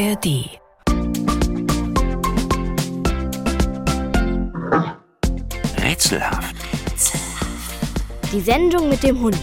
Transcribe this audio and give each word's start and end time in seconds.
ARD. 0.00 0.60
Rätselhaft. 5.82 6.54
Die 8.32 8.40
Sendung 8.40 8.90
mit 8.90 9.02
dem 9.02 9.20
Hund. 9.20 9.36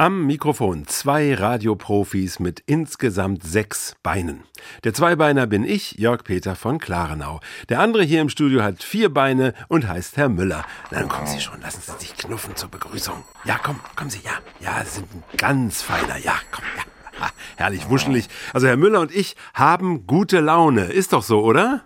Am 0.00 0.26
Mikrofon 0.26 0.86
zwei 0.86 1.34
Radioprofis 1.34 2.38
mit 2.38 2.62
insgesamt 2.66 3.42
sechs 3.42 3.96
Beinen. 4.04 4.44
Der 4.84 4.94
Zweibeiner 4.94 5.48
bin 5.48 5.64
ich, 5.64 5.98
Jörg 5.98 6.22
Peter 6.22 6.54
von 6.54 6.78
Klarenau. 6.78 7.40
Der 7.68 7.80
andere 7.80 8.04
hier 8.04 8.20
im 8.20 8.28
Studio 8.28 8.62
hat 8.62 8.84
vier 8.84 9.12
Beine 9.12 9.54
und 9.66 9.88
heißt 9.88 10.16
Herr 10.16 10.28
Müller. 10.28 10.64
Na, 10.92 11.00
dann 11.00 11.08
kommen 11.08 11.26
Sie 11.26 11.40
schon, 11.40 11.60
lassen 11.62 11.82
Sie 11.84 11.98
sich 11.98 12.16
knuffen 12.16 12.54
zur 12.54 12.68
Begrüßung. 12.68 13.24
Ja, 13.44 13.58
komm, 13.60 13.80
kommen 13.96 14.08
Sie, 14.08 14.20
ja. 14.24 14.34
Ja, 14.60 14.84
Sie 14.84 15.00
sind 15.00 15.12
ein 15.12 15.24
ganz 15.36 15.82
feiner, 15.82 16.16
ja, 16.16 16.34
komm, 16.52 16.64
ja. 16.76 17.28
Herrlich 17.56 17.90
wuschelig. 17.90 18.28
Also 18.52 18.68
Herr 18.68 18.76
Müller 18.76 19.00
und 19.00 19.12
ich 19.12 19.34
haben 19.52 20.06
gute 20.06 20.38
Laune. 20.38 20.84
Ist 20.84 21.12
doch 21.12 21.24
so, 21.24 21.42
oder? 21.42 21.82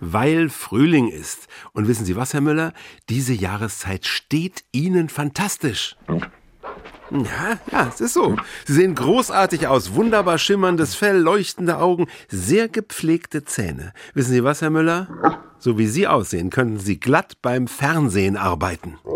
Weil 0.00 0.48
Frühling 0.48 1.06
ist. 1.06 1.46
Und 1.70 1.86
wissen 1.86 2.04
Sie 2.04 2.16
was, 2.16 2.34
Herr 2.34 2.40
Müller? 2.40 2.72
Diese 3.08 3.32
Jahreszeit 3.32 4.06
steht 4.06 4.64
Ihnen 4.72 5.08
fantastisch. 5.08 5.94
Ja, 7.10 7.58
ja, 7.70 7.88
es 7.88 8.00
ist 8.00 8.14
so. 8.14 8.36
Sie 8.66 8.72
sehen 8.72 8.94
großartig 8.94 9.66
aus. 9.66 9.94
Wunderbar 9.94 10.38
schimmerndes 10.38 10.94
Fell, 10.94 11.18
leuchtende 11.18 11.78
Augen, 11.78 12.06
sehr 12.28 12.68
gepflegte 12.68 13.44
Zähne. 13.44 13.92
Wissen 14.14 14.32
Sie 14.32 14.44
was, 14.44 14.62
Herr 14.62 14.70
Müller? 14.70 15.42
So 15.58 15.78
wie 15.78 15.86
Sie 15.86 16.06
aussehen, 16.06 16.50
könnten 16.50 16.78
Sie 16.78 16.98
glatt 16.98 17.38
beim 17.42 17.68
Fernsehen 17.68 18.36
arbeiten. 18.36 18.98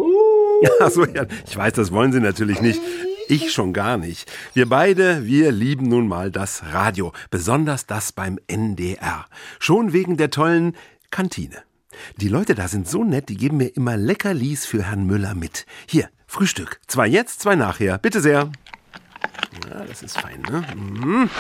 Ja, 0.81 0.91
so, 0.91 1.05
ja, 1.07 1.25
ich 1.47 1.57
weiß, 1.57 1.75
das 1.75 1.93
wollen 1.93 2.11
Sie 2.11 2.19
natürlich 2.19 2.61
nicht. 2.61 2.81
Ich 3.29 3.53
schon 3.53 3.73
gar 3.73 3.97
nicht. 3.97 4.29
Wir 4.55 4.69
beide, 4.69 5.25
wir 5.25 5.53
lieben 5.53 5.87
nun 5.87 6.09
mal 6.09 6.33
das 6.33 6.73
Radio. 6.73 7.13
Besonders 7.31 7.87
das 7.87 8.11
beim 8.11 8.41
NDR. 8.49 9.27
Schon 9.61 9.93
wegen 9.93 10.17
der 10.17 10.31
tollen 10.31 10.75
Kantine. 11.13 11.63
Die 12.17 12.29
Leute 12.29 12.57
da 12.57 12.67
sind 12.67 12.89
so 12.89 13.05
nett, 13.05 13.29
die 13.29 13.37
geben 13.37 13.59
mir 13.59 13.69
immer 13.77 13.97
Leckerlis 13.97 14.67
für 14.67 14.83
Herrn 14.83 15.07
Müller 15.07 15.37
mit. 15.37 15.65
Hier, 15.87 16.09
Frühstück. 16.29 16.79
Zwei 16.87 17.09
jetzt, 17.09 17.41
zwei 17.41 17.57
nachher. 17.57 17.99
Bitte 17.99 18.21
sehr. 18.21 18.53
Ja, 19.69 19.85
das 19.87 20.03
ist 20.03 20.21
fein, 20.21 20.43
ne? 20.43 20.63
Mhm. 20.77 21.31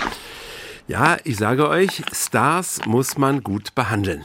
Ja, 0.89 1.19
ich 1.25 1.36
sage 1.36 1.69
euch, 1.69 2.03
Stars 2.11 2.86
muss 2.86 3.19
man 3.19 3.42
gut 3.42 3.75
behandeln. 3.75 4.25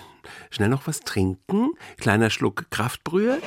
Schnell 0.50 0.70
noch 0.70 0.88
was 0.88 1.02
trinken. 1.02 1.72
Kleiner 1.98 2.30
Schluck 2.30 2.66
Kraftbrühe. 2.70 3.40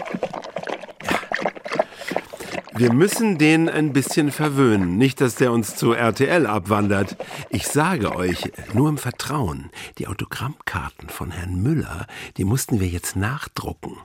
Wir 2.75 2.93
müssen 2.93 3.39
den 3.39 3.71
ein 3.71 3.95
bisschen 3.95 4.31
verwöhnen. 4.31 4.99
Nicht, 4.99 5.23
dass 5.23 5.37
der 5.37 5.53
uns 5.53 5.77
zu 5.77 5.95
RTL 5.95 6.47
abwandert. 6.47 7.17
Ich 7.49 7.67
sage 7.67 8.15
euch, 8.15 8.53
nur 8.75 8.91
im 8.91 8.99
Vertrauen, 8.99 9.71
die 9.97 10.07
Autogrammkarten 10.09 11.09
von 11.09 11.31
Herrn 11.31 11.63
Müller, 11.63 12.07
die 12.37 12.45
mussten 12.45 12.79
wir 12.79 12.89
jetzt 12.89 13.17
nachdrucken. 13.17 13.97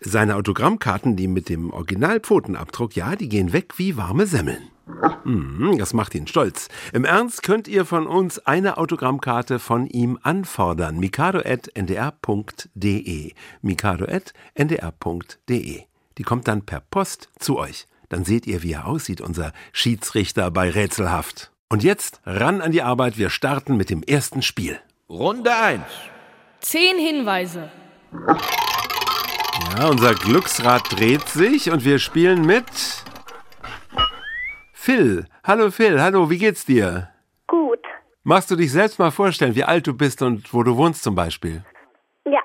Seine 0.00 0.36
Autogrammkarten, 0.36 1.16
die 1.16 1.28
mit 1.28 1.48
dem 1.48 1.70
Originalpfotenabdruck, 1.72 2.94
ja, 2.94 3.16
die 3.16 3.28
gehen 3.28 3.52
weg 3.52 3.78
wie 3.78 3.96
warme 3.96 4.26
Semmeln. 4.26 4.70
Mhm, 5.24 5.76
das 5.78 5.92
macht 5.92 6.14
ihn 6.14 6.26
stolz. 6.26 6.68
Im 6.92 7.04
Ernst 7.04 7.42
könnt 7.42 7.68
ihr 7.68 7.84
von 7.84 8.06
uns 8.06 8.38
eine 8.38 8.78
Autogrammkarte 8.78 9.58
von 9.58 9.86
ihm 9.86 10.18
anfordern. 10.22 10.98
mikado.ndr.de 10.98 11.72
mikado.ndr.de 13.62 14.22
Die 16.16 16.22
kommt 16.22 16.48
dann 16.48 16.62
per 16.64 16.80
Post 16.80 17.28
zu 17.38 17.58
euch. 17.58 17.86
Dann 18.08 18.24
seht 18.24 18.46
ihr, 18.46 18.62
wie 18.62 18.72
er 18.72 18.86
aussieht, 18.86 19.20
unser 19.20 19.52
Schiedsrichter 19.72 20.50
bei 20.50 20.70
Rätselhaft. 20.70 21.52
Und 21.68 21.82
jetzt 21.84 22.22
ran 22.24 22.62
an 22.62 22.72
die 22.72 22.82
Arbeit. 22.82 23.18
Wir 23.18 23.28
starten 23.28 23.76
mit 23.76 23.90
dem 23.90 24.02
ersten 24.02 24.40
Spiel. 24.40 24.78
Runde 25.10 25.54
1. 25.54 25.82
Zehn 26.60 26.96
Hinweise. 26.96 27.70
Ja, 29.58 29.88
unser 29.90 30.14
Glücksrad 30.14 30.82
dreht 30.92 31.28
sich 31.28 31.70
und 31.70 31.84
wir 31.84 31.98
spielen 31.98 32.46
mit 32.46 32.64
Phil. 34.72 35.26
Hallo 35.44 35.70
Phil, 35.70 36.00
hallo, 36.00 36.30
wie 36.30 36.38
geht's 36.38 36.64
dir? 36.64 37.08
Gut. 37.48 37.80
Magst 38.22 38.50
du 38.50 38.56
dich 38.56 38.70
selbst 38.72 38.98
mal 38.98 39.10
vorstellen, 39.10 39.56
wie 39.56 39.64
alt 39.64 39.86
du 39.86 39.96
bist 39.96 40.22
und 40.22 40.54
wo 40.54 40.62
du 40.62 40.76
wohnst 40.76 41.02
zum 41.02 41.14
Beispiel? 41.16 41.64
Ja. 42.24 42.40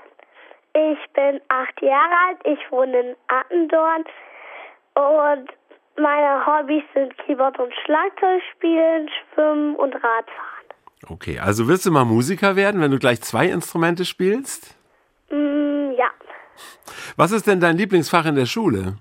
Ich 0.74 1.14
bin 1.14 1.40
acht 1.50 1.82
Jahre 1.82 2.14
alt, 2.28 2.40
ich 2.46 2.72
wohne 2.72 3.00
in 3.00 3.16
Attendorn 3.28 4.04
und 4.96 5.50
meine 5.98 6.46
Hobbys 6.46 6.84
sind 6.96 7.16
Keyboard 7.20 7.60
und 7.60 7.72
Schlagzeug 7.86 8.42
spielen, 8.56 9.08
Schwimmen 9.34 9.76
und 9.76 9.94
Radfahren. 9.94 10.64
Okay, 11.10 11.38
also 11.38 11.68
willst 11.68 11.86
du 11.86 11.92
mal 11.92 12.06
Musiker 12.06 12.56
werden, 12.56 12.82
wenn 12.82 12.90
du 12.90 12.98
gleich 12.98 13.22
zwei 13.22 13.48
Instrumente 13.48 14.04
spielst? 14.04 14.76
Mm, 15.30 15.92
ja. 15.98 16.10
Was 17.16 17.32
ist 17.32 17.48
denn 17.48 17.60
dein 17.60 17.78
Lieblingsfach 17.78 18.26
in 18.26 18.36
der 18.36 18.46
Schule? 18.46 18.98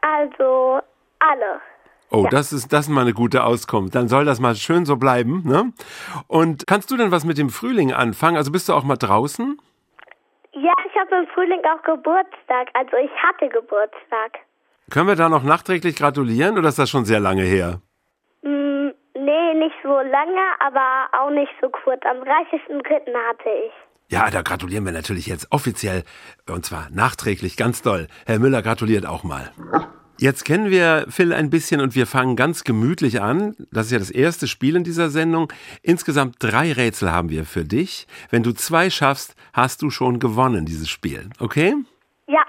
Also 0.00 0.80
alle. 1.18 1.60
Oh, 2.10 2.26
das 2.28 2.52
ist 2.52 2.72
das 2.72 2.86
ist 2.86 2.88
mal 2.88 3.02
eine 3.02 3.12
gute 3.12 3.44
Auskunft. 3.44 3.94
Dann 3.94 4.08
soll 4.08 4.24
das 4.24 4.40
mal 4.40 4.56
schön 4.56 4.84
so 4.84 4.96
bleiben, 4.96 5.42
ne? 5.44 5.72
Und 6.26 6.66
kannst 6.66 6.90
du 6.90 6.96
denn 6.96 7.12
was 7.12 7.24
mit 7.24 7.38
dem 7.38 7.50
Frühling 7.50 7.92
anfangen? 7.92 8.36
Also 8.36 8.50
bist 8.50 8.68
du 8.68 8.72
auch 8.72 8.82
mal 8.82 8.96
draußen? 8.96 9.60
Ja, 10.52 10.72
ich 10.84 10.98
habe 10.98 11.14
im 11.14 11.28
Frühling 11.28 11.60
auch 11.64 11.82
Geburtstag. 11.82 12.68
Also 12.74 12.96
ich 12.96 13.10
hatte 13.22 13.48
Geburtstag. 13.48 14.40
Können 14.90 15.06
wir 15.06 15.14
da 15.14 15.28
noch 15.28 15.44
nachträglich 15.44 15.94
gratulieren 15.94 16.58
oder 16.58 16.68
ist 16.68 16.80
das 16.80 16.90
schon 16.90 17.04
sehr 17.04 17.20
lange 17.20 17.42
her? 17.42 17.80
Mm, 18.42 18.88
nee, 19.14 19.54
nicht 19.54 19.76
so 19.84 20.00
lange, 20.00 20.42
aber 20.58 21.08
auch 21.12 21.30
nicht 21.30 21.52
so 21.60 21.68
kurz. 21.68 22.04
Am 22.04 22.16
30.03. 22.18 23.14
hatte 23.28 23.50
ich. 23.66 23.72
Ja, 24.10 24.28
da 24.28 24.42
gratulieren 24.42 24.84
wir 24.84 24.92
natürlich 24.92 25.26
jetzt 25.26 25.46
offiziell 25.50 26.02
und 26.48 26.66
zwar 26.66 26.90
nachträglich 26.90 27.56
ganz 27.56 27.80
doll. 27.80 28.08
Herr 28.26 28.40
Müller 28.40 28.60
gratuliert 28.60 29.06
auch 29.06 29.22
mal. 29.22 29.52
Jetzt 30.18 30.44
kennen 30.44 30.68
wir 30.68 31.06
Phil 31.08 31.32
ein 31.32 31.48
bisschen 31.48 31.80
und 31.80 31.94
wir 31.94 32.06
fangen 32.06 32.34
ganz 32.34 32.64
gemütlich 32.64 33.22
an. 33.22 33.54
Das 33.70 33.86
ist 33.86 33.92
ja 33.92 33.98
das 34.00 34.10
erste 34.10 34.48
Spiel 34.48 34.74
in 34.74 34.82
dieser 34.82 35.10
Sendung. 35.10 35.50
Insgesamt 35.82 36.36
drei 36.40 36.72
Rätsel 36.72 37.12
haben 37.12 37.30
wir 37.30 37.46
für 37.46 37.64
dich. 37.64 38.08
Wenn 38.30 38.42
du 38.42 38.52
zwei 38.52 38.90
schaffst, 38.90 39.36
hast 39.52 39.80
du 39.80 39.90
schon 39.90 40.18
gewonnen, 40.18 40.66
dieses 40.66 40.90
Spiel. 40.90 41.30
Okay? 41.38 41.74
Ja. 42.26 42.42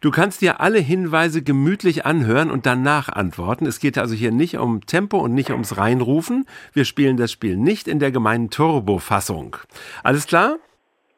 Du 0.00 0.10
kannst 0.10 0.40
dir 0.40 0.60
alle 0.60 0.78
Hinweise 0.78 1.42
gemütlich 1.42 2.06
anhören 2.06 2.50
und 2.50 2.64
danach 2.64 3.10
antworten. 3.10 3.66
Es 3.66 3.78
geht 3.78 3.98
also 3.98 4.14
hier 4.14 4.32
nicht 4.32 4.56
um 4.56 4.86
Tempo 4.86 5.18
und 5.18 5.34
nicht 5.34 5.50
ums 5.50 5.76
Reinrufen. 5.76 6.46
Wir 6.72 6.86
spielen 6.86 7.18
das 7.18 7.30
Spiel 7.30 7.58
nicht 7.58 7.88
in 7.88 7.98
der 7.98 8.10
gemeinen 8.10 8.48
Turbo-Fassung. 8.48 9.56
Alles 10.02 10.26
klar? 10.26 10.56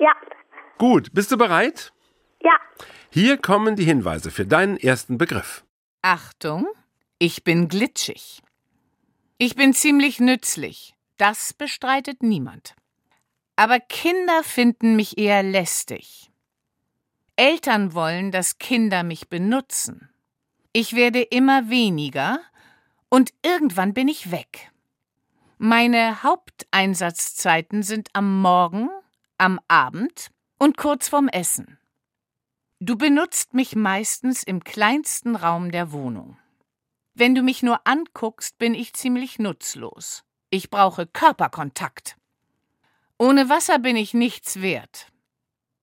Ja. 0.00 0.12
Gut. 0.78 1.12
Bist 1.12 1.30
du 1.30 1.36
bereit? 1.36 1.92
Ja. 2.42 2.56
Hier 3.10 3.36
kommen 3.36 3.76
die 3.76 3.84
Hinweise 3.84 4.30
für 4.30 4.46
deinen 4.46 4.76
ersten 4.76 5.18
Begriff. 5.18 5.64
Achtung, 6.02 6.66
ich 7.18 7.44
bin 7.44 7.68
glitschig. 7.68 8.42
Ich 9.36 9.54
bin 9.54 9.74
ziemlich 9.74 10.18
nützlich. 10.20 10.94
Das 11.18 11.52
bestreitet 11.52 12.22
niemand. 12.22 12.74
Aber 13.56 13.78
Kinder 13.78 14.42
finden 14.42 14.96
mich 14.96 15.18
eher 15.18 15.42
lästig. 15.42 16.30
Eltern 17.36 17.94
wollen, 17.94 18.32
dass 18.32 18.58
Kinder 18.58 19.02
mich 19.02 19.28
benutzen. 19.28 20.08
Ich 20.72 20.94
werde 20.94 21.20
immer 21.20 21.68
weniger 21.68 22.40
und 23.10 23.34
irgendwann 23.42 23.92
bin 23.92 24.08
ich 24.08 24.30
weg. 24.30 24.70
Meine 25.58 26.22
Haupteinsatzzeiten 26.22 27.82
sind 27.82 28.08
am 28.14 28.40
Morgen, 28.40 28.88
am 29.40 29.58
Abend 29.68 30.30
und 30.58 30.76
kurz 30.76 31.08
vorm 31.08 31.28
Essen. 31.28 31.78
Du 32.78 32.96
benutzt 32.96 33.54
mich 33.54 33.74
meistens 33.74 34.42
im 34.42 34.62
kleinsten 34.62 35.34
Raum 35.36 35.70
der 35.70 35.92
Wohnung. 35.92 36.38
Wenn 37.14 37.34
du 37.34 37.42
mich 37.42 37.62
nur 37.62 37.80
anguckst, 37.84 38.58
bin 38.58 38.74
ich 38.74 38.94
ziemlich 38.94 39.38
nutzlos. 39.38 40.24
Ich 40.50 40.70
brauche 40.70 41.06
Körperkontakt. 41.06 42.16
Ohne 43.18 43.48
Wasser 43.48 43.78
bin 43.78 43.96
ich 43.96 44.14
nichts 44.14 44.62
wert. 44.62 45.08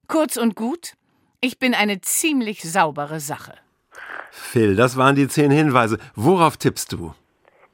Kurz 0.07 0.37
und 0.37 0.55
gut, 0.55 0.93
ich 1.41 1.59
bin 1.59 1.73
eine 1.73 2.01
ziemlich 2.01 2.63
saubere 2.63 3.19
Sache. 3.19 3.53
Phil, 4.31 4.75
das 4.75 4.97
waren 4.97 5.15
die 5.15 5.27
zehn 5.27 5.51
Hinweise. 5.51 5.97
Worauf 6.15 6.57
tippst 6.57 6.91
du? 6.91 7.13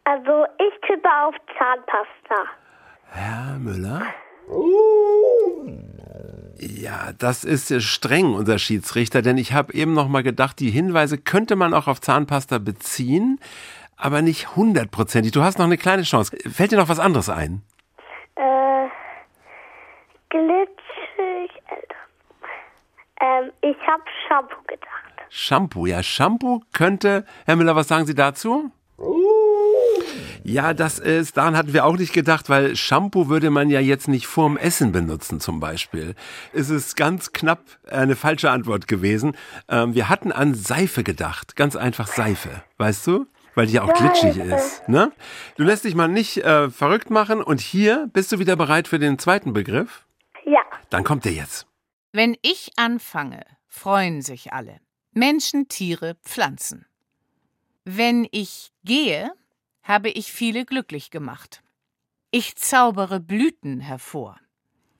Also 0.05 0.45
ich 0.59 0.87
tippe 0.87 1.09
auf 1.25 1.35
Zahnpasta. 1.57 2.51
Herr 3.07 3.59
Müller? 3.59 4.01
Ja, 6.57 7.11
das 7.17 7.43
ist 7.43 7.81
streng, 7.83 8.33
unser 8.33 8.59
Schiedsrichter, 8.59 9.21
denn 9.21 9.37
ich 9.37 9.53
habe 9.53 9.73
eben 9.73 9.93
noch 9.93 10.07
mal 10.07 10.23
gedacht, 10.23 10.59
die 10.59 10.69
Hinweise 10.69 11.17
könnte 11.17 11.55
man 11.55 11.73
auch 11.73 11.87
auf 11.87 11.99
Zahnpasta 11.99 12.57
beziehen, 12.57 13.39
aber 13.97 14.21
nicht 14.21 14.55
hundertprozentig. 14.55 15.31
Du 15.31 15.43
hast 15.43 15.57
noch 15.57 15.65
eine 15.65 15.77
kleine 15.77 16.03
Chance. 16.03 16.37
Fällt 16.49 16.71
dir 16.71 16.77
noch 16.77 16.89
was 16.89 16.99
anderes 16.99 17.29
ein? 17.29 17.63
Äh, 18.35 18.87
glitschig, 20.29 21.51
Alter. 21.69 21.95
Ähm, 23.21 23.51
ich 23.61 23.77
habe 23.87 24.03
Shampoo 24.27 24.61
gedacht. 24.67 25.13
Shampoo, 25.29 25.85
ja, 25.85 26.03
Shampoo 26.03 26.61
könnte. 26.73 27.25
Herr 27.45 27.55
Müller, 27.55 27.75
was 27.75 27.87
sagen 27.87 28.05
Sie 28.05 28.15
dazu? 28.15 28.71
Ja, 30.43 30.73
das 30.73 30.99
ist, 30.99 31.37
daran 31.37 31.55
hatten 31.55 31.73
wir 31.73 31.85
auch 31.85 31.95
nicht 31.95 32.11
gedacht, 32.11 32.49
weil 32.49 32.75
Shampoo 32.75 33.29
würde 33.29 33.49
man 33.49 33.69
ja 33.69 33.79
jetzt 33.79 34.09
nicht 34.09 34.27
vorm 34.27 34.57
Essen 34.57 34.91
benutzen 34.91 35.39
zum 35.39 35.61
Beispiel. 35.61 36.15
Es 36.51 36.69
ist 36.69 36.97
ganz 36.97 37.31
knapp 37.31 37.63
eine 37.89 38.17
falsche 38.17 38.51
Antwort 38.51 38.87
gewesen. 38.87 39.37
Ähm, 39.69 39.95
wir 39.95 40.09
hatten 40.09 40.33
an 40.33 40.53
Seife 40.53 41.03
gedacht, 41.03 41.55
ganz 41.55 41.77
einfach 41.77 42.07
Seife, 42.07 42.63
weißt 42.77 43.07
du? 43.07 43.25
Weil 43.55 43.67
die 43.67 43.73
ja 43.73 43.83
auch 43.83 43.93
glitschig 43.93 44.37
ist. 44.37 44.87
Ne? 44.89 45.11
Du 45.55 45.63
lässt 45.63 45.85
dich 45.85 45.95
mal 45.95 46.07
nicht 46.07 46.37
äh, 46.37 46.69
verrückt 46.69 47.09
machen 47.09 47.41
und 47.41 47.61
hier 47.61 48.09
bist 48.11 48.31
du 48.31 48.39
wieder 48.39 48.55
bereit 48.55 48.87
für 48.87 48.99
den 48.99 49.19
zweiten 49.19 49.53
Begriff? 49.53 50.07
Ja. 50.45 50.61
Dann 50.89 51.03
kommt 51.03 51.23
der 51.23 51.33
jetzt. 51.33 51.67
Wenn 52.11 52.35
ich 52.41 52.71
anfange, 52.75 53.45
freuen 53.67 54.21
sich 54.21 54.53
alle. 54.53 54.79
Menschen, 55.13 55.67
Tiere, 55.67 56.15
Pflanzen. 56.23 56.85
Wenn 57.85 58.27
ich 58.31 58.71
gehe, 58.83 59.31
habe 59.83 60.09
ich 60.09 60.31
viele 60.31 60.65
glücklich 60.65 61.11
gemacht. 61.11 61.61
Ich 62.31 62.55
zaubere 62.55 63.19
Blüten 63.19 63.79
hervor. 63.79 64.39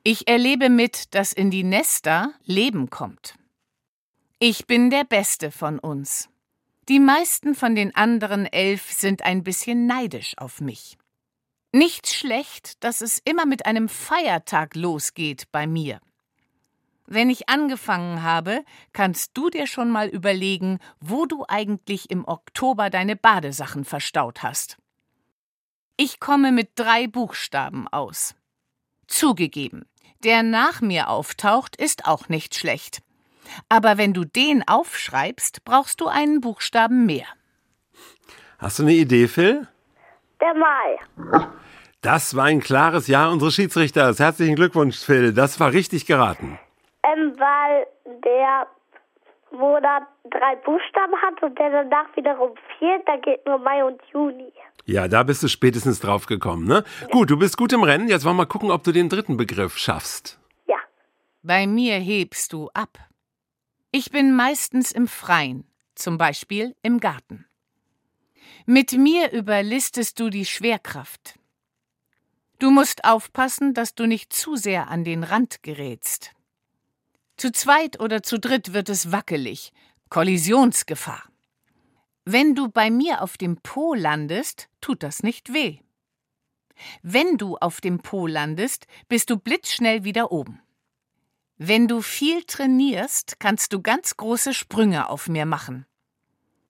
Ich 0.04 0.28
erlebe 0.28 0.70
mit, 0.70 1.16
dass 1.16 1.34
in 1.34 1.50
die 1.50 1.64
Nester 1.64 2.34
Leben 2.44 2.90
kommt. 2.90 3.36
Ich 4.40 4.68
bin 4.68 4.90
der 4.90 5.06
Beste 5.06 5.50
von 5.50 5.80
uns. 5.80 6.30
Die 6.90 7.00
meisten 7.00 7.56
von 7.56 7.76
den 7.76 7.96
anderen 7.96 8.46
elf 8.46 8.92
sind 8.92 9.22
ein 9.22 9.44
bisschen 9.44 9.88
neidisch 9.88 10.38
auf 10.38 10.60
mich. 10.60 10.98
Nicht 11.72 12.08
schlecht, 12.08 12.84
dass 12.84 13.00
es 13.00 13.20
immer 13.24 13.46
mit 13.46 13.66
einem 13.66 13.88
Feiertag 13.88 14.76
losgeht 14.76 15.46
bei 15.52 15.66
mir. 15.66 16.02
Wenn 17.06 17.30
ich 17.30 17.50
angefangen 17.50 18.24
habe, 18.24 18.64
kannst 18.94 19.38
du 19.38 19.50
dir 19.50 19.68
schon 19.68 19.92
mal 19.92 20.08
überlegen, 20.08 20.80
wo 21.00 21.26
du 21.26 21.46
eigentlich 21.48 22.10
im 22.10 22.28
Oktober 22.28 22.90
deine 22.90 23.16
Badesachen 23.16 23.84
verstaut 23.84 24.42
hast. 24.42 24.78
Ich 25.98 26.20
komme 26.20 26.52
mit 26.52 26.72
drei 26.76 27.08
Buchstaben 27.08 27.88
aus. 27.88 28.36
Zugegeben, 29.08 29.86
der 30.24 30.44
nach 30.44 30.82
mir 30.82 31.10
auftaucht, 31.10 31.76
ist 31.76 32.06
auch 32.06 32.30
nicht 32.30 32.56
schlecht. 32.56 33.02
Aber 33.70 33.98
wenn 33.98 34.14
du 34.14 34.24
den 34.24 34.68
aufschreibst, 34.68 35.66
brauchst 35.66 36.00
du 36.02 36.08
einen 36.08 36.42
Buchstaben 36.42 37.06
mehr. 37.06 37.28
Hast 38.58 38.80
du 38.80 38.84
eine 38.84 38.94
Idee, 38.94 39.28
Phil? 39.28 39.68
Der 40.40 40.54
Mai. 40.56 41.50
Das 42.02 42.36
war 42.36 42.46
ein 42.46 42.62
klares 42.62 43.08
Ja 43.08 43.28
unseres 43.28 43.56
Schiedsrichters. 43.56 44.20
Herzlichen 44.20 44.56
Glückwunsch, 44.56 44.98
Phil. 44.98 45.34
Das 45.34 45.60
war 45.60 45.74
richtig 45.74 46.06
geraten. 46.06 46.58
Ähm, 47.04 47.34
weil 47.38 47.88
der 48.24 48.68
Monat 49.52 50.04
drei 50.30 50.56
Buchstaben 50.58 51.16
hat 51.22 51.42
und 51.44 51.58
der 51.60 51.70
danach 51.70 52.16
wiederum 52.16 52.56
vier, 52.78 53.02
da 53.06 53.18
geht 53.18 53.46
nur 53.46 53.60
Mai 53.60 53.84
und 53.84 54.02
Juni. 54.12 54.52
Ja, 54.86 55.08
da 55.08 55.24
bist 55.24 55.44
du 55.44 55.48
spätestens 55.48 56.00
drauf 56.00 56.26
gekommen, 56.26 56.66
ne? 56.66 56.84
Gut, 57.12 57.30
du 57.30 57.38
bist 57.38 57.56
gut 57.58 57.72
im 57.72 57.84
Rennen. 57.84 58.10
Jetzt 58.10 58.26
wollen 58.26 58.36
wir 58.36 58.44
mal 58.44 58.48
gucken, 58.48 58.72
ob 58.72 58.84
du 58.84 58.92
den 58.92 59.10
dritten 59.10 59.38
Begriff 59.38 59.78
schaffst. 59.78 60.40
Ja. 60.68 60.76
Bei 61.42 61.68
mir 61.68 61.96
hebst 61.96 62.52
du 62.52 62.70
ab. 62.74 62.98
Ich 63.92 64.12
bin 64.12 64.36
meistens 64.36 64.92
im 64.92 65.08
Freien, 65.08 65.66
zum 65.96 66.18
Beispiel 66.18 66.76
im 66.82 67.00
Garten. 67.00 67.46
Mit 68.66 68.94
mir 68.94 69.32
überlistest 69.32 70.20
du 70.20 70.30
die 70.30 70.46
Schwerkraft. 70.46 71.38
Du 72.60 72.72
musst 72.72 73.06
aufpassen, 73.06 73.74
dass 73.74 73.94
du 73.94 74.06
nicht 74.06 74.34
zu 74.34 74.56
sehr 74.56 74.90
an 74.90 75.04
den 75.04 75.24
Rand 75.24 75.64
gerätst. 75.64 76.32
Zu 77.38 77.52
zweit 77.52 78.00
oder 78.00 78.24
zu 78.24 78.40
dritt 78.40 78.74
wird 78.74 78.90
es 78.90 79.12
wackelig, 79.12 79.74
Kollisionsgefahr. 80.10 81.24
Wenn 82.26 82.56
du 82.56 82.70
bei 82.70 82.90
mir 82.90 83.22
auf 83.22 83.38
dem 83.38 83.58
Po 83.58 83.94
landest, 83.94 84.70
tut 84.80 85.04
das 85.04 85.24
nicht 85.24 85.54
weh. 85.54 85.80
Wenn 87.02 87.38
du 87.38 87.58
auf 87.58 87.82
dem 87.82 88.00
Po 88.00 88.28
landest, 88.28 88.88
bist 89.08 89.30
du 89.30 89.38
blitzschnell 89.38 90.04
wieder 90.04 90.32
oben. 90.32 90.62
Wenn 91.58 91.88
du 91.88 92.02
viel 92.02 92.44
trainierst, 92.44 93.40
kannst 93.40 93.74
du 93.74 93.82
ganz 93.82 94.18
große 94.18 94.54
Sprünge 94.54 95.10
auf 95.10 95.28
mir 95.28 95.46
machen. 95.46 95.86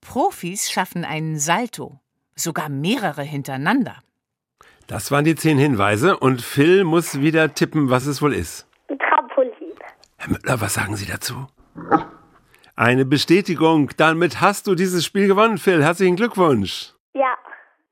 Profis 0.02 0.70
schaffen 0.70 1.06
einen 1.06 1.40
Salto, 1.40 2.00
sogar 2.36 2.70
mehrere 2.70 3.24
hintereinander. 3.24 4.04
Das 4.88 5.12
waren 5.12 5.24
die 5.24 5.36
zehn 5.36 5.58
Hinweise 5.58 6.18
und 6.18 6.42
Phil 6.42 6.84
muss 6.84 7.20
wieder 7.20 7.54
tippen, 7.54 7.90
was 7.90 8.06
es 8.06 8.22
wohl 8.22 8.34
ist. 8.34 8.68
Herr 10.24 10.32
Müller, 10.32 10.62
was 10.62 10.74
sagen 10.76 10.96
Sie 10.96 11.06
dazu? 11.06 11.48
Eine 12.78 13.04
Bestätigung. 13.04 13.92
Damit 13.98 14.40
hast 14.40 14.68
du 14.68 14.76
dieses 14.76 15.04
Spiel 15.04 15.28
gewonnen, 15.28 15.58
Phil. 15.58 15.84
Herzlichen 15.84 16.16
Glückwunsch. 16.16 16.94
Ja. 17.14 17.36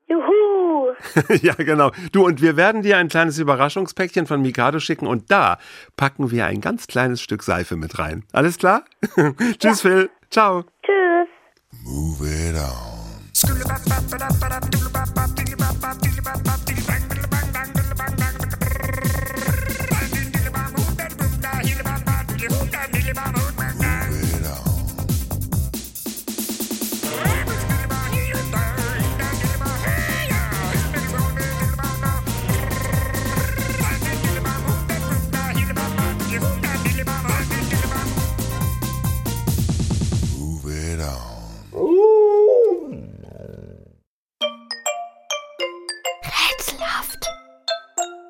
Juhu. 0.08 0.94
ja, 1.42 1.52
genau. 1.54 1.90
Du, 2.12 2.24
und 2.24 2.40
wir 2.40 2.56
werden 2.56 2.80
dir 2.80 2.96
ein 2.96 3.08
kleines 3.08 3.38
Überraschungspäckchen 3.38 4.26
von 4.26 4.40
Mikado 4.40 4.80
schicken 4.80 5.06
und 5.06 5.30
da 5.30 5.58
packen 5.96 6.30
wir 6.30 6.46
ein 6.46 6.62
ganz 6.62 6.86
kleines 6.86 7.20
Stück 7.20 7.42
Seife 7.42 7.76
mit 7.76 7.98
rein. 7.98 8.24
Alles 8.32 8.56
klar? 8.56 8.84
Tschüss, 9.58 9.82
Phil. 9.82 10.08
Ciao. 10.30 10.64
Tschüss. 10.82 11.28
Move 11.84 12.26
it 12.26 12.56
on. 12.56 13.02
On. 41.72 43.18
Rätselhaft. 46.22 47.26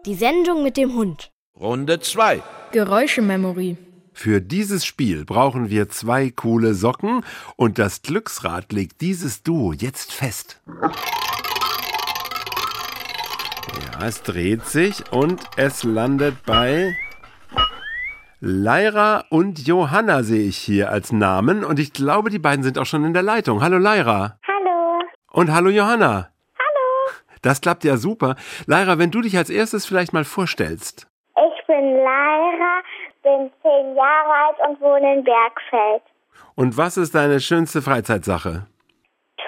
Die 0.07 0.15
Sendung 0.15 0.63
mit 0.63 0.77
dem 0.77 0.95
Hund. 0.95 1.31
Runde 1.59 2.01
2. 2.01 2.43
Geräuschememory. 2.73 3.77
Für 4.15 4.41
dieses 4.41 4.85
Spiel 4.85 5.25
brauchen 5.25 5.71
wir 5.71 5.89
zwei 5.89 6.31
coole 6.31 6.75
Socken 6.75 7.25
und 7.57 7.79
das 7.79 8.03
Glücksrad 8.03 8.73
legt 8.73 9.01
dieses 9.01 9.43
Duo 9.43 9.73
jetzt 9.73 10.13
fest. 10.13 10.61
Ja, 13.83 14.07
es 14.07 14.23
dreht 14.23 14.67
sich 14.67 15.13
und 15.13 15.41
es 15.57 15.83
landet 15.83 16.37
bei 16.45 16.97
Lyra 18.45 19.23
und 19.31 19.69
Johanna 19.69 20.25
sehe 20.25 20.49
ich 20.49 20.57
hier 20.57 20.91
als 20.91 21.13
Namen 21.13 21.65
und 21.65 21.79
ich 21.79 21.93
glaube, 21.93 22.29
die 22.29 22.41
beiden 22.41 22.65
sind 22.65 22.77
auch 22.77 22.87
schon 22.87 23.05
in 23.05 23.13
der 23.15 23.23
Leitung. 23.23 23.63
Hallo 23.63 23.79
Lyra. 23.79 24.37
Hallo. 24.49 24.99
Und 25.31 25.53
hallo 25.53 25.71
Johanna. 25.71 26.29
Hallo. 26.59 27.15
Das 27.43 27.61
klappt 27.61 27.85
ja 27.85 27.97
super. 27.97 28.35
Lyra, 28.67 28.99
wenn 28.99 29.13
du 29.13 29.21
dich 29.21 29.37
als 29.37 29.49
erstes 29.49 29.87
vielleicht 29.87 30.13
mal 30.13 30.25
vorstellst. 30.25 31.07
Ich 31.37 31.67
bin 31.69 31.99
Lyra, 31.99 32.83
bin 33.23 33.49
zehn 33.63 33.95
Jahre 33.95 34.49
alt 34.49 34.57
und 34.69 34.81
wohne 34.81 35.19
in 35.19 35.23
Bergfeld. 35.23 36.03
Und 36.57 36.77
was 36.77 36.97
ist 36.97 37.15
deine 37.15 37.39
schönste 37.39 37.81
Freizeitsache? 37.81 38.67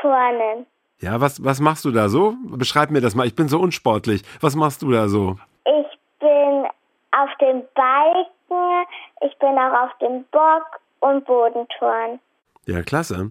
Turnen. 0.00 0.66
Ja, 1.00 1.20
was, 1.20 1.42
was 1.42 1.58
machst 1.58 1.84
du 1.84 1.90
da 1.90 2.08
so? 2.08 2.36
Beschreib 2.44 2.92
mir 2.92 3.00
das 3.00 3.16
mal. 3.16 3.26
Ich 3.26 3.34
bin 3.34 3.48
so 3.48 3.58
unsportlich. 3.58 4.22
Was 4.40 4.54
machst 4.54 4.82
du 4.82 4.92
da 4.92 5.08
so? 5.08 5.36
Ich 5.64 5.98
bin 6.20 6.64
auf 7.10 7.30
dem 7.40 7.64
Balken, 8.54 8.86
ich 9.20 9.38
bin 9.38 9.58
auch 9.58 9.84
auf 9.84 9.98
dem 9.98 10.24
Bock 10.30 10.80
und 11.00 11.24
Bodenturnen. 11.24 12.20
Ja, 12.66 12.82
klasse. 12.82 13.30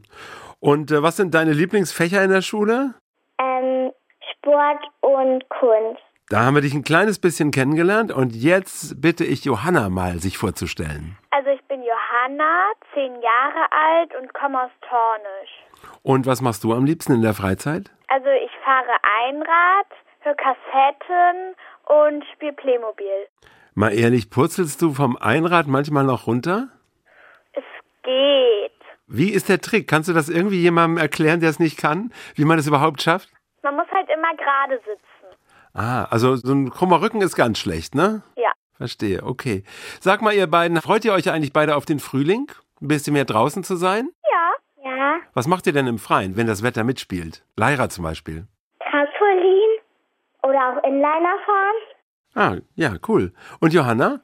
Und 0.60 0.92
äh, 0.92 1.02
was 1.02 1.18
sind 1.18 1.34
deine 1.34 1.54
Lieblingsfächer 1.54 2.24
in 2.24 2.30
der 2.30 2.42
Schule? 2.42 2.94
Ähm, 3.40 3.92
Sport 4.32 4.84
und 5.02 5.50
Kunst. 5.50 6.02
Da 6.30 6.42
haben 6.42 6.56
wir 6.56 6.62
dich 6.62 6.74
ein 6.74 6.84
kleines 6.84 7.20
bisschen 7.20 7.52
kennengelernt 7.52 8.12
und 8.12 8.34
jetzt 8.34 9.02
bitte 9.02 9.26
ich 9.26 9.44
Johanna 9.44 9.90
mal, 9.90 10.20
sich 10.20 10.38
vorzustellen. 10.38 11.18
Also 11.32 11.50
ich 11.50 11.62
bin 11.64 11.84
Johanna, 11.84 12.72
zehn 12.94 13.14
Jahre 13.22 13.68
alt 13.72 14.16
und 14.20 14.34
komme 14.34 14.64
aus 14.64 14.72
Tornisch. 14.82 15.92
Und 16.02 16.26
was 16.26 16.42
machst 16.42 16.64
du 16.64 16.74
am 16.74 16.86
liebsten 16.86 17.14
in 17.14 17.22
der 17.22 17.34
Freizeit? 17.34 17.92
Also 18.08 18.30
ich 18.30 18.52
fahre 18.64 18.96
Einrad, 19.28 19.88
höre 20.22 20.36
Kassetten 20.36 21.56
und 21.88 22.24
spiele 22.34 22.54
Playmobil. 22.54 23.28
Mal 23.76 23.94
ehrlich, 23.94 24.30
purzelst 24.30 24.82
du 24.82 24.94
vom 24.94 25.18
Einrad 25.18 25.68
manchmal 25.68 26.04
noch 26.04 26.28
runter? 26.28 26.70
Es 27.54 27.64
geht. 28.04 28.72
Wie 29.08 29.30
ist 29.30 29.50
der 29.50 29.62
Trick? 29.62 29.88
Kannst 29.88 30.10
du 30.10 30.14
das 30.14 30.30
irgendwie 30.30 30.62
jemandem 30.62 30.98
erklären, 30.98 31.40
der 31.40 31.50
es 31.50 31.60
nicht 31.60 31.78
kann? 31.78 32.14
Wie 32.36 32.46
man 32.46 32.60
es 32.60 32.68
überhaupt 32.68 33.02
schafft? 33.02 33.30
Man 33.64 33.76
muss 33.76 33.88
halt 33.92 34.08
immer 34.10 34.36
gerade 34.36 34.78
sitzen. 34.78 35.38
Ah, 35.74 36.06
also 36.06 36.36
so 36.36 36.54
ein 36.54 36.70
krummer 36.70 37.02
Rücken 37.02 37.22
ist 37.22 37.36
ganz 37.36 37.58
schlecht, 37.58 37.96
ne? 37.96 38.22
Ja. 38.36 38.52
Verstehe, 38.78 39.24
okay. 39.24 39.64
Sag 40.00 40.22
mal, 40.22 40.34
ihr 40.34 40.48
beiden, 40.48 40.80
freut 40.82 41.04
ihr 41.06 41.14
euch 41.14 41.32
eigentlich 41.32 41.54
beide 41.54 41.76
auf 41.76 41.86
den 41.86 42.00
Frühling? 42.00 42.52
Ein 42.80 42.88
bisschen 42.88 43.14
mehr 43.14 43.26
draußen 43.26 43.64
zu 43.64 43.76
sein? 43.76 44.10
Ja. 44.32 44.52
Ja. 44.84 45.18
Was 45.34 45.48
macht 45.48 45.66
ihr 45.66 45.74
denn 45.74 45.88
im 45.88 45.98
Freien, 45.98 46.38
wenn 46.38 46.46
das 46.46 46.62
Wetter 46.62 46.84
mitspielt? 46.84 47.44
Lyra 47.56 47.90
zum 47.90 48.04
Beispiel. 48.04 48.46
Trampolin 50.44 50.84
Inliner 50.84 51.38
fahren. 51.46 51.76
Ah, 52.36 52.58
ja, 52.76 52.96
cool. 53.08 53.34
Und 53.60 53.74
Johanna? 53.74 54.22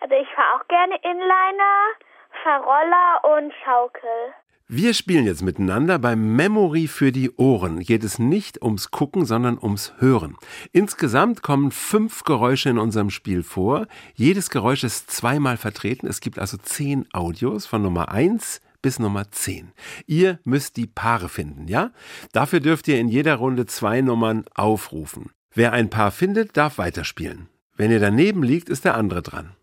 Also 0.00 0.14
ich 0.14 0.28
fahre 0.34 0.54
auch 0.56 0.68
gerne 0.68 0.96
Inliner, 1.02 1.94
fahre 2.42 2.64
Roller 2.64 3.36
und 3.36 3.52
Schaukel. 3.64 4.34
Wir 4.74 4.94
spielen 4.94 5.26
jetzt 5.26 5.42
miteinander 5.42 5.98
beim 5.98 6.34
Memory 6.34 6.86
für 6.88 7.12
die 7.12 7.30
Ohren. 7.36 7.80
Geht 7.80 8.04
es 8.04 8.18
nicht 8.18 8.62
ums 8.62 8.90
Gucken, 8.90 9.26
sondern 9.26 9.58
ums 9.58 9.92
Hören. 9.98 10.36
Insgesamt 10.72 11.42
kommen 11.42 11.70
fünf 11.70 12.24
Geräusche 12.24 12.70
in 12.70 12.78
unserem 12.78 13.10
Spiel 13.10 13.42
vor. 13.42 13.86
Jedes 14.14 14.48
Geräusch 14.48 14.82
ist 14.82 15.10
zweimal 15.10 15.58
vertreten. 15.58 16.06
Es 16.06 16.20
gibt 16.20 16.38
also 16.38 16.56
zehn 16.56 17.06
Audios 17.12 17.66
von 17.66 17.82
Nummer 17.82 18.10
eins 18.10 18.62
bis 18.80 18.98
Nummer 18.98 19.30
zehn. 19.30 19.72
Ihr 20.06 20.38
müsst 20.44 20.76
die 20.78 20.86
Paare 20.86 21.28
finden, 21.28 21.68
ja? 21.68 21.90
Dafür 22.32 22.60
dürft 22.60 22.88
ihr 22.88 22.98
in 22.98 23.08
jeder 23.08 23.34
Runde 23.36 23.66
zwei 23.66 24.00
Nummern 24.00 24.44
aufrufen. 24.54 25.32
Wer 25.54 25.72
ein 25.72 25.90
Paar 25.90 26.10
findet, 26.10 26.56
darf 26.56 26.78
weiterspielen. 26.78 27.48
Wenn 27.82 27.90
ihr 27.90 27.98
daneben 27.98 28.44
liegt, 28.44 28.68
ist 28.68 28.84
der 28.84 28.94
andere 28.94 29.22
dran. 29.22 29.56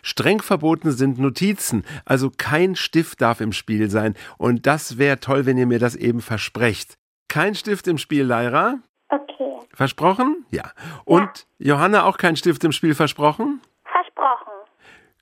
Streng 0.00 0.40
verboten 0.40 0.92
sind 0.92 1.18
Notizen, 1.18 1.84
also 2.04 2.30
kein 2.30 2.76
Stift 2.76 3.20
darf 3.20 3.40
im 3.40 3.52
Spiel 3.52 3.90
sein. 3.90 4.14
Und 4.38 4.68
das 4.68 4.96
wäre 4.96 5.18
toll, 5.18 5.44
wenn 5.44 5.58
ihr 5.58 5.66
mir 5.66 5.80
das 5.80 5.96
eben 5.96 6.20
versprecht. 6.20 6.94
Kein 7.26 7.56
Stift 7.56 7.88
im 7.88 7.98
Spiel, 7.98 8.22
Lyra? 8.22 8.78
Okay. 9.08 9.56
Versprochen? 9.72 10.46
Ja. 10.52 10.70
Und 11.04 11.48
Johanna 11.58 12.04
auch 12.04 12.16
kein 12.16 12.36
Stift 12.36 12.62
im 12.62 12.70
Spiel 12.70 12.94
versprochen? 12.94 13.60
Versprochen. 13.82 14.52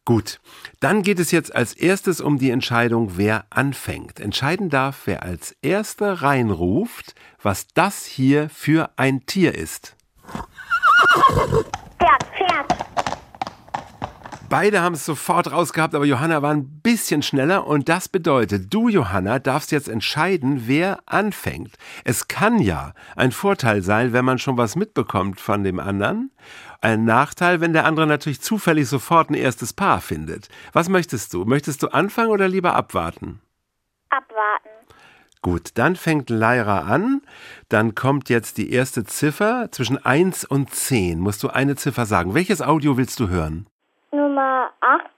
Gut. 0.05 0.39
Dann 0.81 1.01
geht 1.01 1.21
es 1.21 1.31
jetzt 1.31 1.57
als 1.57 1.73
erstes 1.73 2.21
um 2.21 2.37
die 2.37 2.51
Entscheidung, 2.51 3.13
wer 3.17 3.47
anfängt. 3.49 4.21
Entscheiden 4.21 4.69
darf, 4.69 5.07
wer 5.07 5.23
als 5.23 5.57
erster 5.63 6.21
reinruft, 6.21 7.15
was 7.41 7.69
das 7.69 8.05
hier 8.05 8.51
für 8.51 8.91
ein 8.97 9.25
Tier 9.25 9.55
ist. 9.55 9.97
Pferd. 11.99 12.32
Beide 14.53 14.83
haben 14.83 14.93
es 14.95 15.07
sofort 15.07 15.51
rausgehabt, 15.51 15.95
aber 15.95 16.05
Johanna 16.05 16.43
war 16.43 16.51
ein 16.51 16.83
bisschen 16.83 17.23
schneller 17.23 17.67
und 17.67 17.89
das 17.89 18.11
bedeutet, 18.11 18.67
du 18.75 18.91
Johanna 18.91 19.39
darfst 19.39 19.73
jetzt 19.73 19.89
entscheiden, 19.89 20.65
wer 20.67 20.99
anfängt. 21.07 21.77
Es 22.05 22.29
kann 22.29 22.59
ja 22.59 22.93
ein 23.17 23.33
Vorteil 23.33 23.81
sein, 23.81 24.13
wenn 24.13 24.27
man 24.27 24.39
schon 24.39 24.59
was 24.59 24.77
mitbekommt 24.77 25.41
von 25.41 25.65
dem 25.65 25.81
anderen. 25.81 26.33
Ein 26.83 27.07
Nachteil, 27.07 27.63
wenn 27.63 27.73
der 27.73 27.87
andere 27.87 28.07
natürlich 28.07 28.43
zufällig 28.43 28.91
sofort 28.91 29.31
ein 29.31 29.35
erstes 29.35 29.73
Paar 29.73 30.03
findet. 30.03 30.51
Was 30.75 30.91
möchtest 30.91 31.33
du? 31.33 31.47
Möchtest 31.47 31.83
du 31.83 31.89
anfangen 31.89 32.31
oder 32.31 32.47
lieber 32.47 32.77
abwarten? 32.77 33.41
Abwarten. 34.11 34.72
Gut, 35.43 35.71
dann 35.75 35.97
fängt 35.97 36.31
Lyra 36.31 36.83
an. 36.83 37.21
Dann 37.69 37.97
kommt 37.97 38.29
jetzt 38.29 38.59
die 38.59 38.71
erste 38.73 39.03
Ziffer. 39.03 39.69
Zwischen 39.73 39.99
1 39.99 40.45
und 40.45 40.73
10 40.73 41.19
musst 41.19 41.43
du 41.43 41.49
eine 41.49 41.75
Ziffer 41.75 42.07
sagen. 42.07 42.35
Welches 42.35 42.63
Audio 42.63 42.97
willst 42.97 43.19
du 43.19 43.29
hören? 43.29 43.67
Nummer 44.13 44.71
8. 44.81 45.11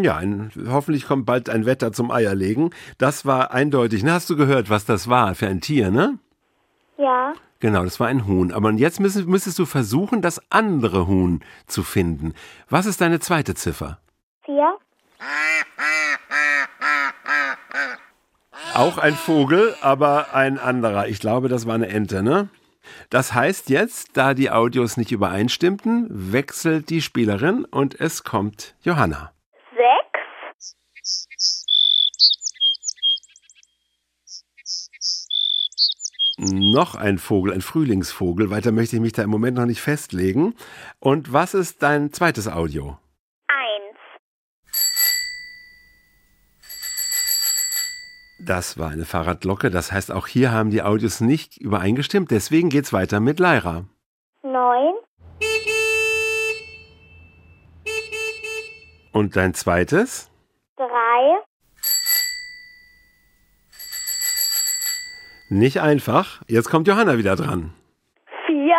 Ja, 0.00 0.16
ein, 0.16 0.52
hoffentlich 0.68 1.06
kommt 1.06 1.26
bald 1.26 1.48
ein 1.48 1.66
Wetter 1.66 1.92
zum 1.92 2.12
Eierlegen. 2.12 2.70
Das 2.98 3.26
war 3.26 3.52
eindeutig. 3.52 4.04
Na, 4.04 4.14
hast 4.14 4.30
du 4.30 4.36
gehört, 4.36 4.70
was 4.70 4.84
das 4.84 5.08
war 5.08 5.34
für 5.34 5.48
ein 5.48 5.60
Tier, 5.60 5.90
ne? 5.90 6.18
Ja. 6.98 7.34
Genau, 7.66 7.82
das 7.82 7.98
war 7.98 8.06
ein 8.06 8.28
Huhn. 8.28 8.52
Aber 8.52 8.70
jetzt 8.74 9.00
müsstest, 9.00 9.26
müsstest 9.26 9.58
du 9.58 9.66
versuchen, 9.66 10.22
das 10.22 10.40
andere 10.52 11.08
Huhn 11.08 11.40
zu 11.66 11.82
finden. 11.82 12.32
Was 12.70 12.86
ist 12.86 13.00
deine 13.00 13.18
zweite 13.18 13.56
Ziffer? 13.56 13.98
4. 14.44 14.78
Auch 18.72 18.98
ein 18.98 19.14
Vogel, 19.14 19.74
aber 19.80 20.32
ein 20.32 20.60
anderer. 20.60 21.08
Ich 21.08 21.18
glaube, 21.18 21.48
das 21.48 21.66
war 21.66 21.74
eine 21.74 21.88
Ente, 21.88 22.22
ne? 22.22 22.50
Das 23.10 23.34
heißt 23.34 23.68
jetzt, 23.68 24.16
da 24.16 24.32
die 24.34 24.52
Audios 24.52 24.96
nicht 24.96 25.10
übereinstimmten, 25.10 26.06
wechselt 26.08 26.88
die 26.88 27.02
Spielerin 27.02 27.64
und 27.64 28.00
es 28.00 28.22
kommt 28.22 28.76
Johanna. 28.82 29.32
6. 29.72 30.06
Noch 36.38 36.94
ein 36.94 37.16
Vogel, 37.16 37.54
ein 37.54 37.62
Frühlingsvogel. 37.62 38.50
Weiter 38.50 38.70
möchte 38.70 38.96
ich 38.96 39.02
mich 39.02 39.14
da 39.14 39.22
im 39.22 39.30
Moment 39.30 39.56
noch 39.56 39.64
nicht 39.64 39.80
festlegen. 39.80 40.54
Und 40.98 41.32
was 41.32 41.54
ist 41.54 41.82
dein 41.82 42.12
zweites 42.12 42.46
Audio? 42.46 42.98
1. 43.48 43.96
Das 48.38 48.76
war 48.76 48.90
eine 48.90 49.06
Fahrradglocke. 49.06 49.70
Das 49.70 49.92
heißt, 49.92 50.12
auch 50.12 50.26
hier 50.26 50.52
haben 50.52 50.70
die 50.70 50.82
Audios 50.82 51.22
nicht 51.22 51.56
übereingestimmt. 51.56 52.30
Deswegen 52.30 52.68
geht's 52.68 52.92
weiter 52.92 53.18
mit 53.18 53.40
Lyra. 53.40 53.86
9. 54.42 54.92
Und 59.12 59.36
dein 59.36 59.54
zweites? 59.54 60.30
3. 60.76 60.86
Nicht 65.48 65.80
einfach. 65.80 66.42
Jetzt 66.48 66.70
kommt 66.70 66.88
Johanna 66.88 67.18
wieder 67.18 67.36
dran. 67.36 67.72
4. 68.46 68.74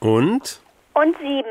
Und? 0.00 0.60
Und 0.94 1.16
7. 1.18 1.44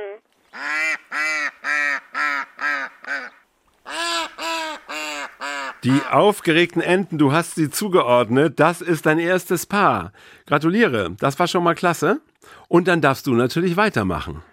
Die 5.84 6.02
aufgeregten 6.12 6.82
Enten, 6.82 7.18
du 7.18 7.32
hast 7.32 7.56
sie 7.56 7.72
zugeordnet. 7.72 8.60
Das 8.60 8.82
ist 8.82 9.06
dein 9.06 9.18
erstes 9.18 9.66
Paar. 9.66 10.12
Gratuliere. 10.46 11.12
Das 11.20 11.40
war 11.40 11.48
schon 11.48 11.64
mal 11.64 11.74
klasse. 11.74 12.22
Und 12.68 12.88
dann 12.88 13.02
darfst 13.02 13.26
du 13.26 13.34
natürlich 13.34 13.78
weitermachen. 13.78 14.44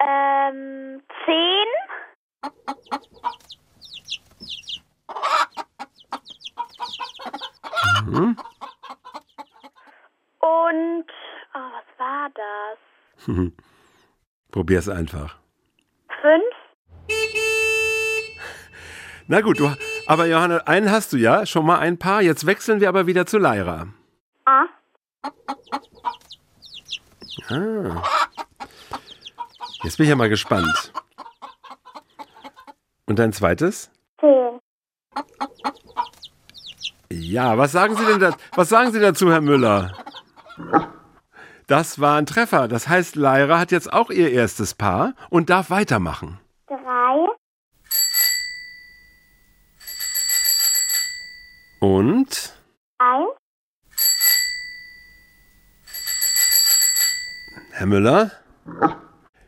Ähm, 0.00 1.02
10. 1.24 1.42
Mhm. 8.06 8.36
Und, 10.40 11.06
oh, 11.54 11.70
was 11.72 11.98
war 11.98 12.30
das? 13.26 13.36
Probier's 14.50 14.88
einfach. 14.88 15.38
5. 16.20 16.42
Na 19.26 19.40
gut, 19.40 19.60
du, 19.60 19.70
aber 20.06 20.26
Johanna, 20.26 20.58
einen 20.58 20.90
hast 20.90 21.12
du 21.12 21.16
ja, 21.16 21.46
schon 21.46 21.64
mal 21.64 21.78
ein 21.78 21.98
Paar. 21.98 22.22
Jetzt 22.22 22.46
wechseln 22.46 22.80
wir 22.80 22.88
aber 22.88 23.06
wieder 23.06 23.26
zu 23.26 23.38
Lyra. 23.38 23.86
8. 24.44 24.68
Ah. 27.48 28.02
Jetzt 29.82 29.96
bin 29.96 30.04
ich 30.04 30.10
ja 30.10 30.16
mal 30.16 30.28
gespannt. 30.28 30.92
Und 33.06 33.18
dein 33.18 33.32
zweites? 33.32 33.90
10. 34.20 34.60
Ja, 37.10 37.58
was 37.58 37.72
sagen 37.72 37.96
Sie 37.96 38.06
denn 38.06 38.20
da, 38.20 38.34
was 38.54 38.68
sagen 38.68 38.92
Sie 38.92 39.00
dazu, 39.00 39.30
Herr 39.30 39.40
Müller? 39.40 39.92
Das 41.72 41.98
war 41.98 42.18
ein 42.18 42.26
Treffer. 42.26 42.68
Das 42.68 42.86
heißt, 42.86 43.16
Lyra 43.16 43.58
hat 43.58 43.72
jetzt 43.72 43.90
auch 43.90 44.10
ihr 44.10 44.30
erstes 44.30 44.74
Paar 44.74 45.14
und 45.30 45.48
darf 45.48 45.70
weitermachen. 45.70 46.38
3. 46.66 46.76
Und 51.80 52.54
1. 52.98 53.26
Herr 57.70 57.86
Müller? 57.86 58.32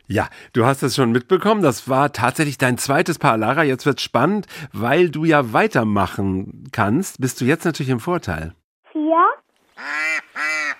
Ja, 0.07 0.27
du 0.53 0.65
hast 0.65 0.81
es 0.81 0.95
schon 0.95 1.11
mitbekommen. 1.11 1.61
Das 1.61 1.87
war 1.87 2.11
tatsächlich 2.11 2.57
dein 2.57 2.79
zweites 2.79 3.19
Paar. 3.19 3.37
Lara, 3.37 3.61
jetzt 3.61 3.85
wird's 3.85 4.01
spannend, 4.01 4.47
weil 4.73 5.11
du 5.11 5.25
ja 5.25 5.53
weitermachen 5.53 6.69
kannst. 6.71 7.21
Bist 7.21 7.39
du 7.39 7.45
jetzt 7.45 7.65
natürlich 7.65 7.91
im 7.91 7.99
Vorteil. 7.99 8.55
4. 8.93 9.15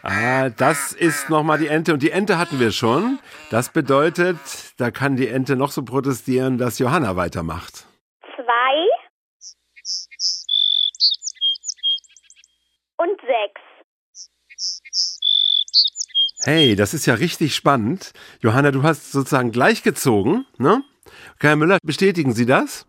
Ah, 0.08 0.50
das 0.50 0.92
ist 0.92 1.32
nochmal 1.32 1.58
die 1.58 1.66
Ente. 1.66 1.92
Und 1.92 2.04
die 2.04 2.12
Ente 2.12 2.38
hatten 2.38 2.60
wir 2.60 2.72
schon. 2.72 3.18
Das 3.50 3.70
bedeutet, 3.70 4.38
da 4.78 4.92
kann 4.92 5.16
die 5.16 5.28
Ente 5.28 5.56
noch 5.56 5.72
so 5.72 5.82
protestieren, 5.82 6.60
dass 6.60 6.78
Johanna 6.78 7.16
weitermacht. 7.16 7.88
2. 8.36 8.44
Und 12.98 13.20
6. 13.20 13.32
Hey, 16.44 16.76
das 16.76 16.94
ist 16.94 17.08
ja 17.08 17.16
richtig 17.16 17.56
spannend. 17.56 18.14
Johanna, 18.42 18.70
du 18.70 18.84
hast 18.84 19.12
sozusagen 19.12 19.52
gleich 19.52 19.82
gezogen, 19.82 20.46
ne? 20.60 20.84
Okay, 21.34 21.48
Herr 21.48 21.56
Müller, 21.56 21.80
bestätigen 21.82 22.34
Sie 22.34 22.46
das? 22.46 22.86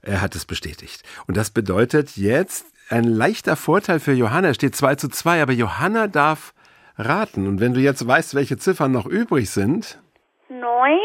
Er 0.00 0.22
hat 0.22 0.34
es 0.34 0.46
bestätigt. 0.46 1.02
Und 1.26 1.36
das 1.36 1.50
bedeutet 1.50 2.16
jetzt 2.16 2.64
ein 2.88 3.04
leichter 3.04 3.56
Vorteil 3.56 4.00
für 4.00 4.12
Johanna. 4.12 4.50
Es 4.50 4.56
steht 4.56 4.76
2 4.76 4.96
zu 4.96 5.08
2, 5.08 5.42
aber 5.42 5.52
Johanna 5.52 6.06
darf 6.06 6.54
raten. 6.96 7.46
Und 7.46 7.60
wenn 7.60 7.74
du 7.74 7.80
jetzt 7.80 8.06
weißt, 8.06 8.34
welche 8.34 8.56
Ziffern 8.56 8.92
noch 8.92 9.06
übrig 9.06 9.50
sind. 9.50 10.00
Neun. 10.48 10.98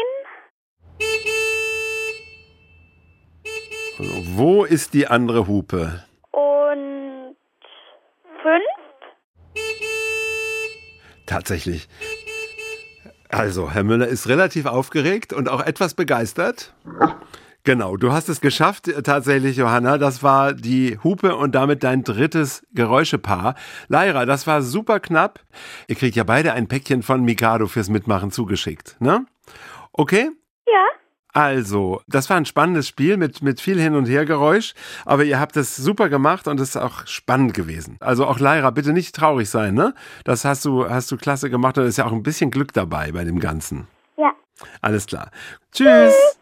Wo 4.34 4.64
ist 4.64 4.94
die 4.94 5.06
andere 5.06 5.46
Hupe? 5.46 6.04
Und 6.30 7.36
fünf. 8.42 9.62
Tatsächlich. 11.26 11.88
Also, 13.28 13.70
Herr 13.70 13.84
Müller 13.84 14.08
ist 14.08 14.28
relativ 14.28 14.66
aufgeregt 14.66 15.32
und 15.32 15.48
auch 15.48 15.64
etwas 15.64 15.94
begeistert. 15.94 16.74
Genau, 17.64 17.96
du 17.96 18.12
hast 18.12 18.28
es 18.28 18.40
geschafft, 18.40 18.88
äh, 18.88 19.02
tatsächlich, 19.02 19.56
Johanna. 19.56 19.96
Das 19.96 20.22
war 20.22 20.52
die 20.52 20.98
Hupe 21.04 21.36
und 21.36 21.54
damit 21.54 21.84
dein 21.84 22.02
drittes 22.02 22.66
Geräuschepaar. 22.72 23.54
Lyra, 23.88 24.26
das 24.26 24.46
war 24.46 24.62
super 24.62 24.98
knapp. 24.98 25.40
Ihr 25.86 25.94
kriegt 25.94 26.16
ja 26.16 26.24
beide 26.24 26.54
ein 26.54 26.66
Päckchen 26.66 27.02
von 27.02 27.22
Mikado 27.22 27.68
fürs 27.68 27.88
Mitmachen 27.88 28.32
zugeschickt, 28.32 28.96
ne? 28.98 29.26
Okay? 29.92 30.30
Ja. 30.66 30.86
Also, 31.34 32.02
das 32.08 32.28
war 32.28 32.36
ein 32.36 32.46
spannendes 32.46 32.88
Spiel 32.88 33.16
mit, 33.16 33.42
mit 33.42 33.60
viel 33.60 33.80
Hin- 33.80 33.94
und 33.94 34.06
Hergeräusch, 34.06 34.74
aber 35.06 35.24
ihr 35.24 35.38
habt 35.38 35.56
es 35.56 35.76
super 35.76 36.08
gemacht 36.08 36.48
und 36.48 36.60
es 36.60 36.70
ist 36.70 36.76
auch 36.76 37.06
spannend 37.06 37.54
gewesen. 37.54 37.96
Also 38.00 38.26
auch 38.26 38.38
Lyra, 38.40 38.70
bitte 38.70 38.92
nicht 38.92 39.14
traurig 39.14 39.48
sein, 39.48 39.74
ne? 39.74 39.94
Das 40.24 40.44
hast 40.44 40.64
du, 40.64 40.90
hast 40.90 41.10
du 41.12 41.16
klasse 41.16 41.48
gemacht 41.48 41.78
und 41.78 41.84
es 41.84 41.90
ist 41.90 41.96
ja 41.98 42.06
auch 42.06 42.12
ein 42.12 42.24
bisschen 42.24 42.50
Glück 42.50 42.72
dabei 42.72 43.12
bei 43.12 43.24
dem 43.24 43.38
Ganzen. 43.38 43.86
Ja. 44.16 44.32
Alles 44.80 45.06
klar. 45.06 45.30
Tschüss! 45.72 45.86
Rätselhaft. 45.86 46.41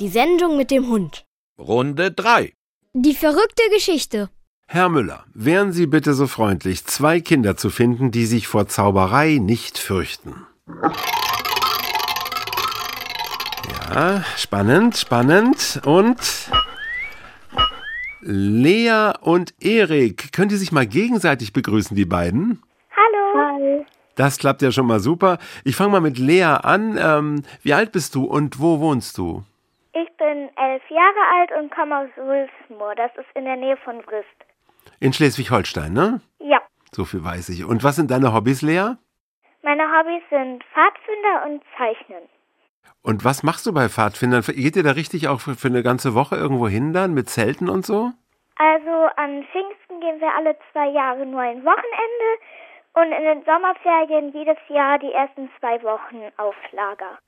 Die 0.00 0.08
Sendung 0.08 0.56
mit 0.56 0.70
dem 0.70 0.88
Hund. 0.88 1.26
Runde 1.58 2.10
3. 2.10 2.54
Die 2.94 3.14
verrückte 3.14 3.62
Geschichte. 3.70 4.30
Herr 4.66 4.88
Müller, 4.88 5.26
wären 5.34 5.74
Sie 5.74 5.86
bitte 5.86 6.14
so 6.14 6.26
freundlich, 6.26 6.86
zwei 6.86 7.20
Kinder 7.20 7.58
zu 7.58 7.68
finden, 7.68 8.10
die 8.10 8.24
sich 8.24 8.48
vor 8.48 8.66
Zauberei 8.66 9.36
nicht 9.36 9.76
fürchten. 9.76 10.46
Ja, 13.90 14.24
spannend, 14.38 14.96
spannend. 14.96 15.82
Und 15.84 16.18
Lea 18.22 19.12
und 19.20 19.52
Erik, 19.60 20.32
könnt 20.32 20.52
ihr 20.52 20.58
sich 20.58 20.72
mal 20.72 20.86
gegenseitig 20.86 21.52
begrüßen, 21.52 21.94
die 21.94 22.06
beiden? 22.06 22.62
Hallo. 22.96 23.84
Das 24.14 24.38
klappt 24.38 24.62
ja 24.62 24.72
schon 24.72 24.86
mal 24.86 25.00
super. 25.00 25.36
Ich 25.62 25.76
fange 25.76 25.92
mal 25.92 26.00
mit 26.00 26.16
Lea 26.16 26.44
an. 26.44 26.98
Ähm, 26.98 27.42
wie 27.62 27.74
alt 27.74 27.92
bist 27.92 28.14
du 28.14 28.24
und 28.24 28.60
wo 28.60 28.80
wohnst 28.80 29.18
du? 29.18 29.44
Ich 30.30 30.36
bin 30.36 30.48
elf 30.56 30.82
Jahre 30.90 31.40
alt 31.40 31.50
und 31.58 31.74
komme 31.74 31.98
aus 31.98 32.08
Wülfsmoor. 32.14 32.94
Das 32.94 33.10
ist 33.16 33.26
in 33.34 33.46
der 33.46 33.56
Nähe 33.56 33.76
von 33.78 34.00
Brist. 34.02 34.28
In 35.00 35.12
Schleswig-Holstein, 35.12 35.92
ne? 35.92 36.20
Ja. 36.38 36.60
So 36.92 37.04
viel 37.04 37.24
weiß 37.24 37.48
ich. 37.48 37.64
Und 37.64 37.82
was 37.82 37.96
sind 37.96 38.12
deine 38.12 38.32
Hobbys, 38.32 38.62
Lea? 38.62 38.94
Meine 39.62 39.82
Hobbys 39.90 40.22
sind 40.30 40.62
Pfadfinder 40.72 41.46
und 41.46 41.62
Zeichnen. 41.76 42.28
Und 43.02 43.24
was 43.24 43.42
machst 43.42 43.66
du 43.66 43.74
bei 43.74 43.88
Pfadfindern? 43.88 44.42
Geht 44.42 44.76
ihr 44.76 44.84
da 44.84 44.92
richtig 44.92 45.26
auch 45.26 45.40
für, 45.40 45.56
für 45.56 45.68
eine 45.68 45.82
ganze 45.82 46.14
Woche 46.14 46.36
irgendwo 46.36 46.68
hin 46.68 46.92
dann 46.92 47.12
mit 47.12 47.28
Zelten 47.28 47.68
und 47.68 47.84
so? 47.84 48.12
Also 48.56 49.08
an 49.16 49.44
Pfingsten 49.50 50.00
gehen 50.00 50.20
wir 50.20 50.32
alle 50.36 50.56
zwei 50.70 50.90
Jahre 50.90 51.26
nur 51.26 51.40
ein 51.40 51.64
Wochenende 51.64 52.30
und 52.94 53.10
in 53.10 53.24
den 53.24 53.44
Sommerferien 53.44 54.32
jedes 54.32 54.58
Jahr 54.68 55.00
die 55.00 55.12
ersten 55.12 55.50
zwei 55.58 55.82
Wochen 55.82 56.22
auf 56.36 56.54
Lager. 56.70 57.18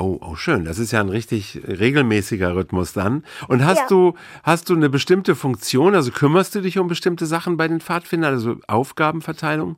Oh, 0.00 0.18
oh, 0.22 0.36
schön. 0.36 0.64
Das 0.64 0.78
ist 0.78 0.92
ja 0.92 1.00
ein 1.00 1.08
richtig 1.08 1.60
regelmäßiger 1.66 2.54
Rhythmus 2.54 2.92
dann. 2.92 3.24
Und 3.48 3.66
hast 3.66 3.80
Ja. 3.80 3.86
du, 3.88 4.14
hast 4.44 4.70
du 4.70 4.74
eine 4.76 4.88
bestimmte 4.88 5.34
Funktion? 5.34 5.96
Also 5.96 6.12
kümmerst 6.12 6.54
du 6.54 6.60
dich 6.60 6.78
um 6.78 6.86
bestimmte 6.86 7.26
Sachen 7.26 7.56
bei 7.56 7.66
den 7.66 7.80
Pfadfindern, 7.80 8.34
also 8.34 8.56
Aufgabenverteilung? 8.68 9.76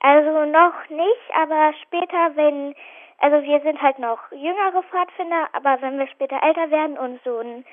Also 0.00 0.50
noch 0.50 0.88
nicht, 0.88 1.26
aber 1.36 1.74
später, 1.82 2.34
wenn, 2.36 2.74
also 3.18 3.44
wir 3.46 3.60
sind 3.60 3.82
halt 3.82 3.98
noch 3.98 4.18
jüngere 4.32 4.82
Pfadfinder, 4.90 5.48
aber 5.52 5.76
wenn 5.82 5.98
wir 5.98 6.08
später 6.08 6.40
älter 6.42 6.70
werden 6.70 6.96
und 6.96 7.20
so 7.22 7.36
einen 7.36 7.64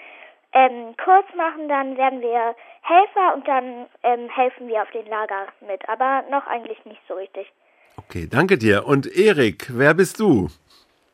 ähm, 0.51 0.93
Kurs 1.01 1.23
machen, 1.37 1.69
dann 1.69 1.95
werden 1.95 2.19
wir 2.19 2.53
Helfer 2.81 3.33
und 3.33 3.47
dann 3.47 3.85
ähm, 4.03 4.27
helfen 4.29 4.67
wir 4.67 4.81
auf 4.81 4.91
den 4.91 5.05
Lager 5.07 5.47
mit, 5.65 5.87
aber 5.87 6.23
noch 6.29 6.45
eigentlich 6.47 6.83
nicht 6.83 7.01
so 7.07 7.13
richtig. 7.13 7.47
Okay, 7.95 8.27
danke 8.29 8.57
dir. 8.57 8.85
Und 8.85 9.07
Erik, 9.07 9.67
wer 9.71 9.93
bist 9.93 10.19
du? 10.19 10.49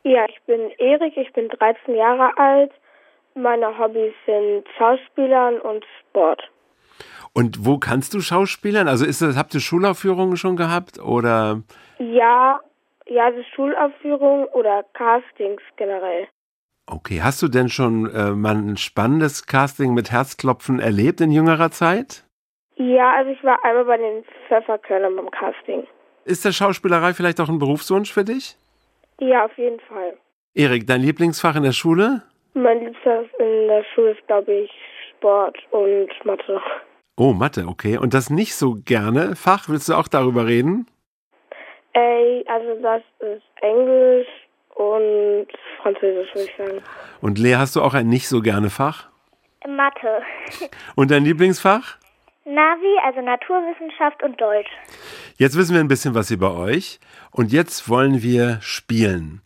Ja, 0.03 0.25
ich 0.27 0.41
bin 0.45 0.69
Erik, 0.77 1.15
ich 1.15 1.31
bin 1.33 1.47
13 1.47 1.95
Jahre 1.95 2.37
alt. 2.37 2.71
Meine 3.35 3.77
Hobbys 3.77 4.13
sind 4.25 4.65
Schauspielern 4.77 5.59
und 5.59 5.85
Sport. 6.01 6.41
Und 7.33 7.65
wo 7.65 7.79
kannst 7.79 8.13
du 8.13 8.19
Schauspielern? 8.19 8.87
Also 8.87 9.05
ist 9.05 9.21
das, 9.21 9.37
habt 9.37 9.53
ihr 9.55 9.59
Schulaufführungen 9.59 10.37
schon 10.37 10.55
gehabt 10.55 10.99
oder? 10.99 11.63
Ja, 11.97 12.59
ja, 13.07 13.25
also 13.25 13.41
Schulaufführungen 13.55 14.45
oder 14.47 14.83
Castings 14.93 15.61
generell. 15.77 16.27
Okay, 16.85 17.21
hast 17.23 17.41
du 17.41 17.47
denn 17.47 17.69
schon 17.69 18.13
äh, 18.13 18.31
mal 18.31 18.55
ein 18.55 18.77
spannendes 18.77 19.47
Casting 19.47 19.93
mit 19.93 20.11
Herzklopfen 20.11 20.79
erlebt 20.79 21.21
in 21.21 21.31
jüngerer 21.31 21.71
Zeit? 21.71 22.25
Ja, 22.75 23.13
also 23.15 23.31
ich 23.31 23.43
war 23.43 23.63
einmal 23.63 23.85
bei 23.85 23.97
den 23.97 24.23
Pfefferkörnern 24.47 25.15
beim 25.15 25.31
Casting. 25.31 25.87
Ist 26.25 26.43
der 26.43 26.51
Schauspielerei 26.51 27.13
vielleicht 27.13 27.39
auch 27.39 27.49
ein 27.49 27.59
Berufswunsch 27.59 28.11
für 28.11 28.25
dich? 28.25 28.57
Ja, 29.29 29.45
auf 29.45 29.57
jeden 29.57 29.79
Fall. 29.81 30.17
Erik, 30.53 30.85
dein 30.85 31.01
Lieblingsfach 31.01 31.55
in 31.55 31.63
der 31.63 31.71
Schule? 31.71 32.23
Mein 32.53 32.83
Liebster 32.85 33.23
in 33.39 33.67
der 33.67 33.83
Schule 33.95 34.11
ist, 34.11 34.27
glaube 34.27 34.53
ich, 34.53 34.71
Sport 35.11 35.57
und 35.71 36.09
Mathe. 36.25 36.61
Oh, 37.15 37.31
Mathe, 37.31 37.65
okay. 37.67 37.97
Und 37.97 38.13
das 38.13 38.29
nicht 38.29 38.55
so 38.55 38.75
gerne 38.85 39.35
Fach, 39.35 39.69
willst 39.69 39.87
du 39.89 39.93
auch 39.93 40.07
darüber 40.07 40.45
reden? 40.45 40.87
Ey, 41.93 42.43
also 42.47 42.81
das 42.81 43.01
ist 43.19 43.43
Englisch 43.61 44.27
und 44.75 45.47
Französisch, 45.81 46.33
würde 46.33 46.49
ich 46.49 46.57
sagen. 46.57 46.81
Und 47.21 47.39
Lea, 47.39 47.55
hast 47.55 47.75
du 47.75 47.81
auch 47.81 47.93
ein 47.93 48.07
nicht 48.09 48.27
so 48.27 48.41
gerne 48.41 48.69
Fach? 48.69 49.09
Mathe, 49.67 50.21
Und 50.95 51.11
dein 51.11 51.23
Lieblingsfach? 51.23 51.97
Navi, 52.45 52.97
also 53.05 53.21
Naturwissenschaft 53.21 54.21
und 54.21 54.39
Deutsch. 54.39 54.69
Jetzt 55.37 55.57
wissen 55.57 55.73
wir 55.73 55.79
ein 55.79 55.87
bisschen 55.87 56.13
was 56.13 56.29
über 56.29 56.57
euch 56.57 56.99
und 57.31 57.51
jetzt 57.51 57.89
wollen 57.89 58.21
wir 58.21 58.59
spielen. 58.61 59.41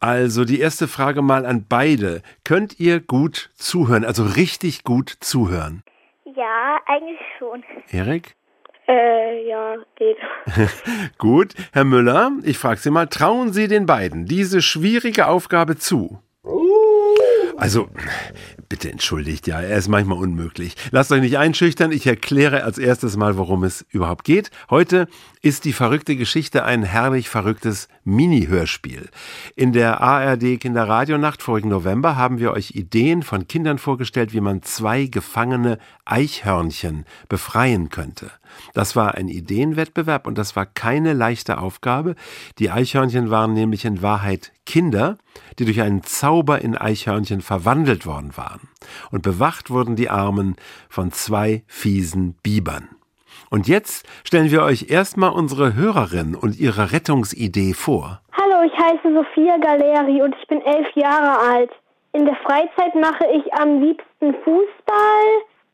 Also 0.00 0.44
die 0.44 0.60
erste 0.60 0.88
Frage 0.88 1.22
mal 1.22 1.46
an 1.46 1.66
beide. 1.68 2.22
Könnt 2.44 2.80
ihr 2.80 3.00
gut 3.00 3.50
zuhören, 3.54 4.04
also 4.04 4.24
richtig 4.24 4.82
gut 4.82 5.10
zuhören? 5.20 5.82
Ja, 6.24 6.78
eigentlich 6.86 7.20
schon. 7.38 7.62
Erik? 7.90 8.34
Äh, 8.88 9.46
ja, 9.46 9.76
geht. 9.94 10.16
Gut. 11.18 11.54
Herr 11.72 11.84
Müller, 11.84 12.32
ich 12.42 12.58
frage 12.58 12.80
Sie 12.80 12.90
mal, 12.90 13.06
trauen 13.06 13.52
Sie 13.52 13.68
den 13.68 13.86
beiden 13.86 14.26
diese 14.26 14.62
schwierige 14.62 15.28
Aufgabe 15.28 15.76
zu? 15.76 16.18
Also, 17.56 17.88
bitte 18.68 18.90
entschuldigt, 18.90 19.46
ja, 19.46 19.60
er 19.60 19.76
ist 19.76 19.88
manchmal 19.88 20.18
unmöglich. 20.18 20.74
Lasst 20.90 21.12
euch 21.12 21.20
nicht 21.20 21.38
einschüchtern, 21.38 21.92
ich 21.92 22.06
erkläre 22.06 22.64
als 22.64 22.78
erstes 22.78 23.16
mal, 23.16 23.36
worum 23.36 23.64
es 23.64 23.84
überhaupt 23.90 24.24
geht. 24.24 24.50
Heute 24.70 25.08
ist 25.42 25.64
die 25.64 25.72
verrückte 25.72 26.16
Geschichte 26.16 26.64
ein 26.64 26.82
herrlich 26.82 27.30
verrücktes 27.30 27.88
Mini-Hörspiel. 28.04 29.08
In 29.56 29.72
der 29.72 30.00
ARD 30.00 30.60
Kinderradionacht 30.60 31.42
vorigen 31.42 31.70
November 31.70 32.16
haben 32.16 32.38
wir 32.38 32.52
euch 32.52 32.72
Ideen 32.72 33.22
von 33.22 33.48
Kindern 33.48 33.78
vorgestellt, 33.78 34.34
wie 34.34 34.42
man 34.42 34.62
zwei 34.62 35.06
gefangene 35.06 35.78
Eichhörnchen 36.04 37.06
befreien 37.28 37.88
könnte. 37.88 38.30
Das 38.74 38.96
war 38.96 39.14
ein 39.14 39.28
Ideenwettbewerb 39.28 40.26
und 40.26 40.36
das 40.36 40.56
war 40.56 40.66
keine 40.66 41.14
leichte 41.14 41.56
Aufgabe. 41.58 42.16
Die 42.58 42.70
Eichhörnchen 42.70 43.30
waren 43.30 43.54
nämlich 43.54 43.86
in 43.86 44.02
Wahrheit 44.02 44.52
Kinder, 44.66 45.16
die 45.58 45.64
durch 45.64 45.80
einen 45.80 46.02
Zauber 46.02 46.60
in 46.60 46.76
Eichhörnchen 46.76 47.40
verwandelt 47.40 48.04
worden 48.04 48.36
waren. 48.36 48.68
Und 49.10 49.22
bewacht 49.22 49.70
wurden 49.70 49.96
die 49.96 50.10
Armen 50.10 50.56
von 50.90 51.12
zwei 51.12 51.64
fiesen 51.66 52.34
Bibern. 52.42 52.88
Und 53.52 53.66
jetzt 53.66 54.06
stellen 54.22 54.52
wir 54.52 54.62
euch 54.62 54.90
erstmal 54.90 55.32
unsere 55.32 55.74
Hörerin 55.74 56.36
und 56.36 56.60
ihre 56.60 56.92
Rettungsidee 56.92 57.74
vor. 57.74 58.20
Hallo, 58.32 58.62
ich 58.64 58.72
heiße 58.78 59.12
Sophia 59.12 59.56
Galeri 59.56 60.22
und 60.22 60.36
ich 60.40 60.46
bin 60.46 60.62
elf 60.62 60.86
Jahre 60.94 61.36
alt. 61.36 61.70
In 62.12 62.26
der 62.26 62.36
Freizeit 62.36 62.94
mache 62.94 63.26
ich 63.26 63.52
am 63.54 63.80
liebsten 63.80 64.34
Fußball 64.44 65.26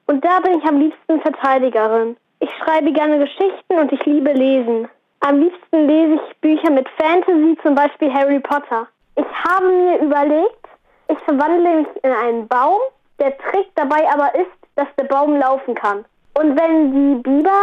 und 0.06 0.24
da 0.24 0.40
bin 0.40 0.58
ich 0.58 0.64
am 0.64 0.80
liebsten 0.80 1.20
Verteidigerin. 1.20 2.16
Ich 2.40 2.48
schreibe 2.62 2.92
gerne 2.92 3.18
Geschichten 3.18 3.78
und 3.78 3.92
ich 3.92 4.02
liebe 4.06 4.32
Lesen. 4.32 4.88
Am 5.20 5.38
liebsten 5.40 5.86
lese 5.86 6.14
ich 6.14 6.40
Bücher 6.40 6.70
mit 6.70 6.88
Fantasy, 6.98 7.58
zum 7.62 7.74
Beispiel 7.74 8.10
Harry 8.10 8.40
Potter. 8.40 8.88
Ich 9.16 9.26
habe 9.46 9.66
mir 9.66 9.98
überlegt, 9.98 10.66
ich 11.08 11.18
verwandle 11.26 11.80
mich 11.80 11.88
in 12.02 12.10
einen 12.10 12.48
Baum. 12.48 12.80
Der 13.20 13.36
Trick 13.36 13.66
dabei 13.74 14.10
aber 14.10 14.34
ist, 14.34 14.56
dass 14.76 14.88
der 14.98 15.04
Baum 15.04 15.36
laufen 15.36 15.74
kann. 15.74 16.06
Und 16.38 16.54
wenn 16.58 16.92
die 16.92 17.22
Biber 17.22 17.60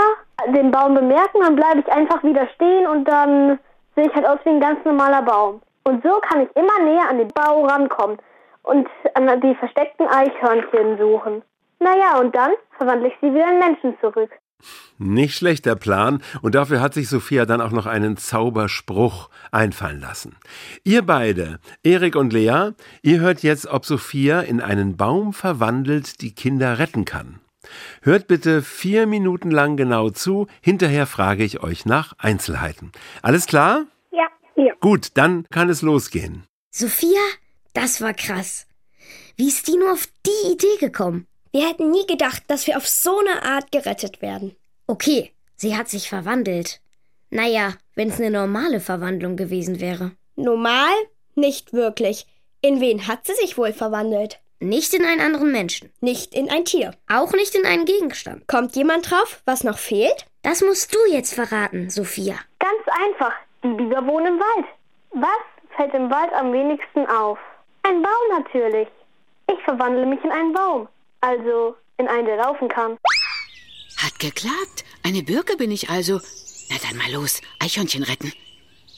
den 0.47 0.71
Baum 0.71 0.95
bemerken, 0.95 1.41
dann 1.41 1.55
bleibe 1.55 1.81
ich 1.81 1.91
einfach 1.91 2.23
wieder 2.23 2.47
stehen 2.55 2.87
und 2.87 3.05
dann 3.05 3.59
sehe 3.95 4.07
ich 4.07 4.15
halt 4.15 4.25
aus 4.25 4.39
wie 4.45 4.49
ein 4.49 4.59
ganz 4.59 4.83
normaler 4.83 5.21
Baum. 5.21 5.61
Und 5.83 6.01
so 6.03 6.09
kann 6.21 6.41
ich 6.41 6.55
immer 6.55 6.79
näher 6.83 7.07
an 7.07 7.19
den 7.19 7.27
Baum 7.27 7.65
rankommen 7.65 8.17
und 8.63 8.87
an 9.13 9.41
die 9.41 9.53
versteckten 9.55 10.07
Eichhörnchen 10.07 10.97
suchen. 10.97 11.43
Naja, 11.79 12.19
und 12.19 12.35
dann 12.35 12.51
verwandle 12.77 13.09
ich 13.09 13.13
sie 13.21 13.31
wieder 13.31 13.51
in 13.51 13.59
Menschen 13.59 13.95
zurück. 14.01 14.31
Nicht 14.97 15.35
schlechter 15.35 15.75
Plan 15.75 16.23
und 16.41 16.55
dafür 16.55 16.81
hat 16.81 16.93
sich 16.93 17.09
Sophia 17.09 17.45
dann 17.45 17.61
auch 17.61 17.71
noch 17.71 17.85
einen 17.85 18.17
Zauberspruch 18.17 19.29
einfallen 19.51 19.99
lassen. 19.99 20.37
Ihr 20.83 21.05
beide, 21.05 21.59
Erik 21.83 22.15
und 22.15 22.31
Lea, 22.31 22.71
ihr 23.01 23.19
hört 23.19 23.43
jetzt, 23.43 23.67
ob 23.67 23.85
Sophia 23.85 24.39
in 24.39 24.61
einen 24.61 24.95
Baum 24.95 25.33
verwandelt 25.33 26.21
die 26.21 26.33
Kinder 26.33 26.79
retten 26.79 27.03
kann. 27.03 27.39
Hört 28.01 28.27
bitte 28.27 28.61
vier 28.61 29.07
Minuten 29.07 29.51
lang 29.51 29.77
genau 29.77 30.09
zu, 30.09 30.47
hinterher 30.61 31.07
frage 31.07 31.43
ich 31.43 31.61
euch 31.63 31.85
nach 31.85 32.13
Einzelheiten. 32.17 32.91
Alles 33.21 33.45
klar? 33.47 33.85
Ja. 34.11 34.27
Ja. 34.55 34.73
Gut, 34.79 35.11
dann 35.15 35.45
kann 35.49 35.69
es 35.69 35.81
losgehen. 35.81 36.43
Sophia, 36.71 37.21
das 37.73 38.01
war 38.01 38.13
krass. 38.13 38.67
Wie 39.35 39.47
ist 39.47 39.67
die 39.67 39.77
nur 39.77 39.91
auf 39.91 40.07
die 40.25 40.51
Idee 40.51 40.77
gekommen? 40.79 41.27
Wir 41.51 41.67
hätten 41.67 41.91
nie 41.91 42.05
gedacht, 42.07 42.43
dass 42.47 42.67
wir 42.67 42.77
auf 42.77 42.87
so 42.87 43.19
eine 43.19 43.43
Art 43.43 43.71
gerettet 43.71 44.21
werden. 44.21 44.55
Okay, 44.87 45.31
sie 45.55 45.75
hat 45.77 45.89
sich 45.89 46.09
verwandelt. 46.09 46.81
Naja, 47.29 47.73
wenn 47.95 48.09
es 48.09 48.19
eine 48.19 48.31
normale 48.31 48.79
Verwandlung 48.79 49.37
gewesen 49.37 49.79
wäre. 49.79 50.11
Normal? 50.35 50.93
Nicht 51.35 51.73
wirklich. 51.73 52.27
In 52.61 52.79
wen 52.79 53.07
hat 53.07 53.25
sie 53.25 53.33
sich 53.33 53.57
wohl 53.57 53.73
verwandelt? 53.73 54.39
Nicht 54.63 54.93
in 54.93 55.03
einen 55.05 55.19
anderen 55.19 55.51
Menschen. 55.51 55.91
Nicht 55.99 56.33
in 56.33 56.49
ein 56.49 56.63
Tier. 56.63 56.95
Auch 57.09 57.33
nicht 57.33 57.53
in 57.53 57.65
einen 57.65 57.83
Gegenstand. 57.83 58.47
Kommt 58.47 58.77
jemand 58.77 59.11
drauf, 59.11 59.41
was 59.43 59.65
noch 59.65 59.77
fehlt? 59.77 60.25
Das 60.41 60.61
musst 60.61 60.95
du 60.95 60.99
jetzt 61.11 61.33
verraten, 61.33 61.89
Sophia. 61.89 62.35
Ganz 62.59 62.81
einfach. 63.05 63.33
Die 63.61 63.73
Biber 63.73 64.05
wohnen 64.07 64.35
im 64.35 64.39
Wald. 64.39 64.65
Was 65.11 65.75
fällt 65.75 65.93
im 65.93 66.09
Wald 66.09 66.31
am 66.31 66.53
wenigsten 66.53 67.05
auf? 67.07 67.37
Ein 67.83 68.01
Baum 68.01 68.39
natürlich. 68.39 68.87
Ich 69.51 69.61
verwandle 69.65 70.05
mich 70.05 70.23
in 70.23 70.31
einen 70.31 70.53
Baum. 70.53 70.87
Also 71.19 71.75
in 71.97 72.07
einen, 72.07 72.25
der 72.25 72.37
laufen 72.37 72.69
kann. 72.69 72.97
Hat 73.97 74.17
geklappt. 74.19 74.85
Eine 75.03 75.23
Birke 75.23 75.57
bin 75.57 75.71
ich 75.71 75.89
also. 75.89 76.21
Na 76.69 76.77
dann 76.87 76.97
mal 76.97 77.11
los. 77.11 77.41
Eichhörnchen 77.59 78.03
retten. 78.03 78.31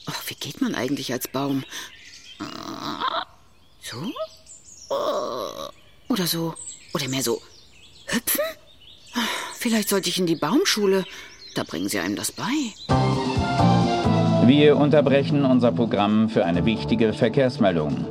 Och, 0.08 0.22
wie 0.28 0.34
geht 0.34 0.60
man 0.60 0.76
eigentlich 0.76 1.12
als 1.12 1.26
Baum? 1.26 1.64
So? 3.80 4.12
Oder 6.08 6.26
so. 6.26 6.54
Oder 6.94 7.08
mehr 7.08 7.22
so. 7.22 7.40
Hüpfen? 8.06 8.40
Vielleicht 9.58 9.88
sollte 9.88 10.08
ich 10.08 10.18
in 10.18 10.26
die 10.26 10.36
Baumschule. 10.36 11.04
Da 11.54 11.64
bringen 11.64 11.88
sie 11.88 11.98
einem 11.98 12.16
das 12.16 12.32
bei. 12.32 12.44
Wir 14.46 14.76
unterbrechen 14.76 15.44
unser 15.44 15.72
Programm 15.72 16.28
für 16.28 16.44
eine 16.44 16.64
wichtige 16.64 17.12
Verkehrsmeldung. 17.12 18.06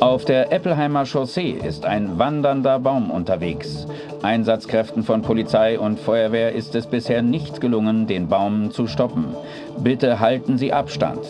Auf 0.00 0.26
der 0.26 0.52
Eppelheimer 0.52 1.06
Chaussee 1.06 1.52
ist 1.52 1.86
ein 1.86 2.18
wandernder 2.18 2.78
Baum 2.78 3.10
unterwegs. 3.10 3.86
Einsatzkräften 4.22 5.02
von 5.02 5.22
Polizei 5.22 5.78
und 5.78 5.98
Feuerwehr 5.98 6.52
ist 6.52 6.74
es 6.74 6.86
bisher 6.86 7.22
nicht 7.22 7.62
gelungen, 7.62 8.06
den 8.06 8.28
Baum 8.28 8.70
zu 8.70 8.86
stoppen. 8.86 9.34
Bitte 9.78 10.20
halten 10.20 10.58
Sie 10.58 10.74
Abstand. 10.74 11.24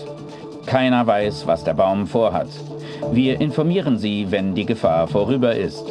Keiner 0.67 1.07
weiß, 1.07 1.47
was 1.47 1.63
der 1.63 1.75
Baum 1.75 2.09
vorhat. 2.09 2.49
Wir 3.13 3.41
informieren 3.41 3.99
Sie, 3.99 4.31
wenn 4.31 4.55
die 4.55 4.67
Gefahr 4.67 5.09
vorüber 5.09 5.55
ist. 5.55 5.85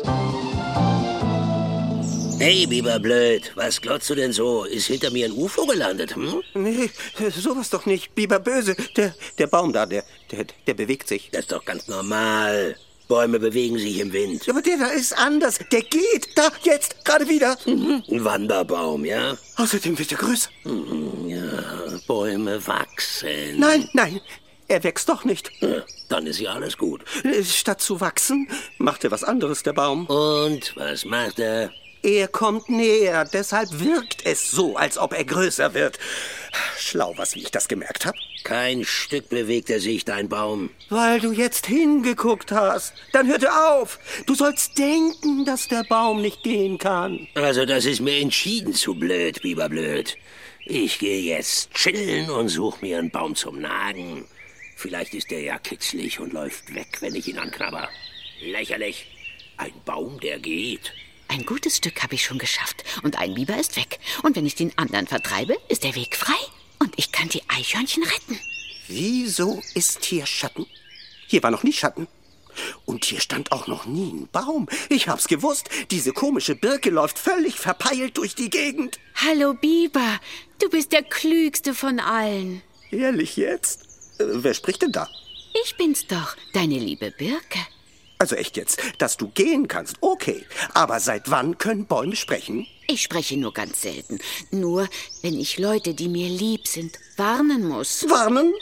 Hey, 2.39 2.67
Biberblöd, 2.67 3.51
was 3.55 3.81
glotzt 3.81 4.09
du 4.11 4.15
denn 4.15 4.31
so? 4.31 4.63
Ist 4.63 4.87
hinter 4.87 5.09
mir 5.09 5.25
ein 5.25 5.31
UFO 5.31 5.65
gelandet, 5.65 6.15
hm? 6.15 6.43
Nee, 6.53 6.89
sowas 7.31 7.71
doch 7.71 7.87
nicht. 7.87 8.13
Biber 8.13 8.39
böse. 8.39 8.75
Der, 8.95 9.15
der 9.39 9.47
Baum 9.47 9.73
da, 9.73 9.87
der, 9.87 10.03
der, 10.31 10.45
der 10.67 10.73
bewegt 10.75 11.07
sich. 11.07 11.29
Das 11.31 11.41
ist 11.41 11.51
doch 11.51 11.65
ganz 11.65 11.87
normal. 11.87 12.75
Bäume 13.07 13.39
bewegen 13.39 13.79
sich 13.79 13.99
im 13.99 14.13
Wind. 14.13 14.47
Aber 14.49 14.61
der 14.61 14.77
da 14.77 14.87
ist 14.87 15.17
anders. 15.17 15.59
Der 15.71 15.81
geht. 15.81 16.29
Da, 16.35 16.49
jetzt, 16.63 17.03
gerade 17.05 17.27
wieder. 17.27 17.57
Mhm. 17.65 18.03
Ein 18.11 18.23
Wanderbaum, 18.23 19.03
ja? 19.05 19.35
Außerdem 19.55 19.97
wird 19.97 20.11
er 20.11 20.17
größer. 20.17 20.49
Mhm, 20.65 21.27
ja, 21.27 21.41
Bäume 22.05 22.65
wachsen. 22.67 23.57
Nein, 23.57 23.89
nein. 23.93 24.21
Er 24.67 24.83
wächst 24.83 25.07
doch 25.09 25.23
nicht. 25.23 25.51
Ja, 25.61 25.83
dann 26.09 26.27
ist 26.27 26.39
ja 26.39 26.51
alles 26.51 26.77
gut. 26.77 27.03
Statt 27.43 27.81
zu 27.81 28.01
wachsen, 28.01 28.49
macht 28.77 29.03
er 29.03 29.11
was 29.11 29.23
anderes, 29.23 29.63
der 29.63 29.73
Baum. 29.73 30.05
Und 30.07 30.75
was 30.75 31.05
macht 31.05 31.39
er? 31.39 31.71
Er 32.03 32.27
kommt 32.27 32.69
näher, 32.69 33.25
deshalb 33.25 33.79
wirkt 33.79 34.25
es 34.25 34.51
so, 34.51 34.75
als 34.77 34.97
ob 34.97 35.13
er 35.13 35.25
größer 35.25 35.73
wird. 35.73 35.99
Schlau, 36.77 37.13
was 37.17 37.35
wie 37.35 37.41
ich 37.41 37.51
das 37.51 37.67
gemerkt 37.67 38.05
habe. 38.05 38.17
Kein 38.43 38.85
Stück 38.85 39.29
bewegt 39.29 39.69
er 39.69 39.79
sich, 39.79 40.05
dein 40.05 40.29
Baum. 40.29 40.69
Weil 40.89 41.19
du 41.19 41.31
jetzt 41.31 41.65
hingeguckt 41.65 42.51
hast. 42.51 42.93
Dann 43.11 43.27
hört 43.27 43.43
er 43.43 43.73
auf. 43.73 43.99
Du 44.25 44.35
sollst 44.35 44.77
denken, 44.77 45.43
dass 45.43 45.67
der 45.67 45.83
Baum 45.83 46.21
nicht 46.21 46.43
gehen 46.43 46.77
kann. 46.77 47.27
Also 47.35 47.65
das 47.65 47.85
ist 47.85 47.99
mir 47.99 48.21
entschieden 48.21 48.73
zu 48.73 48.95
blöd, 48.95 49.41
Biberblöd. 49.41 50.17
Ich 50.65 50.99
gehe 50.99 51.21
jetzt 51.21 51.71
chillen 51.73 52.29
und 52.29 52.49
suche 52.49 52.85
mir 52.85 52.99
einen 52.99 53.11
Baum 53.11 53.35
zum 53.35 53.59
Nagen. 53.59 54.25
Vielleicht 54.77 55.15
ist 55.15 55.31
der 55.31 55.41
ja 55.41 55.57
kitzlig 55.57 56.19
und 56.19 56.33
läuft 56.33 56.75
weg, 56.75 56.97
wenn 56.99 57.15
ich 57.15 57.27
ihn 57.27 57.39
anknabber. 57.39 57.89
Lächerlich. 58.39 59.07
Ein 59.57 59.73
Baum, 59.85 60.19
der 60.19 60.37
geht. 60.37 60.93
Ein 61.29 61.47
gutes 61.47 61.77
Stück 61.77 62.03
habe 62.03 62.13
ich 62.13 62.23
schon 62.23 62.37
geschafft 62.37 62.83
und 63.01 63.17
ein 63.17 63.33
Biber 63.33 63.59
ist 63.59 63.75
weg. 63.75 63.97
Und 64.21 64.35
wenn 64.35 64.45
ich 64.45 64.53
den 64.53 64.77
anderen 64.77 65.07
vertreibe, 65.07 65.57
ist 65.67 65.83
der 65.83 65.95
Weg 65.95 66.15
frei 66.15 66.37
und 66.77 66.93
ich 66.95 67.11
kann 67.11 67.27
die 67.27 67.41
Eichhörnchen 67.47 68.03
retten. 68.03 68.39
Wieso 68.87 69.63
ist 69.73 70.05
hier 70.05 70.27
Schatten? 70.27 70.67
Hier 71.25 71.41
war 71.41 71.49
noch 71.49 71.63
nie 71.63 71.73
Schatten. 71.73 72.07
Und 72.85 73.03
hier 73.03 73.19
stand 73.19 73.51
auch 73.51 73.65
noch 73.65 73.87
nie 73.87 74.11
ein 74.11 74.29
Baum. 74.31 74.69
Ich 74.89 75.07
hab's 75.07 75.27
gewusst. 75.27 75.69
Diese 75.89 76.13
komische 76.13 76.53
Birke 76.53 76.91
läuft 76.91 77.17
völlig 77.17 77.55
verpeilt 77.55 78.17
durch 78.17 78.35
die 78.35 78.51
Gegend. 78.51 78.99
Hallo 79.15 79.55
Biber, 79.55 80.19
du 80.61 80.69
bist 80.69 80.91
der 80.91 81.03
klügste 81.03 81.73
von 81.73 81.99
allen. 81.99 82.61
Ehrlich 82.91 83.37
jetzt? 83.37 83.87
Wer 84.19 84.53
spricht 84.53 84.81
denn 84.81 84.91
da? 84.91 85.09
Ich 85.63 85.75
bin's 85.75 86.05
doch, 86.07 86.35
deine 86.53 86.77
liebe 86.77 87.11
Birke. 87.11 87.59
Also 88.19 88.35
echt 88.35 88.57
jetzt, 88.57 88.81
dass 88.97 89.17
du 89.17 89.27
gehen 89.29 89.67
kannst, 89.67 89.97
okay. 90.01 90.45
Aber 90.73 90.99
seit 90.99 91.29
wann 91.29 91.57
können 91.57 91.85
Bäume 91.85 92.15
sprechen? 92.15 92.65
Ich 92.87 93.03
spreche 93.03 93.37
nur 93.37 93.53
ganz 93.53 93.81
selten. 93.81 94.19
Nur, 94.49 94.87
wenn 95.21 95.39
ich 95.39 95.59
Leute, 95.59 95.93
die 95.93 96.07
mir 96.07 96.29
lieb 96.29 96.67
sind, 96.67 96.97
warnen 97.15 97.67
muss. 97.67 98.09
Warnen? 98.09 98.53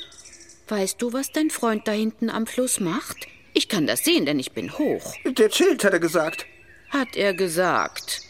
Weißt 0.67 1.01
du, 1.01 1.13
was 1.13 1.31
dein 1.31 1.51
Freund 1.51 1.87
da 1.87 1.91
hinten 1.91 2.29
am 2.29 2.47
Fluss 2.47 2.79
macht? 2.79 3.27
Ich 3.53 3.69
kann 3.69 3.87
das 3.87 4.03
sehen, 4.03 4.25
denn 4.25 4.39
ich 4.39 4.51
bin 4.51 4.77
hoch. 4.77 5.13
Der 5.25 5.49
chillt, 5.49 5.83
hat 5.83 5.93
er 5.93 5.99
gesagt. 5.99 6.45
Hat 6.89 7.15
er 7.15 7.33
gesagt. 7.33 8.21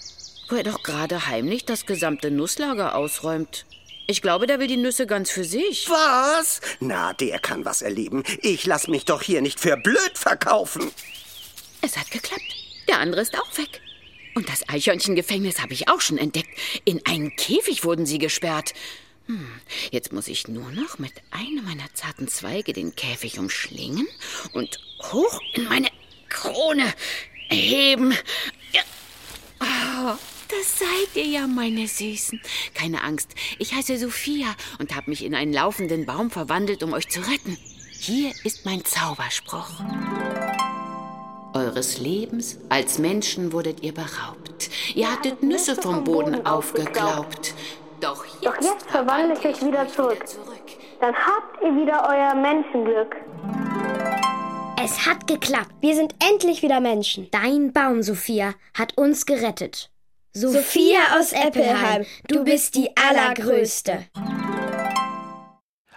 Wo 0.50 0.56
er 0.58 0.64
doch 0.64 0.84
gerade 0.84 1.26
heimlich 1.28 1.66
das 1.66 1.86
gesamte 1.88 2.30
Nusslager 2.30 2.94
ausräumt. 2.94 3.66
Ich 4.08 4.22
glaube, 4.22 4.46
der 4.48 4.60
will 4.60 4.68
die 4.68 4.78
Nüsse 4.78 5.08
ganz 5.08 5.32
für 5.32 5.44
sich. 5.44 5.90
Was? 5.90 6.62
Na, 6.80 7.14
der 7.14 7.40
kann 7.40 7.66
was 7.66 7.82
erleben. 7.82 8.24
Ich 8.42 8.66
lass 8.66 8.88
mich 8.88 9.06
doch 9.06 9.22
hier 9.22 9.42
nicht 9.42 9.60
für 9.60 9.78
blöd 9.78 10.12
verkaufen. 10.16 10.92
Es 11.82 11.98
hat 11.98 12.12
geklappt. 12.12 12.42
Der 12.88 13.00
andere 13.00 13.22
ist 13.22 13.38
auch 13.38 13.58
weg. 13.58 13.82
Und 14.36 14.50
das 14.50 14.68
Eichhörnchengefängnis 14.70 15.62
habe 15.62 15.74
ich 15.74 15.88
auch 15.88 16.02
schon 16.02 16.18
entdeckt. 16.18 16.50
In 16.84 17.04
einen 17.06 17.36
Käfig 17.36 17.84
wurden 17.84 18.06
sie 18.06 18.20
gesperrt. 18.20 18.74
Hm, 19.28 19.48
jetzt 19.92 20.14
muss 20.14 20.28
ich 20.28 20.48
nur 20.48 20.70
noch 20.72 21.00
mit 21.00 21.14
einem 21.32 21.66
meiner 21.66 21.92
zarten 21.94 22.28
Zweige 22.28 22.74
den 22.74 22.96
Käfig 22.96 23.40
umschlingen 23.40 24.08
und 24.54 24.80
hoch 25.02 25.40
in 25.54 25.64
meine 25.66 25.90
Krone 26.30 26.94
heben. 27.50 28.14
Ja. 28.72 28.82
Oh, 29.62 30.18
das 30.50 30.80
seid 30.80 31.16
ihr 31.16 31.26
ja, 31.26 31.48
meine 31.48 31.88
Süßen. 31.88 32.42
Keine 32.74 33.04
Angst, 33.04 33.34
ich 33.60 33.74
heiße 33.74 33.98
Sophia 33.98 34.48
und 34.80 34.96
habe 34.96 35.10
mich 35.10 35.24
in 35.24 35.36
einen 35.36 35.54
laufenden 35.54 36.06
Baum 36.06 36.32
verwandelt, 36.32 36.84
um 36.84 36.94
euch 36.94 37.10
zu 37.10 37.20
retten. 37.22 37.58
Hier 38.00 38.32
ist 38.44 38.66
mein 38.66 38.84
Zauberspruch. 38.84 39.70
Eures 41.54 42.00
Lebens 42.00 42.60
als 42.70 43.00
Menschen 43.00 43.54
wurdet 43.54 43.82
ihr 43.82 43.94
beraubt. 43.94 44.70
Ihr 44.94 45.12
hattet 45.12 45.42
Nüsse 45.42 45.76
vom 45.76 46.04
Boden 46.04 46.46
aufgeglaubt. 46.46 47.54
Doch 48.02 48.26
jetzt, 48.26 48.46
Doch 48.46 48.62
jetzt 48.62 48.90
verwandle 48.90 49.38
ich 49.40 49.46
euch 49.46 49.66
wieder 49.66 49.88
zurück. 49.88 50.24
Dann 51.00 51.16
habt 51.16 51.64
ihr 51.64 51.76
wieder 51.76 52.08
euer 52.10 52.36
Menschenglück. 52.36 53.16
Es 54.82 55.06
hat 55.06 55.26
geklappt. 55.28 55.72
Wir 55.80 55.96
sind 55.96 56.14
endlich 56.20 56.62
wieder 56.62 56.80
Menschen. 56.80 57.30
Dein 57.32 57.74
Baum, 57.74 58.04
Sophia, 58.04 58.54
hat 58.78 58.98
uns 58.98 59.26
gerettet. 59.26 59.90
Sophia 60.38 61.18
aus 61.18 61.32
Eppelheim, 61.32 62.04
du 62.28 62.44
bist 62.44 62.76
die 62.76 62.90
Allergrößte. 62.98 64.00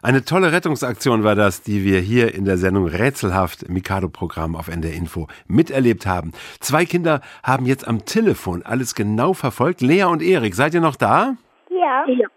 Eine 0.00 0.24
tolle 0.24 0.52
Rettungsaktion 0.52 1.24
war 1.24 1.34
das, 1.34 1.62
die 1.62 1.82
wir 1.82 1.98
hier 1.98 2.32
in 2.36 2.44
der 2.44 2.56
Sendung 2.56 2.86
Rätselhaft 2.86 3.64
im 3.64 3.72
Mikado-Programm 3.74 4.54
auf 4.54 4.68
NDR 4.68 4.94
Info 4.94 5.26
miterlebt 5.48 6.06
haben. 6.06 6.30
Zwei 6.60 6.86
Kinder 6.86 7.20
haben 7.42 7.66
jetzt 7.66 7.88
am 7.88 8.04
Telefon 8.04 8.62
alles 8.62 8.94
genau 8.94 9.34
verfolgt. 9.34 9.80
Lea 9.80 10.04
und 10.04 10.22
Erik, 10.22 10.54
seid 10.54 10.72
ihr 10.72 10.82
noch 10.82 10.94
da? 10.94 11.36
Ja. 11.68 12.04
ja. 12.06 12.28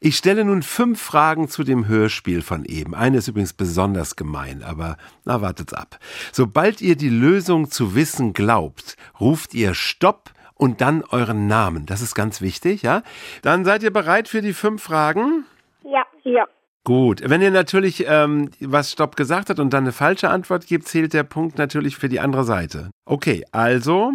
Ich 0.00 0.16
stelle 0.16 0.44
nun 0.44 0.64
fünf 0.64 1.00
Fragen 1.00 1.48
zu 1.48 1.62
dem 1.62 1.86
Hörspiel 1.86 2.42
von 2.42 2.64
eben. 2.64 2.96
Eine 2.96 3.18
ist 3.18 3.28
übrigens 3.28 3.52
besonders 3.52 4.16
gemein, 4.16 4.64
aber 4.64 4.96
na, 5.24 5.40
wartet's 5.40 5.72
ab. 5.72 6.00
Sobald 6.32 6.80
ihr 6.80 6.96
die 6.96 7.08
Lösung 7.08 7.70
zu 7.70 7.94
wissen 7.94 8.32
glaubt, 8.32 8.96
ruft 9.20 9.54
ihr 9.54 9.74
Stopp 9.74 10.32
und 10.58 10.82
dann 10.82 11.02
euren 11.04 11.46
Namen. 11.46 11.86
Das 11.86 12.02
ist 12.02 12.14
ganz 12.14 12.42
wichtig, 12.42 12.82
ja? 12.82 13.02
Dann 13.42 13.64
seid 13.64 13.82
ihr 13.82 13.92
bereit 13.92 14.28
für 14.28 14.42
die 14.42 14.52
fünf 14.52 14.82
Fragen? 14.82 15.46
Ja. 15.84 16.04
Ja. 16.24 16.44
Gut, 16.84 17.22
wenn 17.24 17.42
ihr 17.42 17.50
natürlich 17.50 18.06
ähm, 18.06 18.50
was 18.60 18.92
Stopp 18.92 19.16
gesagt 19.16 19.50
habt 19.50 19.60
und 19.60 19.72
dann 19.72 19.84
eine 19.84 19.92
falsche 19.92 20.30
Antwort 20.30 20.66
gibt, 20.66 20.88
zählt 20.88 21.12
der 21.12 21.22
Punkt 21.22 21.58
natürlich 21.58 21.96
für 21.96 22.08
die 22.08 22.20
andere 22.20 22.44
Seite. 22.44 22.90
Okay, 23.04 23.44
also 23.52 24.12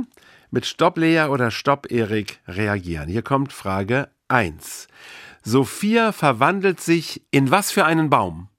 mit 0.51 0.65
Stopp 0.65 0.97
Lea 0.97 1.25
oder 1.29 1.51
Stopp 1.51 1.91
Erik 1.91 2.39
reagieren. 2.47 3.10
Hier 3.10 3.21
kommt 3.21 3.53
Frage 3.53 4.10
1. 4.27 4.88
Sophia 5.43 6.12
verwandelt 6.12 6.79
sich 6.79 7.21
in 7.32 7.51
was 7.51 7.71
für 7.71 7.86
einen 7.86 8.10
Baum? 8.10 8.49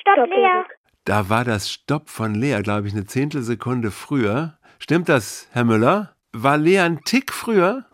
Stopp, 0.00 0.28
Lea. 0.28 0.64
Da 1.04 1.28
war 1.28 1.44
das 1.44 1.70
Stopp 1.70 2.08
von 2.08 2.34
Lea, 2.34 2.60
glaube 2.62 2.88
ich, 2.88 2.94
eine 2.94 3.04
Zehntelsekunde 3.04 3.90
früher. 3.90 4.58
Stimmt 4.78 5.08
das, 5.08 5.48
Herr 5.52 5.64
Müller? 5.64 6.14
War 6.34 6.56
Lea 6.56 6.80
ein 6.80 7.00
Tick 7.04 7.32
früher? 7.32 7.84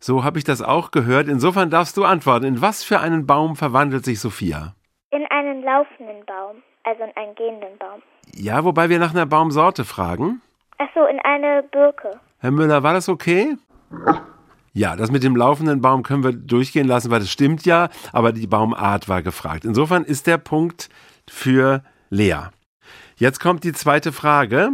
So 0.00 0.24
habe 0.24 0.38
ich 0.38 0.44
das 0.44 0.62
auch 0.62 0.90
gehört. 0.90 1.28
Insofern 1.28 1.70
darfst 1.70 1.96
du 1.96 2.04
antworten. 2.04 2.44
In 2.44 2.60
was 2.60 2.82
für 2.82 3.00
einen 3.00 3.26
Baum 3.26 3.54
verwandelt 3.54 4.04
sich 4.04 4.18
Sophia? 4.18 4.74
In 5.10 5.24
einen 5.30 5.62
laufenden 5.62 6.24
Baum, 6.26 6.56
also 6.84 7.04
in 7.04 7.16
einen 7.16 7.34
gehenden 7.36 7.78
Baum. 7.78 8.02
Ja, 8.34 8.64
wobei 8.64 8.88
wir 8.88 8.98
nach 8.98 9.12
einer 9.12 9.26
Baumsorte 9.26 9.84
fragen. 9.84 10.42
Ach 10.78 10.88
so, 10.94 11.04
in 11.06 11.20
eine 11.20 11.62
Birke. 11.70 12.18
Herr 12.38 12.50
Müller, 12.50 12.82
war 12.82 12.94
das 12.94 13.08
okay? 13.08 13.56
Ja, 14.72 14.96
das 14.96 15.10
mit 15.10 15.22
dem 15.22 15.36
laufenden 15.36 15.80
Baum 15.80 16.02
können 16.02 16.24
wir 16.24 16.32
durchgehen 16.32 16.86
lassen, 16.86 17.10
weil 17.10 17.20
das 17.20 17.30
stimmt 17.30 17.64
ja, 17.64 17.90
aber 18.12 18.32
die 18.32 18.46
Baumart 18.46 19.08
war 19.08 19.22
gefragt. 19.22 19.64
Insofern 19.64 20.04
ist 20.04 20.26
der 20.26 20.38
Punkt 20.38 20.88
für 21.28 21.82
Lea. 22.08 22.48
Jetzt 23.16 23.40
kommt 23.40 23.64
die 23.64 23.72
zweite 23.72 24.12
Frage. 24.12 24.70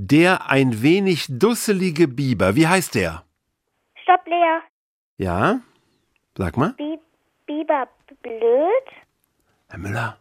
Der 0.00 0.48
ein 0.48 0.80
wenig 0.80 1.26
dusselige 1.28 2.06
Biber, 2.06 2.54
wie 2.54 2.68
heißt 2.68 2.94
der? 2.94 3.24
Stopp, 4.00 4.24
Lea. 4.28 4.60
Ja? 5.16 5.58
Sag 6.36 6.56
mal. 6.56 6.74
Bi 6.74 7.00
Biber 7.46 7.88
blöd? 8.22 8.86
Herr 9.68 9.78
Müller. 9.80 10.16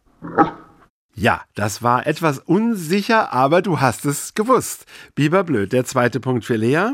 Ja, 1.14 1.44
das 1.54 1.84
war 1.84 2.08
etwas 2.08 2.40
unsicher, 2.40 3.32
aber 3.32 3.62
du 3.62 3.80
hast 3.80 4.06
es 4.06 4.34
gewusst. 4.34 4.88
Biber 5.14 5.44
blöd. 5.44 5.74
Der 5.74 5.86
zweite 5.86 6.20
Punkt 6.20 6.44
für 6.44 6.56
Lea. 6.56 6.94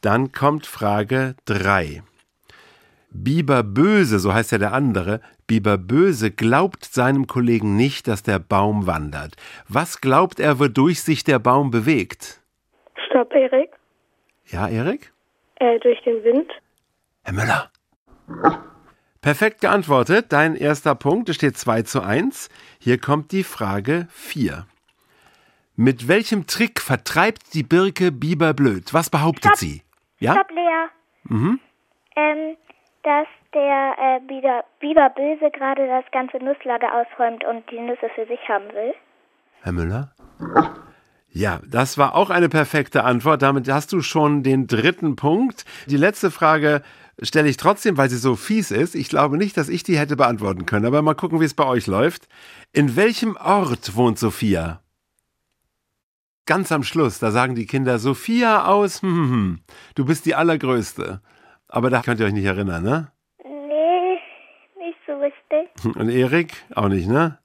Dann 0.00 0.30
kommt 0.30 0.66
Frage 0.66 1.34
3. 1.46 2.04
Biber 3.24 3.62
Böse, 3.62 4.18
so 4.18 4.32
heißt 4.32 4.52
ja 4.52 4.58
der 4.58 4.72
andere, 4.72 5.20
Biber 5.46 5.78
Böse 5.78 6.30
glaubt 6.30 6.84
seinem 6.84 7.26
Kollegen 7.26 7.76
nicht, 7.76 8.08
dass 8.08 8.22
der 8.22 8.38
Baum 8.38 8.86
wandert. 8.86 9.36
Was 9.68 10.00
glaubt 10.00 10.40
er, 10.40 10.58
wodurch 10.58 11.02
sich 11.02 11.24
der 11.24 11.38
Baum 11.38 11.70
bewegt? 11.70 12.40
Stopp, 13.06 13.32
Erik. 13.32 13.70
Ja, 14.46 14.68
Erik? 14.68 15.12
Äh, 15.56 15.78
durch 15.80 16.00
den 16.02 16.22
Wind. 16.24 16.50
Herr 17.24 17.32
Müller. 17.32 17.70
Perfekt 19.20 19.60
geantwortet. 19.60 20.26
Dein 20.28 20.54
erster 20.54 20.94
Punkt. 20.94 21.28
Es 21.28 21.36
steht 21.36 21.56
2 21.56 21.82
zu 21.82 22.02
1. 22.02 22.48
Hier 22.78 22.98
kommt 22.98 23.32
die 23.32 23.42
Frage 23.42 24.06
4. 24.10 24.66
Mit 25.74 26.08
welchem 26.08 26.46
Trick 26.46 26.80
vertreibt 26.80 27.54
die 27.54 27.62
Birke 27.62 28.12
Biber 28.12 28.54
blöd? 28.54 28.94
Was 28.94 29.10
behauptet 29.10 29.46
Stopp. 29.46 29.56
sie? 29.56 29.82
Ja? 30.18 30.34
Stopp, 30.34 30.50
Lea. 30.50 30.86
Mhm. 31.24 31.60
Ähm, 32.14 32.56
dass 33.06 33.28
der 33.54 33.94
äh, 33.98 34.20
Biber, 34.26 35.10
Böse 35.10 35.50
gerade 35.52 35.86
das 35.86 36.04
ganze 36.10 36.38
Nusslager 36.38 36.88
ausräumt 36.92 37.44
und 37.44 37.70
die 37.70 37.78
Nüsse 37.78 38.10
für 38.16 38.26
sich 38.26 38.40
haben 38.48 38.66
will. 38.74 38.94
Herr 39.62 39.72
Müller? 39.72 40.10
Ja, 41.30 41.60
das 41.64 41.98
war 41.98 42.16
auch 42.16 42.30
eine 42.30 42.48
perfekte 42.48 43.04
Antwort. 43.04 43.42
Damit 43.42 43.68
hast 43.70 43.92
du 43.92 44.00
schon 44.00 44.42
den 44.42 44.66
dritten 44.66 45.14
Punkt. 45.14 45.64
Die 45.86 45.96
letzte 45.96 46.32
Frage 46.32 46.82
stelle 47.22 47.48
ich 47.48 47.56
trotzdem, 47.56 47.96
weil 47.96 48.10
sie 48.10 48.16
so 48.16 48.34
fies 48.34 48.72
ist. 48.72 48.96
Ich 48.96 49.08
glaube 49.08 49.36
nicht, 49.36 49.56
dass 49.56 49.68
ich 49.68 49.84
die 49.84 49.98
hätte 49.98 50.16
beantworten 50.16 50.66
können, 50.66 50.86
aber 50.86 51.00
mal 51.00 51.14
gucken, 51.14 51.40
wie 51.40 51.44
es 51.44 51.54
bei 51.54 51.64
euch 51.64 51.86
läuft. 51.86 52.26
In 52.72 52.96
welchem 52.96 53.36
Ort 53.36 53.94
wohnt 53.94 54.18
Sophia? 54.18 54.80
Ganz 56.44 56.72
am 56.72 56.82
Schluss, 56.82 57.20
da 57.20 57.30
sagen 57.30 57.54
die 57.54 57.66
Kinder 57.66 58.00
Sophia 58.00 58.66
aus, 58.66 59.02
hm, 59.02 59.10
hm, 59.10 59.30
hm. 59.30 59.60
du 59.94 60.04
bist 60.04 60.26
die 60.26 60.34
Allergrößte. 60.34 61.20
Aber 61.68 61.90
da 61.90 62.02
könnt 62.02 62.20
ihr 62.20 62.26
euch 62.26 62.32
nicht 62.32 62.44
erinnern, 62.44 62.82
ne? 62.82 63.12
Nee, 63.44 64.18
nicht 64.78 64.98
so 65.06 65.12
richtig. 65.18 65.96
Und 65.96 66.08
Erik 66.08 66.52
auch 66.74 66.88
nicht, 66.88 67.08
ne? 67.08 67.38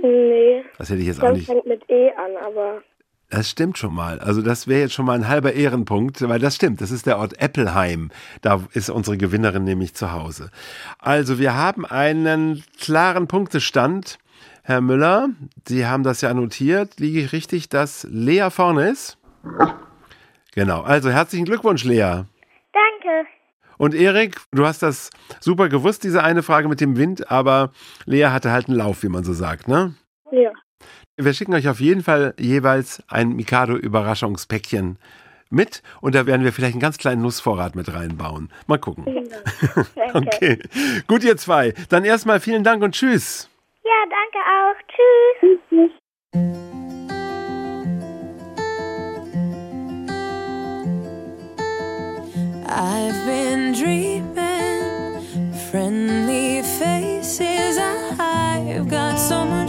Nee. 0.00 0.64
Das 0.78 0.90
hätte 0.90 1.00
ich 1.00 1.06
jetzt 1.06 1.20
auch 1.22 1.28
Das 1.28 1.36
nicht. 1.38 1.46
fängt 1.46 1.66
mit 1.66 1.88
E 1.88 2.10
an, 2.12 2.32
aber 2.44 2.82
Das 3.30 3.48
stimmt 3.48 3.78
schon 3.78 3.94
mal. 3.94 4.18
Also 4.20 4.42
das 4.42 4.66
wäre 4.68 4.80
jetzt 4.80 4.94
schon 4.94 5.06
mal 5.06 5.14
ein 5.14 5.28
halber 5.28 5.52
Ehrenpunkt, 5.54 6.26
weil 6.28 6.38
das 6.38 6.56
stimmt. 6.56 6.80
Das 6.80 6.90
ist 6.90 7.06
der 7.06 7.18
Ort 7.18 7.40
Eppelheim. 7.40 8.10
Da 8.42 8.60
ist 8.72 8.90
unsere 8.90 9.16
Gewinnerin 9.16 9.64
nämlich 9.64 9.94
zu 9.94 10.12
Hause. 10.12 10.50
Also 10.98 11.38
wir 11.38 11.54
haben 11.54 11.86
einen 11.86 12.62
klaren 12.80 13.28
Punktestand. 13.28 14.18
Herr 14.64 14.80
Müller, 14.80 15.28
Sie 15.66 15.86
haben 15.86 16.02
das 16.04 16.20
ja 16.20 16.32
notiert. 16.34 17.00
Liege 17.00 17.20
ich 17.20 17.32
richtig, 17.32 17.68
dass 17.68 18.06
Lea 18.10 18.48
vorne 18.50 18.90
ist? 18.90 19.18
Genau. 20.54 20.82
Also 20.82 21.10
herzlichen 21.10 21.46
Glückwunsch, 21.46 21.84
Lea. 21.84 22.22
Und 23.78 23.94
Erik, 23.94 24.36
du 24.52 24.66
hast 24.66 24.82
das 24.82 25.10
super 25.40 25.68
gewusst, 25.68 26.04
diese 26.04 26.22
eine 26.22 26.42
Frage 26.42 26.68
mit 26.68 26.80
dem 26.80 26.96
Wind, 26.96 27.30
aber 27.30 27.72
Lea 28.06 28.26
hatte 28.26 28.52
halt 28.52 28.68
einen 28.68 28.76
Lauf, 28.76 29.02
wie 29.02 29.08
man 29.08 29.24
so 29.24 29.32
sagt, 29.32 29.68
ne? 29.68 29.94
ja. 30.30 30.50
Wir 31.16 31.34
schicken 31.34 31.54
euch 31.54 31.68
auf 31.68 31.78
jeden 31.78 32.02
Fall 32.02 32.34
jeweils 32.38 33.02
ein 33.08 33.36
Mikado-Überraschungspäckchen 33.36 34.98
mit 35.50 35.82
und 36.00 36.14
da 36.14 36.26
werden 36.26 36.42
wir 36.42 36.52
vielleicht 36.52 36.72
einen 36.72 36.80
ganz 36.80 36.96
kleinen 36.96 37.20
Nussvorrat 37.22 37.76
mit 37.76 37.92
reinbauen. 37.92 38.50
Mal 38.66 38.78
gucken. 38.78 39.04
Danke. 39.94 40.12
Okay. 40.14 40.58
Gut, 41.06 41.22
ihr 41.22 41.36
zwei. 41.36 41.74
Dann 41.90 42.04
erstmal 42.04 42.40
vielen 42.40 42.64
Dank 42.64 42.82
und 42.82 42.94
tschüss. 42.94 43.50
Ja, 43.84 43.92
danke 44.08 44.38
auch. 44.48 45.90
Tschüss. 46.32 46.71
I've 52.74 53.26
been 53.26 53.74
dreaming 53.74 55.52
friendly 55.70 56.62
faces. 56.62 57.76
I've 57.76 58.88
got 58.88 59.16
so 59.18 59.44
much 59.44 59.61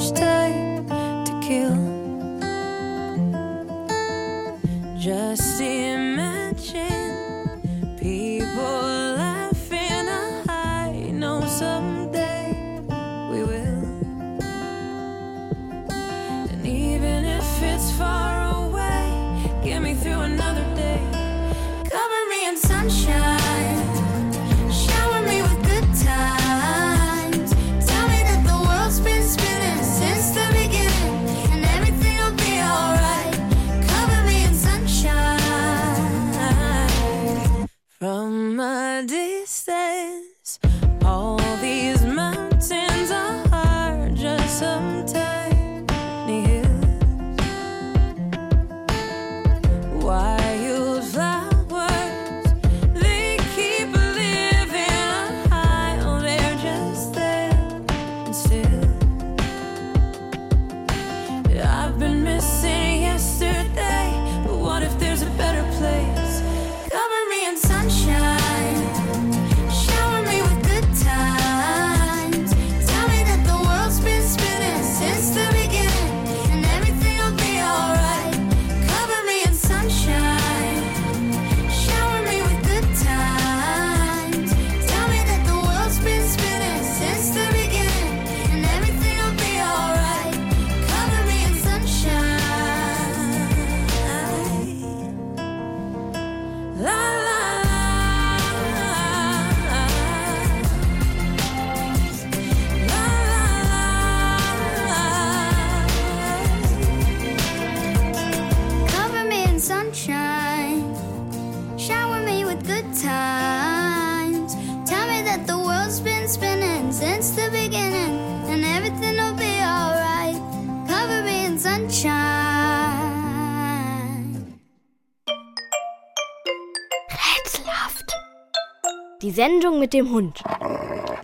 mit 129.84 129.91
dem 129.91 130.12
Hund. 130.12 130.41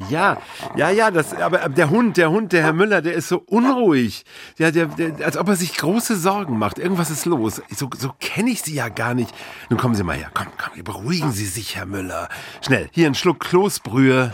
Ja, 0.10 0.38
ja, 0.76 0.90
ja, 0.90 1.12
das, 1.12 1.34
aber 1.34 1.70
der 1.70 1.90
Hund, 1.90 2.18
der 2.18 2.30
Hund, 2.30 2.52
der 2.52 2.62
Herr 2.62 2.74
Müller, 2.74 3.02
der 3.02 3.14
ist 3.14 3.30
so 3.30 3.42
unruhig. 3.46 4.26
Der, 4.58 4.74
der, 4.74 4.88
der, 4.88 5.26
als 5.26 5.38
ob 5.38 5.48
er 5.48 5.56
sich 5.56 5.78
große 5.78 6.18
Sorgen 6.18 6.58
macht. 6.58 6.78
Irgendwas 6.78 7.10
ist 7.10 7.26
los. 7.26 7.62
So, 7.74 7.90
so 7.98 8.12
kenne 8.20 8.50
ich 8.50 8.62
Sie 8.62 8.74
ja 8.74 8.90
gar 8.90 9.14
nicht. 9.14 9.34
Nun 9.70 9.80
kommen 9.80 9.96
Sie 9.96 10.04
mal 10.04 10.18
her. 10.18 10.30
Komm, 10.34 10.48
komm, 10.58 10.84
beruhigen 10.84 11.32
Sie 11.32 11.46
sich, 11.46 11.78
Herr 11.78 11.86
Müller. 11.86 12.28
Schnell, 12.62 12.90
hier 12.92 13.08
ein 13.08 13.16
Schluck 13.16 13.40
Kloßbrühe. 13.40 14.34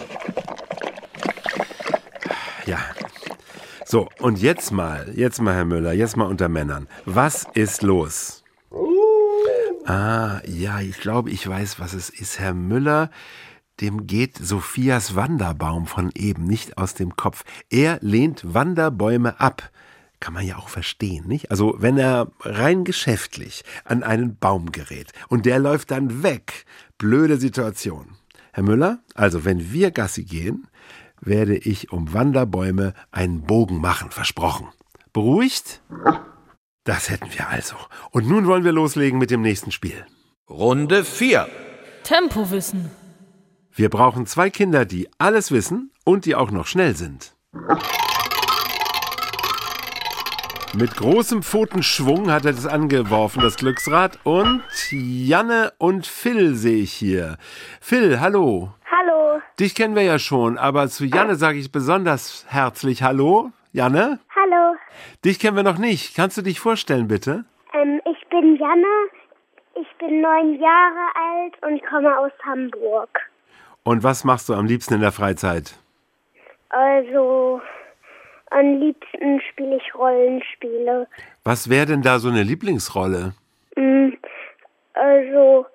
Ja. 2.65 2.79
So, 3.85 4.09
und 4.17 4.41
jetzt 4.41 4.71
mal, 4.71 5.11
jetzt 5.13 5.39
mal, 5.39 5.53
Herr 5.53 5.65
Müller, 5.65 5.93
jetzt 5.93 6.17
mal 6.17 6.25
unter 6.25 6.49
Männern. 6.49 6.87
Was 7.05 7.45
ist 7.53 7.83
los? 7.83 8.43
Ah, 9.85 10.41
ja, 10.47 10.79
ich 10.79 10.99
glaube, 10.99 11.29
ich 11.29 11.47
weiß, 11.47 11.79
was 11.79 11.93
es 11.93 12.09
ist. 12.09 12.39
Herr 12.39 12.55
Müller, 12.55 13.11
dem 13.81 14.07
geht 14.07 14.37
Sophias 14.37 15.15
Wanderbaum 15.15 15.85
von 15.85 16.11
eben 16.15 16.45
nicht 16.45 16.77
aus 16.77 16.93
dem 16.93 17.15
Kopf. 17.15 17.43
Er 17.69 17.99
lehnt 18.01 18.53
Wanderbäume 18.53 19.39
ab. 19.39 19.69
Kann 20.19 20.33
man 20.33 20.45
ja 20.45 20.57
auch 20.57 20.69
verstehen, 20.69 21.27
nicht? 21.27 21.51
Also, 21.51 21.75
wenn 21.79 21.97
er 21.97 22.31
rein 22.39 22.85
geschäftlich 22.85 23.63
an 23.83 24.01
einen 24.03 24.37
Baum 24.37 24.71
gerät 24.71 25.11
und 25.27 25.45
der 25.45 25.59
läuft 25.59 25.91
dann 25.91 26.23
weg, 26.23 26.65
blöde 26.97 27.37
Situation. 27.37 28.15
Herr 28.53 28.63
Müller, 28.63 28.99
also 29.13 29.43
wenn 29.43 29.73
wir 29.73 29.91
Gassi 29.91 30.23
gehen, 30.23 30.67
werde 31.19 31.57
ich 31.57 31.91
um 31.91 32.13
Wanderbäume 32.13 32.93
einen 33.11 33.41
Bogen 33.41 33.81
machen, 33.81 34.11
versprochen. 34.11 34.67
Beruhigt? 35.11 35.81
Das 36.85 37.09
hätten 37.09 37.27
wir 37.31 37.49
also. 37.49 37.75
Und 38.11 38.27
nun 38.29 38.47
wollen 38.47 38.63
wir 38.63 38.71
loslegen 38.71 39.19
mit 39.19 39.31
dem 39.31 39.41
nächsten 39.41 39.71
Spiel. 39.71 40.05
Runde 40.49 41.03
4. 41.03 41.47
Tempowissen. 42.03 42.89
Wir 43.77 43.89
brauchen 43.89 44.25
zwei 44.25 44.49
Kinder, 44.49 44.85
die 44.85 45.09
alles 45.17 45.51
wissen 45.51 45.91
und 46.05 46.25
die 46.25 46.33
auch 46.33 46.49
noch 46.49 46.65
schnell 46.65 46.95
sind. 46.95 47.35
Mit 50.73 50.95
großem 50.95 51.43
Pfotenschwung 51.43 52.31
hat 52.31 52.45
er 52.45 52.53
das 52.53 52.67
angeworfen, 52.67 53.41
das 53.41 53.57
Glücksrad. 53.57 54.17
Und 54.23 54.63
Janne 54.91 55.73
und 55.77 56.07
Phil 56.07 56.55
sehe 56.55 56.83
ich 56.83 56.93
hier. 56.93 57.35
Phil, 57.81 58.21
hallo. 58.21 58.69
Hallo. 58.89 59.41
Dich 59.59 59.75
kennen 59.75 59.95
wir 59.95 60.03
ja 60.03 60.19
schon, 60.19 60.57
aber 60.57 60.87
zu 60.87 61.03
Janne 61.03 61.35
sage 61.35 61.57
ich 61.57 61.69
besonders 61.69 62.45
herzlich 62.47 63.03
Hallo. 63.03 63.51
Janne? 63.73 64.19
Hallo. 64.33 64.77
Dich 65.25 65.37
kennen 65.37 65.57
wir 65.57 65.63
noch 65.63 65.79
nicht. 65.79 66.15
Kannst 66.15 66.37
du 66.37 66.41
dich 66.41 66.61
vorstellen, 66.61 67.09
bitte? 67.09 67.43
Ähm, 67.73 67.99
ich 68.05 68.25
bin 68.29 68.55
Janne. 68.55 69.09
Ich 69.75 69.97
bin 69.97 70.21
neun 70.21 70.61
Jahre 70.61 71.07
alt 71.13 71.55
und 71.61 71.85
komme 71.85 72.17
aus 72.17 72.31
Hamburg. 72.45 73.09
Und 73.87 74.03
was 74.03 74.23
machst 74.23 74.49
du 74.49 74.55
am 74.55 74.65
liebsten 74.65 74.95
in 74.95 75.01
der 75.01 75.11
Freizeit? 75.11 75.75
Also, 76.69 77.61
am 78.49 78.79
liebsten 78.79 79.39
spiele 79.51 79.77
ich 79.77 79.93
Rollenspiele. 79.95 81.07
Was 81.43 81.69
wäre 81.69 81.85
denn 81.85 82.01
da 82.01 82.17
so 82.17 82.29
eine 82.29 82.41
Lieblingsrolle? 82.41 83.33
Hm, 83.75 84.17
also, 84.93 85.67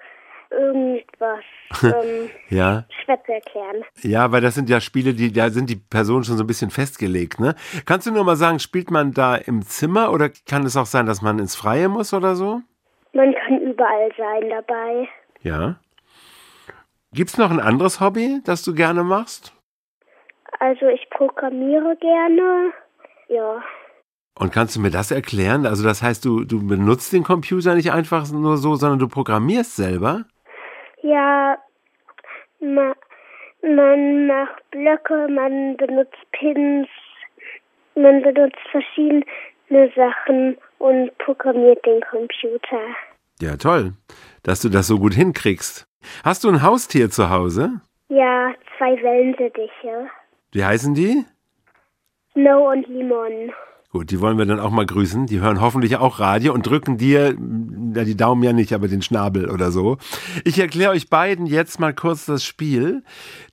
irgendwas. 0.50 1.44
ähm, 1.84 2.28
Ja. 2.48 2.84
schwer 3.04 3.22
zu 3.24 3.32
erklären. 3.32 3.84
Ja, 4.02 4.32
weil 4.32 4.40
das 4.40 4.56
sind 4.56 4.68
ja 4.68 4.80
Spiele, 4.80 5.14
die, 5.14 5.32
da 5.32 5.50
sind 5.50 5.70
die 5.70 5.76
Personen 5.76 6.24
schon 6.24 6.36
so 6.36 6.42
ein 6.42 6.48
bisschen 6.48 6.70
festgelegt, 6.70 7.38
ne? 7.38 7.54
Kannst 7.86 8.08
du 8.08 8.10
nur 8.10 8.24
mal 8.24 8.34
sagen, 8.34 8.58
spielt 8.58 8.90
man 8.90 9.12
da 9.12 9.36
im 9.36 9.62
Zimmer 9.62 10.10
oder 10.12 10.30
kann 10.48 10.66
es 10.66 10.76
auch 10.76 10.86
sein, 10.86 11.06
dass 11.06 11.22
man 11.22 11.38
ins 11.38 11.54
Freie 11.54 11.88
muss 11.88 12.12
oder 12.12 12.34
so? 12.34 12.60
Man 13.12 13.32
kann 13.34 13.60
überall 13.60 14.10
sein 14.18 14.50
dabei. 14.50 15.08
Ja. 15.42 15.76
Gibt's 17.12 17.38
noch 17.38 17.50
ein 17.50 17.60
anderes 17.60 18.00
Hobby, 18.00 18.40
das 18.44 18.62
du 18.62 18.74
gerne 18.74 19.02
machst? 19.02 19.52
Also, 20.60 20.86
ich 20.86 21.08
programmiere 21.10 21.96
gerne. 21.96 22.72
Ja. 23.28 23.62
Und 24.38 24.52
kannst 24.52 24.76
du 24.76 24.80
mir 24.80 24.90
das 24.90 25.10
erklären? 25.10 25.66
Also 25.66 25.84
das 25.84 26.02
heißt, 26.02 26.24
du, 26.24 26.44
du 26.44 26.66
benutzt 26.66 27.12
den 27.12 27.24
Computer 27.24 27.74
nicht 27.74 27.92
einfach 27.92 28.30
nur 28.30 28.56
so, 28.56 28.74
sondern 28.74 28.98
du 28.98 29.08
programmierst 29.08 29.76
selber? 29.76 30.24
Ja, 31.02 31.58
ma, 32.60 32.94
man 33.62 34.26
macht 34.26 34.70
Blöcke, 34.70 35.28
man 35.28 35.76
benutzt 35.76 36.16
Pins, 36.32 36.88
man 37.94 38.22
benutzt 38.22 38.58
verschiedene 38.70 39.92
Sachen 39.94 40.56
und 40.78 41.16
programmiert 41.18 41.84
den 41.84 42.00
Computer. 42.10 42.80
Ja, 43.40 43.56
toll, 43.56 43.92
dass 44.42 44.62
du 44.62 44.68
das 44.68 44.86
so 44.86 44.98
gut 44.98 45.14
hinkriegst. 45.14 45.89
Hast 46.24 46.44
du 46.44 46.48
ein 46.48 46.62
Haustier 46.62 47.10
zu 47.10 47.30
Hause? 47.30 47.80
Ja, 48.08 48.52
zwei 48.78 49.00
Wellensittiche. 49.02 50.08
Wie 50.52 50.64
heißen 50.64 50.94
die? 50.94 51.24
Snow 52.32 52.72
und 52.72 52.86
Limon. 52.88 53.52
Gut, 53.92 54.12
die 54.12 54.20
wollen 54.20 54.38
wir 54.38 54.46
dann 54.46 54.60
auch 54.60 54.70
mal 54.70 54.86
grüßen. 54.86 55.26
Die 55.26 55.40
hören 55.40 55.60
hoffentlich 55.60 55.96
auch 55.96 56.20
Radio 56.20 56.54
und 56.54 56.64
drücken 56.64 56.96
dir, 56.96 57.36
ja, 57.92 58.04
die 58.04 58.16
Daumen 58.16 58.44
ja 58.44 58.52
nicht, 58.52 58.72
aber 58.72 58.86
den 58.86 59.02
Schnabel 59.02 59.50
oder 59.50 59.72
so. 59.72 59.98
Ich 60.44 60.60
erkläre 60.60 60.92
euch 60.92 61.10
beiden 61.10 61.44
jetzt 61.44 61.80
mal 61.80 61.92
kurz 61.92 62.24
das 62.24 62.44
Spiel. 62.44 63.02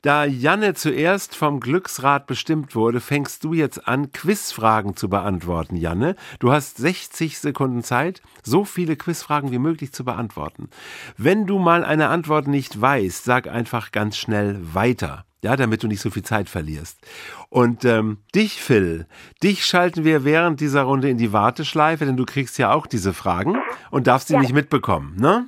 Da 0.04 0.26
Janne 0.26 0.76
zuerst 0.76 1.36
vom 1.36 1.60
Glücksrad 1.60 2.28
bestimmt 2.28 2.76
wurde, 2.76 3.00
fängst 3.00 3.46
du 3.46 3.54
jetzt 3.54 3.88
an, 3.88 4.12
Quizfragen 4.12 4.96
zu 4.96 5.10
beantworten, 5.10 5.76
Janne. 5.76 6.16
Du 6.38 6.52
hast 6.52 6.78
60 6.78 7.40
Sekunden 7.40 7.82
Zeit, 7.82 8.22
so 8.44 8.64
viele 8.64 8.96
Quizfragen 8.96 9.52
wie 9.52 9.58
möglich 9.58 9.92
zu 9.92 10.06
beantworten. 10.06 10.70
Wenn 11.18 11.48
du 11.48 11.58
mal 11.58 11.84
eine 11.84 12.10
Antwort 12.10 12.48
nicht 12.48 12.80
weißt, 12.80 13.24
sag 13.24 13.48
einfach 13.48 13.92
ganz 13.92 14.18
schnell 14.18 14.60
weiter. 14.62 15.26
Ja, 15.48 15.56
damit 15.56 15.82
du 15.82 15.88
nicht 15.88 16.02
so 16.02 16.10
viel 16.10 16.24
Zeit 16.24 16.50
verlierst. 16.50 17.00
Und 17.48 17.86
ähm, 17.86 18.18
dich, 18.36 18.62
Phil, 18.62 19.08
dich 19.42 19.66
schalten 19.66 20.04
wir 20.04 20.26
während 20.26 20.60
dieser 20.60 20.82
Runde 20.82 21.10
in 21.10 21.18
die 21.18 21.32
Warteschleife, 21.32 22.06
denn 22.06 22.18
du 22.18 22.26
kriegst 22.26 22.58
ja 22.58 22.74
auch 22.74 22.86
diese 22.86 23.14
Fragen 23.14 23.56
und 23.90 24.08
darfst 24.08 24.28
sie 24.28 24.34
Ja. 24.34 24.42
nicht 24.42 24.52
mitbekommen, 24.54 25.16
ne? 25.18 25.48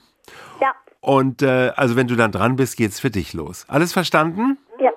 Ja. 0.61 0.71
Und 1.01 1.41
äh, 1.41 1.73
also 1.75 1.97
wenn 1.97 2.07
du 2.07 2.15
dann 2.15 2.31
dran 2.31 2.55
bist, 2.55 2.77
geht's 2.77 3.01
für 3.01 3.09
dich 3.11 3.33
los. 3.33 3.65
Alles 3.67 3.91
verstanden? 3.91 4.57
Ja. 4.79 4.91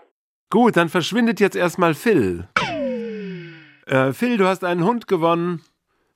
Gut, 0.50 0.76
dann 0.76 0.88
verschwindet 0.88 1.40
jetzt 1.40 1.56
erstmal 1.56 1.94
Phil. 1.94 2.46
Äh, 3.86 4.12
Phil, 4.12 4.36
du 4.36 4.46
hast 4.46 4.62
einen 4.62 4.84
Hund 4.84 5.08
gewonnen. 5.08 5.62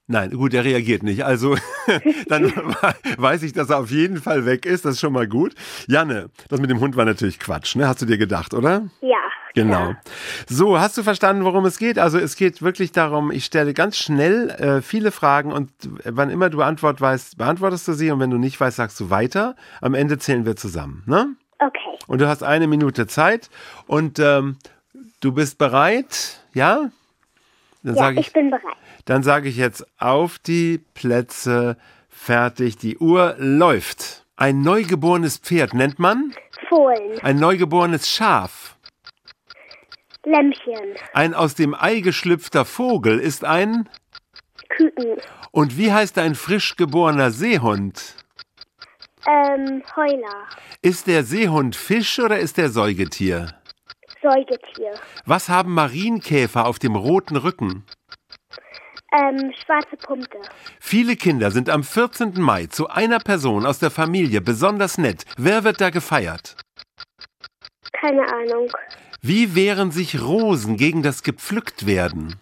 Nein, 0.09 0.31
gut, 0.31 0.55
er 0.55 0.64
reagiert 0.64 1.03
nicht. 1.03 1.25
Also, 1.25 1.57
dann 2.29 2.53
weiß 3.19 3.42
ich, 3.42 3.53
dass 3.53 3.71
er 3.71 3.79
auf 3.79 3.90
jeden 3.90 4.19
Fall 4.19 4.47
weg 4.47 4.64
ist. 4.64 4.85
Das 4.85 4.95
ist 4.95 5.01
schon 5.01 5.12
mal 5.12 5.27
gut. 5.27 5.55
Janne, 5.88 6.31
das 6.49 6.61
mit 6.61 6.71
dem 6.71 6.79
Hund 6.79 6.97
war 6.97 7.05
natürlich 7.05 7.40
Quatsch, 7.40 7.75
ne? 7.75 7.88
Hast 7.88 8.03
du 8.03 8.07
dir 8.07 8.19
gedacht, 8.19 8.55
oder? 8.55 8.88
Ja. 9.01 9.19
Genau. 9.57 9.95
So, 10.47 10.79
hast 10.79 10.99
du 10.99 11.03
verstanden, 11.03 11.45
worum 11.45 11.64
es 11.64 11.79
geht? 11.79 11.99
Also 11.99 12.19
es 12.19 12.37
geht 12.37 12.61
wirklich 12.61 12.92
darum, 12.92 13.31
ich 13.31 13.47
stelle 13.47 13.73
ganz 13.73 13.97
schnell 13.97 14.51
äh, 14.51 14.83
viele 14.83 15.11
Fragen 15.11 15.51
und 15.51 15.71
wann 16.05 16.29
immer 16.29 16.50
du 16.50 16.61
Antwort 16.61 17.00
weißt, 17.00 17.38
beantwortest 17.38 17.88
du 17.88 17.94
sie 17.94 18.11
und 18.11 18.21
wenn 18.21 18.31
du 18.31 18.37
nicht 18.37 18.61
weißt, 18.61 18.77
sagst 18.77 19.00
du 19.00 19.09
weiter. 19.09 19.57
Am 19.81 19.94
Ende 19.94 20.19
zählen 20.19 20.44
wir 20.44 20.57
zusammen, 20.57 21.02
ne? 21.07 21.29
Okay. 21.59 21.98
Und 22.07 22.21
du 22.21 22.29
hast 22.29 22.42
eine 22.42 22.67
Minute 22.67 23.07
Zeit 23.07 23.48
und 23.87 24.19
ähm, 24.19 24.59
du 25.21 25.33
bist 25.33 25.57
bereit, 25.57 26.38
ja? 26.52 26.90
Dann 27.83 27.94
ja, 27.94 28.11
ich 28.11 28.19
ich, 28.19 28.33
bin 28.35 28.50
bereit. 28.50 28.77
Dann 29.07 29.23
sage 29.23 29.48
ich 29.48 29.57
jetzt 29.57 29.87
auf 29.98 30.38
die 30.38 30.79
Plätze, 30.92 31.79
fertig, 32.09 32.77
die 32.77 32.98
Uhr 32.98 33.37
läuft. 33.38 34.27
Ein 34.37 34.61
neugeborenes 34.61 35.38
Pferd 35.38 35.73
nennt 35.73 35.98
man? 35.98 36.35
Fohlen. 36.69 37.19
Ein 37.23 37.38
neugeborenes 37.38 38.11
Schaf. 38.11 38.77
Lämmchen. 40.25 40.96
Ein 41.15 41.35
aus 41.35 41.54
dem 41.54 41.75
Ei 41.75 42.00
geschlüpfter 42.00 42.65
Vogel 42.65 43.21
ist 43.21 43.44
ein. 43.44 43.88
Küken. 44.69 45.19
Und 45.52 45.79
wie 45.79 45.92
heißt 45.92 46.19
ein 46.19 46.35
frisch 46.35 46.75
geborener 46.77 47.31
Seehund? 47.31 48.17
Ähm, 49.27 49.83
Heuler. 49.94 50.48
Ist 50.83 51.07
der 51.07 51.23
Seehund 51.23 51.77
Fisch 51.77 52.19
oder 52.19 52.40
ist 52.40 52.59
der 52.59 52.71
Säugetier? 52.71 53.54
Säugetier. 54.21 54.94
Was 55.25 55.48
haben 55.48 55.73
Marienkäfer 55.73 56.67
auf 56.67 56.81
dem 56.81 56.96
roten 56.96 57.37
Rücken? 57.37 57.85
Ähm, 59.13 59.52
schwarze 59.65 59.96
Punkte. 59.96 60.38
Viele 60.81 61.17
Kinder 61.17 61.50
sind 61.50 61.71
am 61.71 61.85
14. 61.85 62.40
Mai 62.40 62.67
zu 62.67 62.88
einer 62.88 63.19
Person 63.19 63.65
aus 63.65 63.79
der 63.79 63.90
Familie 63.90 64.40
besonders 64.40 64.98
nett. 64.98 65.25
Wer 65.37 65.65
wird 65.65 65.81
da 65.81 65.90
gefeiert? 65.90 66.57
Keine 67.92 68.23
Ahnung. 68.27 68.69
Wie 69.23 69.54
wehren 69.54 69.90
sich 69.90 70.21
Rosen 70.21 70.77
gegen 70.77 71.02
das 71.02 71.23
Gepflücktwerden? 71.23 72.35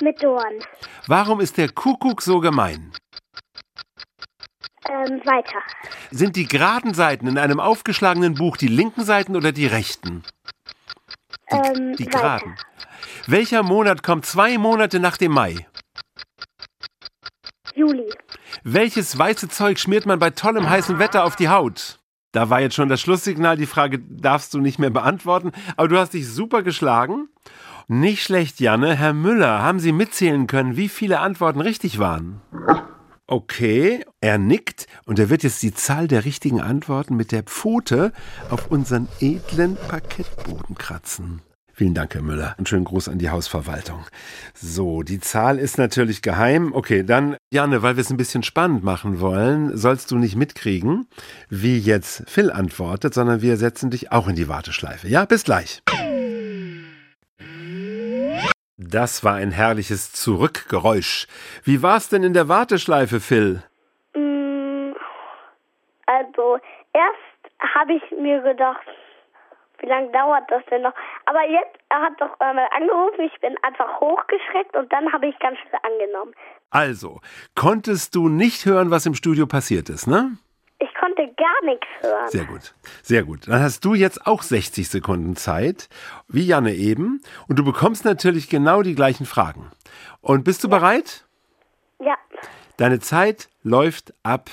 Mit 0.00 0.22
Dorn. 0.22 0.54
Warum 1.06 1.40
ist 1.40 1.56
der 1.58 1.70
Kuckuck 1.70 2.22
so 2.22 2.40
gemein? 2.40 2.92
Ähm, 4.88 5.20
weiter. 5.24 5.60
Sind 6.10 6.36
die 6.36 6.46
geraden 6.48 6.94
Seiten 6.94 7.26
in 7.26 7.36
einem 7.38 7.60
aufgeschlagenen 7.60 8.34
Buch 8.34 8.56
die 8.56 8.68
linken 8.68 9.04
Seiten 9.04 9.36
oder 9.36 9.52
die 9.52 9.66
rechten? 9.66 10.24
ähm, 11.50 11.94
Die 11.96 12.06
weiter. 12.06 12.54
Welcher 13.26 13.62
Monat 13.62 14.02
kommt 14.02 14.26
zwei 14.26 14.58
Monate 14.58 15.00
nach 15.00 15.16
dem 15.16 15.32
Mai? 15.32 15.66
Juli. 17.74 18.08
Welches 18.64 19.16
weiße 19.16 19.48
Zeug 19.48 19.78
schmiert 19.78 20.06
man 20.06 20.18
bei 20.18 20.30
tollem 20.30 20.68
heißem 20.68 20.98
Wetter 20.98 21.24
auf 21.24 21.36
die 21.36 21.48
Haut? 21.48 21.98
Da 22.32 22.50
war 22.50 22.60
jetzt 22.60 22.74
schon 22.74 22.88
das 22.88 23.00
Schlusssignal. 23.00 23.56
Die 23.56 23.66
Frage 23.66 23.98
darfst 23.98 24.52
du 24.52 24.60
nicht 24.60 24.78
mehr 24.78 24.90
beantworten. 24.90 25.52
Aber 25.76 25.88
du 25.88 25.98
hast 25.98 26.12
dich 26.14 26.28
super 26.28 26.62
geschlagen. 26.62 27.28
Nicht 27.86 28.22
schlecht, 28.22 28.60
Janne. 28.60 28.94
Herr 28.94 29.14
Müller, 29.14 29.62
haben 29.62 29.80
Sie 29.80 29.92
mitzählen 29.92 30.46
können, 30.46 30.76
wie 30.76 30.88
viele 30.88 31.20
Antworten 31.20 31.60
richtig 31.60 31.98
waren? 31.98 32.42
Okay, 33.26 34.04
er 34.20 34.38
nickt 34.38 34.86
und 35.06 35.18
er 35.18 35.30
wird 35.30 35.42
jetzt 35.42 35.62
die 35.62 35.74
Zahl 35.74 36.08
der 36.08 36.24
richtigen 36.24 36.60
Antworten 36.60 37.16
mit 37.16 37.32
der 37.32 37.42
Pfote 37.42 38.12
auf 38.50 38.70
unseren 38.70 39.08
edlen 39.20 39.76
Parkettboden 39.88 40.76
kratzen. 40.76 41.42
Vielen 41.78 41.94
Dank, 41.94 42.12
Herr 42.12 42.22
Müller. 42.22 42.56
Einen 42.58 42.66
schönen 42.66 42.84
Gruß 42.84 43.08
an 43.08 43.18
die 43.18 43.30
Hausverwaltung. 43.30 44.04
So, 44.52 45.04
die 45.04 45.20
Zahl 45.20 45.60
ist 45.60 45.78
natürlich 45.78 46.22
geheim. 46.22 46.72
Okay, 46.74 47.04
dann, 47.04 47.36
Janne, 47.52 47.84
weil 47.84 47.94
wir 47.94 48.00
es 48.00 48.10
ein 48.10 48.16
bisschen 48.16 48.42
spannend 48.42 48.82
machen 48.82 49.20
wollen, 49.20 49.76
sollst 49.76 50.10
du 50.10 50.18
nicht 50.18 50.34
mitkriegen, 50.34 51.06
wie 51.48 51.78
jetzt 51.78 52.28
Phil 52.28 52.50
antwortet, 52.50 53.14
sondern 53.14 53.42
wir 53.42 53.56
setzen 53.56 53.90
dich 53.90 54.10
auch 54.10 54.26
in 54.26 54.34
die 54.34 54.48
Warteschleife. 54.48 55.06
Ja, 55.06 55.24
bis 55.24 55.44
gleich. 55.44 55.80
Das 58.76 59.22
war 59.22 59.36
ein 59.36 59.52
herrliches 59.52 60.10
Zurückgeräusch. 60.10 61.28
Wie 61.62 61.80
war's 61.80 62.08
denn 62.08 62.24
in 62.24 62.32
der 62.32 62.48
Warteschleife, 62.48 63.20
Phil? 63.20 63.62
Mm, 64.16 64.94
Also, 66.06 66.58
erst 66.92 67.72
habe 67.76 67.92
ich 67.92 68.02
mir 68.20 68.42
gedacht, 68.42 68.82
wie 69.80 69.86
lange 69.86 70.10
dauert 70.12 70.50
das 70.50 70.62
denn 70.70 70.82
noch? 70.82 70.94
Aber 71.26 71.42
jetzt, 71.48 71.78
er 71.88 72.02
hat 72.02 72.20
doch 72.20 72.38
einmal 72.40 72.68
angerufen, 72.76 73.20
ich 73.32 73.40
bin 73.40 73.56
einfach 73.62 74.00
hochgeschreckt 74.00 74.76
und 74.76 74.92
dann 74.92 75.12
habe 75.12 75.26
ich 75.28 75.38
ganz 75.38 75.58
schnell 75.58 75.80
angenommen. 75.82 76.32
Also, 76.70 77.20
konntest 77.54 78.14
du 78.14 78.28
nicht 78.28 78.66
hören, 78.66 78.90
was 78.90 79.06
im 79.06 79.14
Studio 79.14 79.46
passiert 79.46 79.88
ist, 79.88 80.06
ne? 80.06 80.36
Ich 80.80 80.94
konnte 80.94 81.22
gar 81.34 81.64
nichts 81.64 81.86
hören. 82.00 82.28
Sehr 82.28 82.44
gut, 82.44 82.74
sehr 83.02 83.24
gut. 83.24 83.48
Dann 83.48 83.60
hast 83.60 83.84
du 83.84 83.94
jetzt 83.94 84.26
auch 84.26 84.42
60 84.42 84.88
Sekunden 84.88 85.34
Zeit, 85.34 85.88
wie 86.28 86.46
Janne 86.46 86.74
eben, 86.74 87.20
und 87.48 87.58
du 87.58 87.64
bekommst 87.64 88.04
natürlich 88.04 88.48
genau 88.48 88.82
die 88.82 88.94
gleichen 88.94 89.26
Fragen. 89.26 89.70
Und 90.20 90.44
bist 90.44 90.62
du 90.62 90.68
bereit? 90.68 91.24
Ja, 91.98 92.16
Deine 92.78 93.00
Zeit 93.00 93.48
läuft 93.64 94.14
ab 94.22 94.50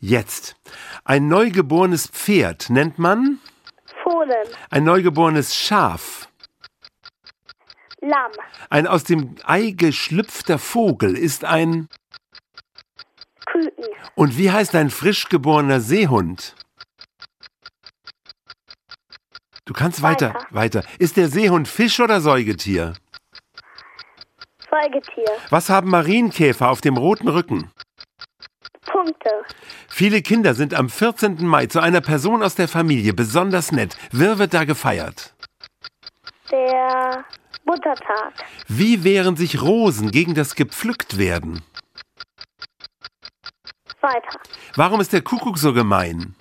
jetzt. 0.00 0.56
Ein 1.04 1.28
neugeborenes 1.28 2.06
Pferd 2.06 2.70
nennt 2.70 2.98
man 2.98 3.38
Fohlen, 4.08 4.46
ein 4.70 4.84
neugeborenes 4.84 5.56
Schaf. 5.56 6.28
Lamm, 8.00 8.30
Ein 8.70 8.86
aus 8.86 9.02
dem 9.02 9.34
Ei 9.44 9.70
geschlüpfter 9.70 10.58
Vogel 10.60 11.16
ist 11.16 11.44
ein. 11.44 11.88
Küken, 13.46 13.84
Und 14.14 14.38
wie 14.38 14.52
heißt 14.52 14.76
ein 14.76 14.90
frisch 14.90 15.28
geborener 15.28 15.80
Seehund? 15.80 16.54
Du 19.64 19.72
kannst 19.72 20.02
weiter, 20.02 20.34
weiter. 20.50 20.84
Ist 21.00 21.16
der 21.16 21.28
Seehund 21.28 21.66
Fisch 21.66 21.98
oder 21.98 22.20
Säugetier? 22.20 22.92
Säugetier, 24.70 25.24
Was 25.50 25.68
haben 25.68 25.90
Marienkäfer 25.90 26.70
auf 26.70 26.80
dem 26.80 26.96
roten 26.96 27.28
Rücken? 27.28 27.72
Punkte, 28.86 29.30
Viele 29.88 30.22
Kinder 30.22 30.54
sind 30.54 30.74
am 30.74 30.88
14. 30.88 31.44
Mai 31.46 31.66
zu 31.66 31.80
einer 31.80 32.00
Person 32.00 32.42
aus 32.42 32.54
der 32.54 32.68
Familie 32.68 33.12
besonders 33.12 33.72
nett. 33.72 33.96
Wer 34.12 34.38
wird 34.38 34.54
da 34.54 34.64
gefeiert? 34.64 35.34
der 36.50 37.24
Muttertag, 37.64 38.32
Wie 38.68 39.02
wehren 39.02 39.36
sich 39.36 39.60
Rosen 39.60 40.12
gegen 40.12 40.34
das 40.34 40.54
Gepflücktwerden? 40.54 41.62
weiter, 44.00 44.38
Warum 44.76 45.00
ist 45.00 45.12
der 45.12 45.22
Kuckuck 45.22 45.58
so 45.58 45.72
gemein? 45.72 46.36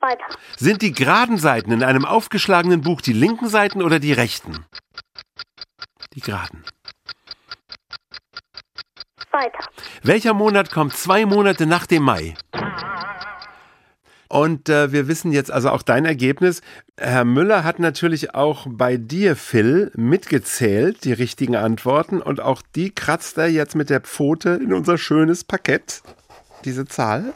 weiter, 0.00 0.24
Sind 0.56 0.80
die 0.80 0.92
geraden 0.92 1.36
Seiten 1.36 1.70
in 1.72 1.82
einem 1.82 2.06
aufgeschlagenen 2.06 2.80
Buch 2.80 3.02
die 3.02 3.12
linken 3.12 3.48
Seiten 3.48 3.82
oder 3.82 3.98
die 3.98 4.12
rechten? 4.14 4.64
Die 6.14 6.20
geraden. 6.20 6.64
Weiter. 9.34 9.68
Welcher 10.02 10.32
Monat 10.32 10.70
kommt 10.70 10.96
zwei 10.96 11.26
Monate 11.26 11.66
nach 11.66 11.86
dem 11.86 12.04
Mai? 12.04 12.34
Und 14.28 14.68
äh, 14.68 14.90
wir 14.90 15.06
wissen 15.06 15.32
jetzt 15.32 15.52
also 15.52 15.70
auch 15.70 15.82
dein 15.82 16.04
Ergebnis. 16.04 16.62
Herr 16.96 17.24
Müller 17.24 17.62
hat 17.62 17.78
natürlich 17.78 18.34
auch 18.34 18.66
bei 18.68 18.96
dir, 18.96 19.36
Phil, 19.36 19.92
mitgezählt, 19.94 21.04
die 21.04 21.12
richtigen 21.12 21.56
Antworten. 21.56 22.20
Und 22.20 22.40
auch 22.40 22.62
die 22.74 22.92
kratzt 22.92 23.38
er 23.38 23.46
jetzt 23.46 23.76
mit 23.76 23.90
der 23.90 24.00
Pfote 24.00 24.50
in 24.50 24.72
unser 24.72 24.98
schönes 24.98 25.44
Parkett. 25.44 26.02
Diese 26.64 26.86
Zahl. 26.86 27.32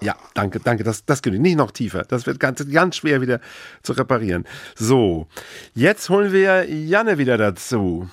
Ja, 0.00 0.16
danke, 0.34 0.60
danke. 0.60 0.82
Das, 0.82 1.04
das 1.04 1.22
geht 1.22 1.34
nicht 1.34 1.56
noch 1.56 1.70
tiefer. 1.70 2.02
Das 2.02 2.26
wird 2.26 2.40
ganz, 2.40 2.68
ganz 2.70 2.96
schwer 2.96 3.20
wieder 3.20 3.40
zu 3.82 3.92
reparieren. 3.92 4.44
So, 4.74 5.28
jetzt 5.74 6.08
holen 6.08 6.32
wir 6.32 6.68
Janne 6.68 7.18
wieder 7.18 7.38
dazu. 7.38 8.08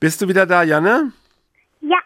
Bist 0.00 0.20
du 0.20 0.28
wieder 0.28 0.46
da, 0.46 0.62
Janne? 0.62 1.12
Ja. 1.80 1.98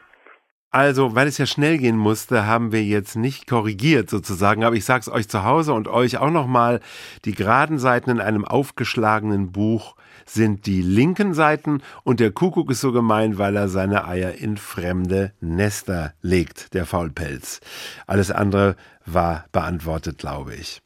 Also, 0.70 1.14
weil 1.14 1.26
es 1.26 1.38
ja 1.38 1.46
schnell 1.46 1.78
gehen 1.78 1.96
musste, 1.96 2.46
haben 2.46 2.72
wir 2.72 2.84
jetzt 2.84 3.16
nicht 3.16 3.46
korrigiert 3.46 4.10
sozusagen, 4.10 4.64
aber 4.64 4.76
ich 4.76 4.84
sag's 4.84 5.08
euch 5.08 5.28
zu 5.28 5.42
Hause 5.44 5.72
und 5.72 5.88
euch 5.88 6.18
auch 6.18 6.30
nochmal, 6.30 6.80
die 7.24 7.32
geraden 7.32 7.78
Seiten 7.78 8.10
in 8.10 8.20
einem 8.20 8.44
aufgeschlagenen 8.44 9.50
Buch 9.50 9.96
sind 10.26 10.66
die 10.66 10.82
linken 10.82 11.32
Seiten 11.32 11.82
und 12.04 12.20
der 12.20 12.32
Kuckuck 12.32 12.70
ist 12.70 12.82
so 12.82 12.92
gemein, 12.92 13.38
weil 13.38 13.56
er 13.56 13.68
seine 13.68 14.06
Eier 14.06 14.34
in 14.34 14.58
fremde 14.58 15.32
Nester 15.40 16.12
legt, 16.20 16.74
der 16.74 16.84
Faulpelz. 16.84 17.60
Alles 18.06 18.30
andere 18.30 18.76
war 19.06 19.46
beantwortet, 19.52 20.18
glaube 20.18 20.54
ich. 20.54 20.82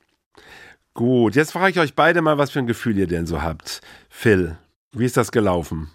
Gut, 0.94 1.34
jetzt 1.34 1.52
frage 1.52 1.70
ich 1.70 1.80
euch 1.80 1.94
beide 1.94 2.22
mal, 2.22 2.38
was 2.38 2.50
für 2.50 2.60
ein 2.60 2.66
Gefühl 2.66 2.98
ihr 2.98 3.06
denn 3.06 3.26
so 3.26 3.42
habt. 3.42 3.80
Phil, 4.08 4.56
wie 4.92 5.06
ist 5.06 5.16
das 5.16 5.32
gelaufen? 5.32 5.90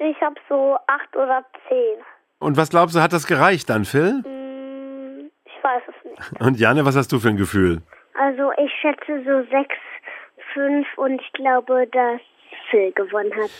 Ich 0.00 0.20
habe 0.22 0.34
so 0.48 0.76
acht 0.86 1.14
oder 1.14 1.44
zehn. 1.68 1.98
Und 2.38 2.56
was 2.56 2.70
glaubst 2.70 2.96
du, 2.96 3.00
hat 3.02 3.12
das 3.12 3.26
gereicht 3.26 3.68
dann, 3.68 3.84
Phil? 3.84 4.22
Mm, 4.22 5.30
Ich 5.44 5.62
weiß 5.64 5.82
es 5.88 6.04
nicht. 6.10 6.40
Und 6.40 6.58
Janne, 6.58 6.84
was 6.86 6.96
hast 6.96 7.12
du 7.12 7.18
für 7.18 7.28
ein 7.28 7.36
Gefühl? 7.36 7.82
Also 8.14 8.50
ich 8.56 8.72
schätze 8.80 9.22
so 9.24 9.42
sechs, 9.50 9.76
fünf 10.52 10.86
und 10.98 11.20
ich 11.20 11.32
glaube, 11.32 11.86
dass 11.92 12.20
Phil 12.70 12.92
gewonnen 12.92 13.32
hat. 13.34 13.50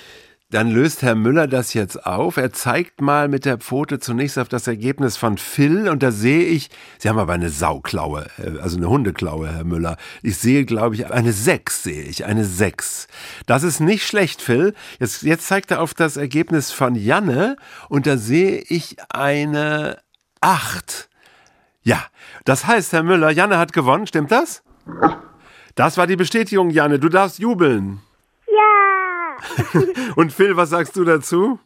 Dann 0.51 0.73
löst 0.73 1.03
Herr 1.03 1.15
Müller 1.15 1.47
das 1.47 1.75
jetzt 1.75 2.05
auf. 2.05 2.37
Er 2.37 2.53
zeigt 2.53 3.01
mal 3.01 3.29
mit 3.29 3.45
der 3.45 3.59
Pfote 3.59 4.01
zunächst 4.01 4.37
auf 4.37 4.49
das 4.49 4.67
Ergebnis 4.67 5.17
von 5.17 5.39
Phil 5.39 5.89
und 5.89 6.03
da 6.03 6.11
sehe 6.11 6.43
ich, 6.43 6.71
Sie 6.99 7.09
haben 7.09 7.19
aber 7.19 7.35
eine 7.35 7.51
Sauklaue, 7.51 8.27
äh, 8.37 8.59
also 8.59 8.77
eine 8.77 8.89
Hundeklaue, 8.89 9.49
Herr 9.49 9.65
Müller. 9.65 9.97
Ich 10.23 10.39
sehe, 10.39 10.65
glaube 10.65 10.97
ich, 10.97 11.09
eine 11.11 11.33
Sechs 11.33 11.85
sehe 11.85 12.03
ich, 12.03 12.25
eine 12.25 12.45
Sechs. 12.45 13.07
Das 13.47 13.63
ist 13.63 13.79
nicht 13.79 14.05
schlecht, 14.05 14.43
Phil. 14.43 14.75
Jetzt, 14.99 15.23
jetzt 15.23 15.47
zeigt 15.47 15.71
er 15.71 15.81
auf 15.81 15.95
das 15.95 16.17
Ergebnis 16.17 16.73
von 16.73 16.97
Janne 16.97 17.57
und 17.89 18.09
da 18.09 18.17
sehe 18.17 18.59
ich 18.69 18.97
eine 19.09 19.99
Acht. 20.41 21.09
Ja, 21.83 22.03
das 22.45 22.67
heißt, 22.67 22.93
Herr 22.93 23.05
Müller, 23.05 23.31
Janne 23.31 23.59
hat 23.59 23.73
gewonnen, 23.73 24.07
stimmt 24.07 24.33
das? 24.33 24.63
Das 25.77 25.97
war 25.97 26.09
die 26.09 26.17
Bestätigung, 26.17 26.71
Janne. 26.71 26.99
Du 26.99 27.09
darfst 27.09 27.39
jubeln. 27.39 28.01
Und 30.17 30.33
Phil, 30.33 30.57
was 30.57 30.71
sagst 30.71 30.97
du 30.97 31.05
dazu? 31.05 31.59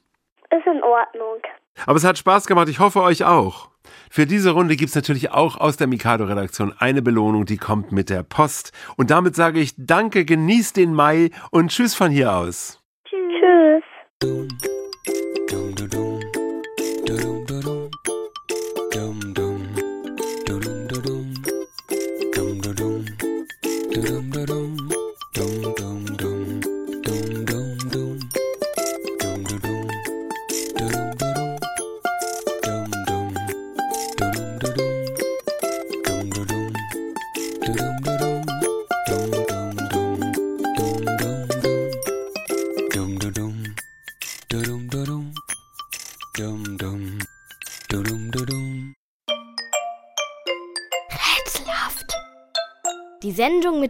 ist 0.58 0.66
in 0.66 0.82
Ordnung. 0.82 1.42
Aber 1.86 1.96
es 1.96 2.04
hat 2.04 2.18
Spaß 2.18 2.46
gemacht, 2.46 2.68
ich 2.68 2.78
hoffe 2.78 3.02
euch 3.02 3.24
auch. 3.24 3.70
Für 4.10 4.26
diese 4.26 4.50
Runde 4.52 4.76
gibt's 4.76 4.94
natürlich 4.94 5.32
auch 5.32 5.56
aus 5.56 5.76
der 5.76 5.88
Mikado-Redaktion 5.88 6.72
eine 6.78 7.02
Belohnung, 7.02 7.46
die 7.46 7.56
kommt 7.56 7.92
mit 7.92 8.10
der 8.10 8.22
Post. 8.22 8.72
Und 8.96 9.10
damit 9.10 9.34
sage 9.34 9.60
ich 9.60 9.74
Danke, 9.76 10.24
genießt 10.24 10.76
den 10.76 10.94
Mai 10.94 11.30
und 11.50 11.70
Tschüss 11.70 11.94
von 11.94 12.10
hier 12.10 12.34
aus. 12.34 12.83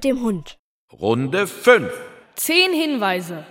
Mit 0.05 0.16
dem 0.16 0.22
Hund. 0.22 0.59
Runde 0.92 1.46
5. 1.46 1.90
Zehn 2.36 2.72
Hinweise. 2.72 3.44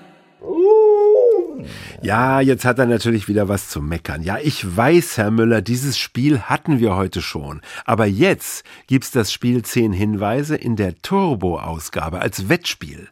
Ja, 2.01 2.41
jetzt 2.41 2.65
hat 2.65 2.77
er 2.77 2.85
natürlich 2.85 3.27
wieder 3.27 3.47
was 3.47 3.69
zu 3.69 3.81
meckern. 3.81 4.21
Ja, 4.21 4.37
ich 4.37 4.75
weiß, 4.75 5.17
Herr 5.17 5.31
Müller, 5.31 5.61
dieses 5.61 5.97
Spiel 5.97 6.41
hatten 6.41 6.79
wir 6.79 6.95
heute 6.95 7.21
schon. 7.21 7.61
Aber 7.85 8.05
jetzt 8.05 8.65
gibt's 8.87 9.09
das 9.11 9.31
Spiel 9.31 9.63
10 9.63 9.93
Hinweise 9.93 10.55
in 10.55 10.75
der 10.75 11.01
Turbo-Ausgabe 11.01 12.19
als 12.19 12.49
Wettspiel. 12.49 13.07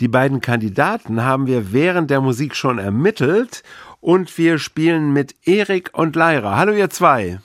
Die 0.00 0.08
beiden 0.08 0.40
Kandidaten 0.40 1.22
haben 1.22 1.46
wir 1.46 1.72
während 1.72 2.10
der 2.10 2.20
Musik 2.20 2.54
schon 2.56 2.78
ermittelt 2.78 3.62
und 4.00 4.36
wir 4.36 4.58
spielen 4.58 5.12
mit 5.12 5.34
Erik 5.46 5.90
und 5.94 6.16
Leira. 6.16 6.56
Hallo 6.56 6.72
ihr 6.72 6.90
zwei. 6.90 7.38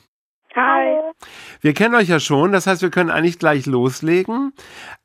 Wir 1.68 1.74
kennen 1.74 1.96
euch 1.96 2.08
ja 2.08 2.22
schon, 2.22 2.54
das 2.54 2.66
heißt, 2.66 2.82
wir 2.82 2.92
können 2.92 3.10
eigentlich 3.10 3.40
gleich 3.40 3.66
loslegen. 3.66 4.54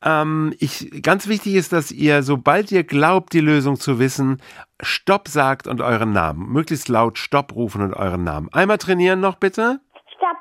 Ähm, 0.01 0.55
ich, 0.61 1.03
ganz 1.03 1.27
wichtig 1.27 1.57
ist, 1.57 1.73
dass 1.73 1.91
ihr, 1.91 2.23
sobald 2.23 2.71
ihr 2.71 2.85
glaubt, 2.85 3.33
die 3.33 3.41
Lösung 3.41 3.81
zu 3.81 3.99
wissen, 3.99 4.41
Stopp 4.81 5.27
sagt 5.27 5.67
und 5.67 5.81
euren 5.81 6.13
Namen. 6.13 6.53
Möglichst 6.53 6.89
laut 6.89 7.19
Stopp 7.19 7.57
rufen 7.57 7.83
und 7.83 7.95
euren 7.95 8.23
Namen. 8.23 8.49
Einmal 8.53 8.79
trainieren 8.79 9.19
noch 9.19 9.39
bitte. 9.39 9.81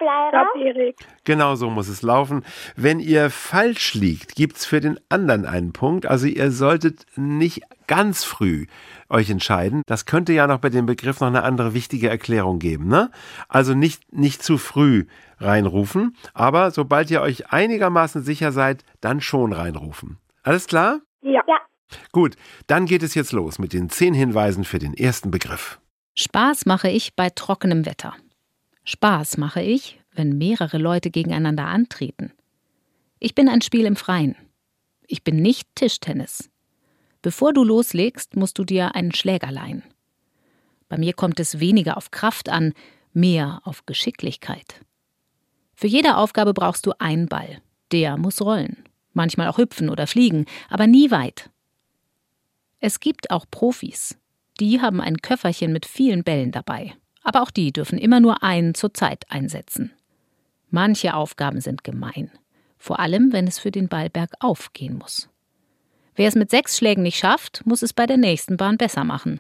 Stopp, 0.02 0.56
Erik. 0.60 0.96
Genau 1.24 1.56
so 1.56 1.70
muss 1.70 1.88
es 1.88 2.02
laufen. 2.02 2.44
Wenn 2.76 3.00
ihr 3.00 3.30
falsch 3.30 3.94
liegt, 3.94 4.36
gibt's 4.36 4.66
für 4.66 4.80
den 4.80 5.00
anderen 5.10 5.46
einen 5.46 5.74
Punkt. 5.74 6.06
Also 6.06 6.28
ihr 6.28 6.52
solltet 6.52 7.06
nicht 7.16 7.62
ganz 7.88 8.24
früh 8.24 8.66
euch 9.10 9.30
entscheiden. 9.30 9.84
Das 9.86 10.06
könnte 10.06 10.34
ja 10.34 10.48
noch 10.48 10.60
bei 10.60 10.70
dem 10.70 10.86
Begriff 10.86 11.20
noch 11.20 11.28
eine 11.28 11.44
andere 11.44 11.74
wichtige 11.74 12.10
Erklärung 12.10 12.60
geben. 12.60 12.88
Ne? 12.88 13.12
Also 13.48 13.74
nicht, 13.74 14.14
nicht 14.14 14.44
zu 14.44 14.58
früh 14.58 15.06
reinrufen, 15.40 16.16
aber 16.34 16.72
sobald 16.72 17.12
ihr 17.12 17.22
euch 17.22 17.52
einigermaßen 17.52 18.24
sicher 18.24 18.52
seid, 18.52 18.84
dann 19.02 19.22
schon 19.22 19.54
reinrufen. 19.54 20.18
Alles 20.44 20.68
klar? 20.68 21.00
Ja. 21.22 21.42
Ja. 21.48 21.58
Gut, 22.12 22.36
dann 22.68 22.86
geht 22.86 23.04
es 23.04 23.16
jetzt 23.16 23.34
los 23.34 23.60
mit 23.60 23.74
den 23.74 23.90
zehn 23.90 24.14
Hinweisen 24.14 24.64
für 24.64 24.80
den 24.80 24.94
ersten 24.94 25.30
Begriff. 25.30 25.80
Spaß 26.18 26.66
mache 26.66 26.90
ich 26.90 27.16
bei 27.16 27.30
trockenem 27.30 27.86
Wetter. 27.86 28.16
Spaß 28.84 29.38
mache 29.38 29.62
ich, 29.62 30.00
wenn 30.14 30.38
mehrere 30.38 30.78
Leute 30.78 31.12
gegeneinander 31.12 31.66
antreten. 31.66 32.32
Ich 33.20 33.36
bin 33.36 33.48
ein 33.48 33.62
Spiel 33.62 33.86
im 33.86 33.96
Freien. 33.96 34.36
Ich 35.08 35.24
bin 35.24 35.42
nicht 35.42 35.68
Tischtennis. 35.76 36.50
Bevor 37.22 37.54
du 37.54 37.64
loslegst, 37.64 38.36
musst 38.36 38.58
du 38.58 38.64
dir 38.64 38.96
einen 38.96 39.14
Schläger 39.14 39.52
leihen. 39.52 39.84
Bei 40.90 40.98
mir 40.98 41.14
kommt 41.14 41.40
es 41.40 41.60
weniger 41.60 41.98
auf 41.98 42.12
Kraft 42.12 42.50
an, 42.50 42.74
mehr 43.14 43.62
auf 43.64 43.86
Geschicklichkeit. 43.86 44.82
Für 45.76 45.88
jede 45.88 46.18
Aufgabe 46.18 46.54
brauchst 46.54 46.86
du 46.86 46.94
einen 47.00 47.28
Ball. 47.28 47.62
Der 47.92 48.18
muss 48.18 48.42
rollen. 48.42 48.84
Manchmal 49.14 49.48
auch 49.48 49.58
hüpfen 49.58 49.90
oder 49.90 50.08
fliegen, 50.08 50.46
aber 50.70 50.88
nie 50.88 51.12
weit. 51.12 51.50
Es 52.80 53.00
gibt 53.00 53.30
auch 53.30 53.46
Profis. 53.50 54.18
Die 54.60 54.82
haben 54.82 55.02
ein 55.02 55.18
Köfferchen 55.18 55.72
mit 55.72 55.86
vielen 55.86 56.24
Bällen 56.24 56.52
dabei. 56.52 56.96
Aber 57.24 57.42
auch 57.42 57.52
die 57.52 57.72
dürfen 57.72 57.98
immer 57.98 58.20
nur 58.20 58.44
einen 58.44 58.74
zur 58.74 58.94
Zeit 58.94 59.26
einsetzen. 59.30 59.92
Manche 60.70 61.14
Aufgaben 61.14 61.62
sind 61.62 61.84
gemein. 61.84 62.32
Vor 62.78 63.00
allem, 63.00 63.32
wenn 63.32 63.48
es 63.48 63.60
für 63.60 63.72
den 63.72 63.88
Ball 63.88 64.10
bergauf 64.10 64.74
gehen 64.74 64.98
muss. 64.98 65.30
Wer 66.16 66.28
es 66.28 66.36
mit 66.36 66.50
sechs 66.50 66.78
Schlägen 66.78 67.04
nicht 67.04 67.18
schafft, 67.18 67.66
muss 67.66 67.82
es 67.82 67.94
bei 67.94 68.06
der 68.06 68.18
nächsten 68.18 68.58
Bahn 68.58 68.78
besser 68.78 69.04
machen. 69.04 69.40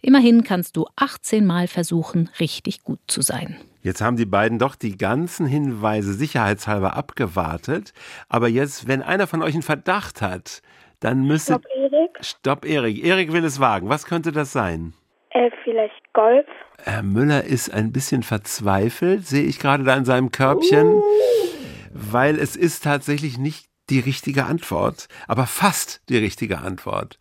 Immerhin 0.00 0.42
kannst 0.42 0.76
du 0.76 0.86
18 0.96 1.46
Mal 1.46 1.68
versuchen, 1.68 2.28
richtig 2.40 2.82
gut 2.82 2.98
zu 3.06 3.22
sein. 3.22 3.56
Jetzt 3.82 4.00
haben 4.00 4.16
die 4.16 4.26
beiden 4.26 4.58
doch 4.58 4.74
die 4.74 4.96
ganzen 4.96 5.46
Hinweise 5.46 6.12
sicherheitshalber 6.12 6.96
abgewartet. 6.96 7.92
Aber 8.28 8.48
jetzt, 8.48 8.88
wenn 8.88 9.02
einer 9.02 9.26
von 9.26 9.42
euch 9.42 9.54
einen 9.54 9.62
Verdacht 9.62 10.20
hat, 10.20 10.62
dann 11.00 11.24
müsste. 11.24 11.54
Stopp, 11.54 11.66
Erik. 11.74 12.18
Stopp, 12.20 12.64
Erik. 12.64 13.04
Erik 13.04 13.32
will 13.32 13.44
es 13.44 13.60
wagen. 13.60 13.88
Was 13.88 14.06
könnte 14.06 14.32
das 14.32 14.52
sein? 14.52 14.92
Äh, 15.30 15.50
vielleicht 15.64 16.12
Golf. 16.12 16.46
Herr 16.84 17.02
Müller 17.02 17.44
ist 17.44 17.72
ein 17.72 17.92
bisschen 17.92 18.22
verzweifelt, 18.24 19.26
sehe 19.26 19.44
ich 19.44 19.60
gerade 19.60 19.84
da 19.84 19.94
in 19.94 20.04
seinem 20.04 20.32
Körbchen, 20.32 21.00
weil 21.92 22.38
es 22.38 22.56
ist 22.56 22.82
tatsächlich 22.82 23.38
nicht 23.38 23.66
die 23.88 24.00
richtige 24.00 24.46
Antwort, 24.46 25.06
aber 25.28 25.46
fast 25.46 26.02
die 26.08 26.18
richtige 26.18 26.58
Antwort. 26.58 27.18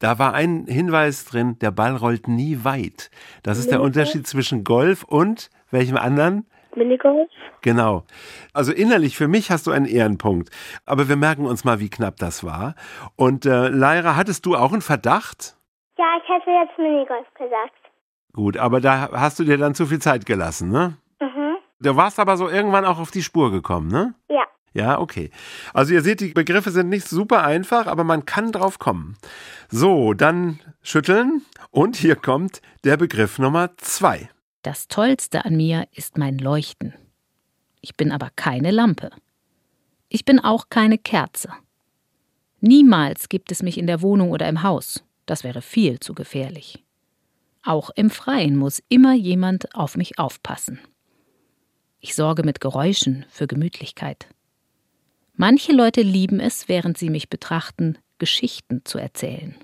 Da 0.00 0.18
war 0.18 0.34
ein 0.34 0.66
Hinweis 0.66 1.26
drin, 1.26 1.58
der 1.60 1.70
Ball 1.70 1.94
rollt 1.94 2.26
nie 2.26 2.64
weit. 2.64 3.10
Das 3.42 3.58
ist 3.58 3.70
der? 3.70 3.82
Unterschied 3.82 4.26
zwischen 4.26 4.64
Golf 4.64 5.04
und 5.04 5.50
welchem 5.70 5.96
anderen? 5.96 6.46
Minigolf. 6.74 7.30
Genau. 7.62 8.04
Also 8.52 8.72
innerlich 8.72 9.16
für 9.16 9.28
mich 9.28 9.50
hast 9.50 9.66
du 9.66 9.70
einen 9.70 9.86
Ehrenpunkt. 9.86 10.50
Aber 10.86 11.08
wir 11.08 11.16
merken 11.16 11.46
uns 11.46 11.64
mal, 11.64 11.78
wie 11.78 11.90
knapp 11.90 12.16
das 12.16 12.42
war. 12.42 12.74
Und 13.16 13.46
äh, 13.46 13.68
Lyra, 13.68 14.16
hattest 14.16 14.44
du 14.46 14.56
auch 14.56 14.72
einen 14.72 14.82
Verdacht? 14.82 15.56
Ja, 15.98 16.18
ich 16.20 16.28
hätte 16.28 16.50
jetzt 16.50 16.76
Minigolf 16.78 17.26
gesagt. 17.34 17.84
Gut, 18.34 18.56
aber 18.56 18.80
da 18.80 19.10
hast 19.12 19.38
du 19.38 19.44
dir 19.44 19.56
dann 19.56 19.74
zu 19.74 19.86
viel 19.86 20.00
Zeit 20.00 20.26
gelassen, 20.26 20.68
ne? 20.70 20.96
Mhm. 21.20 21.56
Du 21.80 21.96
warst 21.96 22.18
aber 22.18 22.36
so 22.36 22.48
irgendwann 22.48 22.84
auch 22.84 22.98
auf 22.98 23.12
die 23.12 23.22
Spur 23.22 23.50
gekommen, 23.50 23.88
ne? 23.88 24.14
Ja. 24.28 24.42
Ja, 24.72 24.98
okay. 24.98 25.30
Also 25.72 25.94
ihr 25.94 26.02
seht, 26.02 26.20
die 26.20 26.32
Begriffe 26.32 26.72
sind 26.72 26.88
nicht 26.88 27.08
super 27.08 27.44
einfach, 27.44 27.86
aber 27.86 28.02
man 28.02 28.26
kann 28.26 28.50
drauf 28.50 28.80
kommen. 28.80 29.16
So, 29.70 30.14
dann 30.14 30.58
schütteln 30.82 31.42
und 31.70 31.94
hier 31.94 32.16
kommt 32.16 32.60
der 32.82 32.96
Begriff 32.96 33.38
Nummer 33.38 33.70
zwei. 33.76 34.28
Das 34.62 34.88
Tollste 34.88 35.44
an 35.44 35.56
mir 35.56 35.86
ist 35.92 36.18
mein 36.18 36.38
Leuchten. 36.38 36.92
Ich 37.80 37.96
bin 37.96 38.10
aber 38.10 38.30
keine 38.34 38.72
Lampe. 38.72 39.10
Ich 40.08 40.24
bin 40.24 40.40
auch 40.40 40.70
keine 40.70 40.98
Kerze. 40.98 41.50
Niemals 42.60 43.28
gibt 43.28 43.52
es 43.52 43.62
mich 43.62 43.78
in 43.78 43.86
der 43.86 44.02
Wohnung 44.02 44.32
oder 44.32 44.48
im 44.48 44.64
Haus. 44.64 45.04
Das 45.26 45.44
wäre 45.44 45.62
viel 45.62 46.00
zu 46.00 46.14
gefährlich. 46.14 46.83
Auch 47.64 47.90
im 47.94 48.10
Freien 48.10 48.56
muss 48.56 48.82
immer 48.88 49.14
jemand 49.14 49.74
auf 49.74 49.96
mich 49.96 50.18
aufpassen. 50.18 50.80
Ich 52.00 52.14
sorge 52.14 52.42
mit 52.42 52.60
Geräuschen 52.60 53.24
für 53.30 53.46
Gemütlichkeit. 53.46 54.26
Manche 55.34 55.72
Leute 55.72 56.02
lieben 56.02 56.38
es, 56.40 56.68
während 56.68 56.98
sie 56.98 57.08
mich 57.08 57.30
betrachten, 57.30 57.98
Geschichten 58.18 58.82
zu 58.84 58.98
erzählen. 58.98 59.54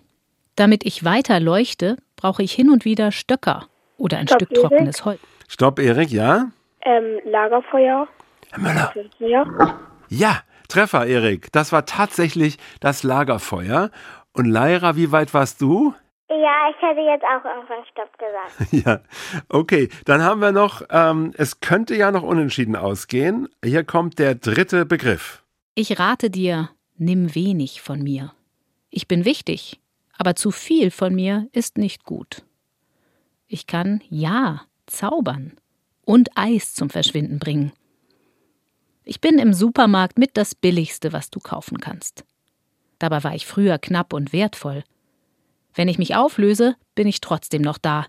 Damit 0.56 0.84
ich 0.84 1.04
weiter 1.04 1.38
leuchte, 1.40 1.96
brauche 2.16 2.42
ich 2.42 2.52
hin 2.52 2.70
und 2.70 2.84
wieder 2.84 3.12
Stöcker 3.12 3.68
oder 3.98 4.18
ein 4.18 4.26
Stopp, 4.26 4.42
Stück 4.42 4.50
Erik. 4.52 4.62
trockenes 4.62 5.04
Holz. 5.04 5.20
Stopp, 5.48 5.78
Erik, 5.78 6.10
ja? 6.10 6.50
Ähm, 6.82 7.20
Lagerfeuer. 7.24 8.08
Herr 8.50 8.58
Müller. 8.58 8.94
Ja. 9.18 9.78
Ja, 10.08 10.40
Treffer, 10.68 11.06
Erik. 11.06 11.52
Das 11.52 11.72
war 11.72 11.84
tatsächlich 11.84 12.56
das 12.80 13.02
Lagerfeuer. 13.02 13.90
Und 14.32 14.46
Lyra, 14.46 14.96
wie 14.96 15.12
weit 15.12 15.34
warst 15.34 15.60
du? 15.60 15.94
Ja, 16.40 16.70
ich 16.70 16.80
hätte 16.80 17.00
jetzt 17.00 17.24
auch 17.24 17.44
irgendwann 17.44 17.84
Stopp 17.90 18.16
gesagt. 18.18 18.72
Ja, 18.86 19.00
okay. 19.48 19.90
Dann 20.06 20.22
haben 20.22 20.40
wir 20.40 20.52
noch, 20.52 20.82
ähm, 20.90 21.32
es 21.36 21.60
könnte 21.60 21.94
ja 21.94 22.10
noch 22.10 22.22
unentschieden 22.22 22.76
ausgehen. 22.76 23.48
Hier 23.62 23.84
kommt 23.84 24.18
der 24.18 24.36
dritte 24.36 24.86
Begriff. 24.86 25.44
Ich 25.74 25.98
rate 25.98 26.30
dir, 26.30 26.70
nimm 26.96 27.34
wenig 27.34 27.82
von 27.82 28.02
mir. 28.02 28.32
Ich 28.88 29.06
bin 29.06 29.24
wichtig, 29.24 29.80
aber 30.16 30.34
zu 30.34 30.50
viel 30.50 30.90
von 30.90 31.14
mir 31.14 31.48
ist 31.52 31.76
nicht 31.76 32.04
gut. 32.04 32.42
Ich 33.46 33.66
kann, 33.66 34.00
ja, 34.08 34.62
zaubern 34.86 35.58
und 36.04 36.30
Eis 36.36 36.72
zum 36.72 36.88
Verschwinden 36.88 37.38
bringen. 37.38 37.72
Ich 39.04 39.20
bin 39.20 39.38
im 39.38 39.52
Supermarkt 39.52 40.18
mit 40.18 40.36
das 40.36 40.54
Billigste, 40.54 41.12
was 41.12 41.30
du 41.30 41.40
kaufen 41.40 41.80
kannst. 41.80 42.24
Dabei 42.98 43.24
war 43.24 43.34
ich 43.34 43.46
früher 43.46 43.78
knapp 43.78 44.12
und 44.12 44.32
wertvoll. 44.32 44.84
Wenn 45.80 45.88
ich 45.88 45.96
mich 45.96 46.14
auflöse, 46.14 46.76
bin 46.94 47.08
ich 47.08 47.22
trotzdem 47.22 47.62
noch 47.62 47.78
da, 47.78 48.04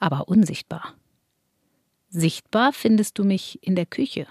aber 0.00 0.26
unsichtbar. 0.26 0.92
Sichtbar 2.08 2.72
findest 2.72 3.16
du 3.20 3.22
mich 3.22 3.62
in 3.62 3.76
der 3.76 3.86
Küche. 3.86 4.26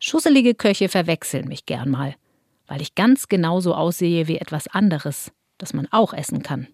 Schusselige 0.00 0.56
Köche 0.56 0.88
verwechseln 0.88 1.46
mich 1.46 1.64
gern 1.64 1.90
mal, 1.90 2.16
weil 2.66 2.82
ich 2.82 2.96
ganz 2.96 3.28
genauso 3.28 3.72
aussehe 3.72 4.26
wie 4.26 4.38
etwas 4.38 4.66
anderes, 4.66 5.32
das 5.56 5.74
man 5.74 5.86
auch 5.92 6.12
essen 6.12 6.42
kann. 6.42 6.66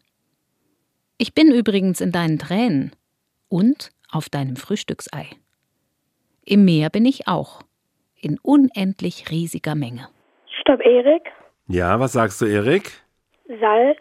Ich 1.18 1.34
bin 1.34 1.52
übrigens 1.52 2.00
in 2.00 2.10
deinen 2.10 2.38
Tränen 2.38 2.92
und 3.50 3.90
auf 4.10 4.30
deinem 4.30 4.56
Frühstücksei. 4.56 5.28
Im 6.46 6.64
Meer 6.64 6.88
bin 6.88 7.04
ich 7.04 7.28
auch, 7.28 7.60
in 8.18 8.38
unendlich 8.38 9.30
riesiger 9.30 9.74
Menge. 9.74 10.08
Stopp, 10.62 10.80
Erik. 10.80 11.24
Ja, 11.68 12.00
was 12.00 12.12
sagst 12.12 12.40
du, 12.40 12.46
Erik? 12.46 12.92
Salz. 13.46 13.98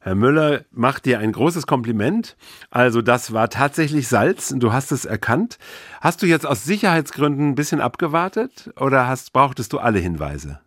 Herr 0.00 0.14
Müller 0.14 0.60
macht 0.70 1.04
dir 1.04 1.18
ein 1.18 1.32
großes 1.32 1.66
Kompliment. 1.66 2.36
Also 2.70 3.02
das 3.02 3.32
war 3.32 3.48
tatsächlich 3.48 4.06
Salz. 4.08 4.54
Du 4.56 4.72
hast 4.72 4.92
es 4.92 5.04
erkannt. 5.04 5.58
Hast 6.00 6.22
du 6.22 6.26
jetzt 6.26 6.46
aus 6.46 6.64
Sicherheitsgründen 6.64 7.48
ein 7.50 7.54
bisschen 7.56 7.80
abgewartet 7.80 8.70
oder 8.80 9.08
hast, 9.08 9.32
brauchtest 9.32 9.72
du 9.72 9.78
alle 9.78 9.98
Hinweise? 9.98 10.60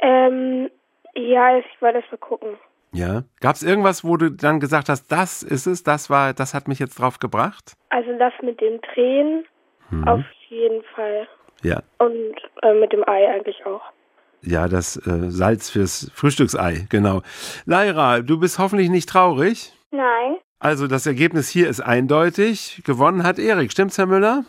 Ähm, 0.00 0.68
ja, 1.14 1.56
ich 1.58 1.64
wollte 1.80 2.00
das 2.02 2.10
mal 2.10 2.18
gucken. 2.18 2.58
Ja. 2.92 3.22
Gab 3.40 3.56
es 3.56 3.62
irgendwas, 3.62 4.04
wo 4.04 4.16
du 4.18 4.30
dann 4.30 4.60
gesagt 4.60 4.88
hast, 4.90 5.10
das 5.10 5.42
ist 5.42 5.66
es, 5.66 5.82
das 5.82 6.10
war, 6.10 6.34
das 6.34 6.52
hat 6.52 6.68
mich 6.68 6.78
jetzt 6.78 6.98
drauf 7.00 7.18
gebracht? 7.18 7.72
Also 7.88 8.10
das 8.18 8.32
mit 8.42 8.60
den 8.60 8.80
Tränen 8.82 9.44
Mhm. 9.88 10.08
auf 10.08 10.24
jeden 10.48 10.82
Fall. 10.96 11.28
Ja. 11.62 11.80
Und 11.98 12.34
äh, 12.62 12.74
mit 12.74 12.92
dem 12.92 13.08
Ei 13.08 13.28
eigentlich 13.32 13.64
auch. 13.64 13.82
Ja, 14.46 14.68
das 14.68 14.96
äh, 14.96 15.30
Salz 15.30 15.70
fürs 15.70 16.10
Frühstücksei, 16.14 16.86
genau. 16.88 17.22
Lyra, 17.64 18.20
du 18.20 18.38
bist 18.38 18.58
hoffentlich 18.58 18.90
nicht 18.90 19.08
traurig. 19.08 19.72
Nein. 19.90 20.36
Also 20.58 20.86
das 20.86 21.06
Ergebnis 21.06 21.48
hier 21.48 21.68
ist 21.68 21.80
eindeutig. 21.80 22.82
Gewonnen 22.84 23.24
hat 23.24 23.38
Erik. 23.38 23.72
Stimmt's, 23.72 23.98
Herr 23.98 24.06
Müller? 24.06 24.44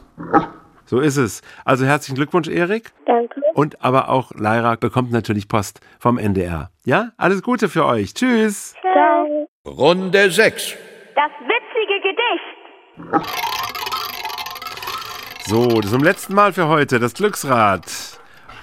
So 0.86 1.00
ist 1.00 1.18
es. 1.18 1.42
Also 1.66 1.86
herzlichen 1.86 2.16
Glückwunsch, 2.16 2.48
Erik. 2.48 2.92
Danke. 3.06 3.42
Und 3.56 3.84
aber 3.84 4.10
auch 4.10 4.32
Lyra 4.32 4.76
bekommt 4.76 5.12
natürlich 5.12 5.48
Post 5.48 5.82
vom 6.00 6.18
NDR. 6.18 6.70
Ja? 6.86 7.12
Alles 7.18 7.42
Gute 7.42 7.68
für 7.68 7.86
euch. 7.86 8.14
Tschüss. 8.14 8.74
Ciao. 8.82 9.50
Runde 9.66 10.30
6. 10.32 10.76
Das 11.16 11.32
witzige 11.42 12.02
Gedicht. 12.04 13.38
So, 15.48 15.82
das 15.82 15.92
zum 15.92 16.04
letzten 16.04 16.36
Mal 16.36 16.54
für 16.54 16.68
heute, 16.68 17.00
das 17.00 17.14
Glücksrad. 17.16 18.17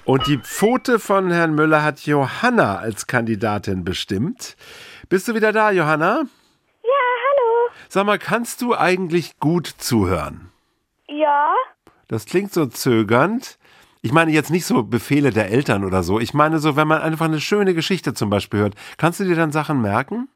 Und 0.04 0.26
die 0.26 0.36
Pfote 0.36 0.98
von 0.98 1.30
Herrn 1.30 1.54
Müller 1.54 1.82
hat 1.82 2.00
Johanna 2.00 2.76
als 2.76 3.06
Kandidatin 3.06 3.84
bestimmt. 3.84 4.54
Bist 5.08 5.28
du 5.28 5.34
wieder 5.34 5.50
da, 5.50 5.70
Johanna? 5.70 6.24
Ja, 6.82 7.04
hallo. 7.26 7.70
Sag 7.88 8.04
mal, 8.04 8.18
kannst 8.18 8.60
du 8.60 8.76
eigentlich 8.76 9.38
gut 9.38 9.66
zuhören? 9.78 10.50
Ja. 11.08 11.54
Das 12.08 12.26
klingt 12.26 12.52
so 12.52 12.66
zögernd. 12.66 13.58
Ich 14.02 14.12
meine 14.12 14.30
jetzt 14.30 14.50
nicht 14.50 14.66
so 14.66 14.82
Befehle 14.82 15.30
der 15.30 15.50
Eltern 15.50 15.84
oder 15.84 16.02
so. 16.02 16.20
Ich 16.20 16.34
meine 16.34 16.58
so, 16.58 16.76
wenn 16.76 16.86
man 16.86 17.00
einfach 17.00 17.24
eine 17.24 17.40
schöne 17.40 17.72
Geschichte 17.72 18.12
zum 18.12 18.28
Beispiel 18.28 18.60
hört. 18.60 18.74
Kannst 18.98 19.20
du 19.20 19.24
dir 19.24 19.36
dann 19.36 19.52
Sachen 19.52 19.80
merken? 19.80 20.28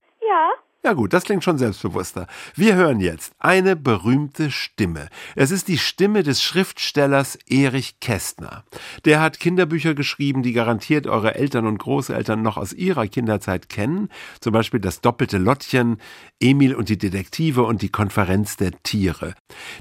Ja 0.89 0.95
gut, 0.95 1.13
das 1.13 1.25
klingt 1.25 1.45
schon 1.45 1.59
selbstbewusster. 1.59 2.27
Wir 2.55 2.75
hören 2.75 3.01
jetzt 3.01 3.35
eine 3.39 3.77
berühmte 3.77 4.51
Stimme. 4.51 5.11
Es 5.37 5.51
ist 5.51 5.69
die 5.69 5.77
Stimme 5.77 6.23
des 6.23 6.43
Schriftstellers 6.43 7.37
Erich 7.47 8.01
Kästner. 8.01 8.65
Der 9.05 9.21
hat 9.21 9.39
Kinderbücher 9.39 9.95
geschrieben, 9.95 10.43
die 10.43 10.55
garantiert 10.55 11.07
eure 11.07 11.35
Eltern 11.35 11.67
und 11.67 11.77
Großeltern 11.77 12.41
noch 12.41 12.57
aus 12.57 12.73
ihrer 12.73 13.07
Kinderzeit 13.07 13.69
kennen. 13.69 14.09
Zum 14.41 14.55
Beispiel 14.55 14.81
das 14.81 15.03
doppelte 15.03 15.37
Lottchen, 15.37 15.99
Emil 16.41 16.75
und 16.75 16.89
die 16.89 16.97
Detektive 16.97 17.65
und 17.65 17.83
die 17.83 17.91
Konferenz 17.91 18.57
der 18.57 18.71
Tiere. 18.83 19.35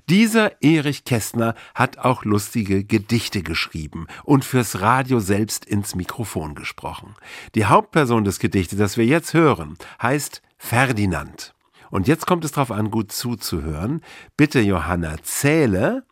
Dieser 0.09 0.61
Erich 0.61 1.05
Kästner 1.05 1.55
hat 1.73 1.99
auch 1.99 2.25
lustige 2.25 2.83
Gedichte 2.83 3.43
geschrieben 3.43 4.07
und 4.25 4.43
fürs 4.43 4.81
Radio 4.81 5.21
selbst 5.21 5.63
ins 5.63 5.95
Mikrofon 5.95 6.53
gesprochen. 6.53 7.15
Die 7.55 7.63
Hauptperson 7.63 8.25
des 8.25 8.39
Gedichtes, 8.39 8.77
das 8.77 8.97
wir 8.97 9.05
jetzt 9.05 9.33
hören, 9.33 9.77
heißt 10.01 10.41
Ferdinand. 10.57 11.53
Und 11.89 12.07
jetzt 12.07 12.25
kommt 12.25 12.43
es 12.43 12.51
darauf 12.51 12.71
an, 12.71 12.91
gut 12.91 13.11
zuzuhören. 13.11 14.01
Bitte, 14.35 14.59
Johanna, 14.59 15.15
zähle, 15.23 16.03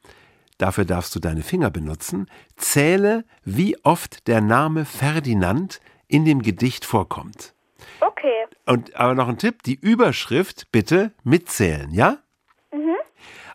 dafür 0.58 0.86
darfst 0.86 1.16
du 1.16 1.20
deine 1.20 1.44
Finger 1.44 1.70
benutzen, 1.70 2.28
zähle, 2.56 3.26
wie 3.44 3.78
oft 3.84 4.28
der 4.28 4.42
Name 4.42 4.86
Ferdinand 4.86 5.82
in 6.08 6.26
dem 6.26 6.42
Gedicht 6.42 6.86
vorkommt. 6.86 7.54
Okay. 8.00 8.46
Und 8.66 8.96
aber 8.96 9.16
noch 9.16 9.28
ein 9.28 9.38
Tipp, 9.38 9.64
die 9.64 9.76
Überschrift 9.76 10.72
bitte 10.72 11.12
mitzählen, 11.24 11.92
ja? 11.92 12.20
Mhm. 12.72 12.96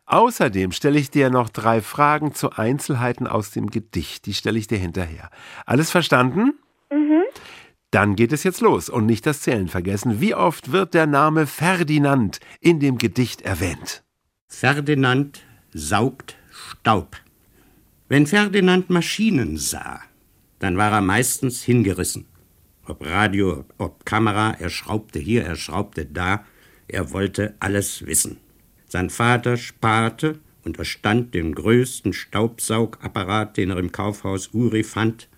Außerdem 0.07 0.73
stelle 0.73 0.99
ich 0.99 1.11
dir 1.11 1.31
noch 1.31 1.49
drei 1.49 1.81
Fragen 1.81 2.35
zu 2.35 2.51
Einzelheiten 2.51 3.27
aus 3.27 3.51
dem 3.51 3.71
Gedicht. 3.71 4.27
Die 4.27 4.35
stelle 4.35 4.59
ich 4.59 4.67
dir 4.67 4.79
hinterher. 4.79 5.31
Alles 5.67 5.91
verstanden? 5.91 6.59
Mhm. 6.91 7.20
Dann 7.91 8.15
geht 8.15 8.33
es 8.33 8.45
jetzt 8.45 8.61
los 8.61 8.89
und 8.89 9.07
nicht 9.07 9.27
das 9.27 9.41
Zählen 9.41 9.69
vergessen. 9.69 10.21
Wie 10.21 10.35
oft 10.35 10.71
wird 10.71 10.95
der 10.95 11.07
Name 11.07 11.47
Ferdinand 11.47 12.39
in 12.61 12.79
dem 12.79 12.99
Gedicht 12.99 13.43
erwähnt? 13.43 14.05
Ferdinand 14.49 15.43
saugt 15.73 16.37
Staub. 16.51 17.17
Wenn 18.09 18.27
Ferdinand 18.27 18.91
Maschinen 18.91 19.57
sah, 19.57 20.01
dann 20.61 20.77
war 20.77 20.93
er 20.93 21.01
meistens 21.01 21.63
hingerissen. 21.63 22.27
Ob 22.85 23.05
Radio, 23.05 23.65
ob 23.79 24.05
Kamera, 24.05 24.57
er 24.59 24.71
schraubte 24.71 25.19
hier, 25.19 25.45
er 25.45 25.57
schraubte 25.57 26.07
da, 26.07 26.45
er 26.89 27.13
wollte 27.13 27.55
alles 27.61 28.07
wissen. 28.07 28.39
Sein 28.87 29.11
Vater 29.11 29.57
sparte 29.57 30.41
und 30.65 30.79
erstand 30.79 31.35
den 31.35 31.55
größten 31.55 32.13
Staubsaugapparat, 32.13 33.57
den 33.57 33.71
er 33.71 33.79
im 33.79 33.93
Kaufhaus 33.93 34.49
Uri 34.53 34.83
fand. 34.83 35.29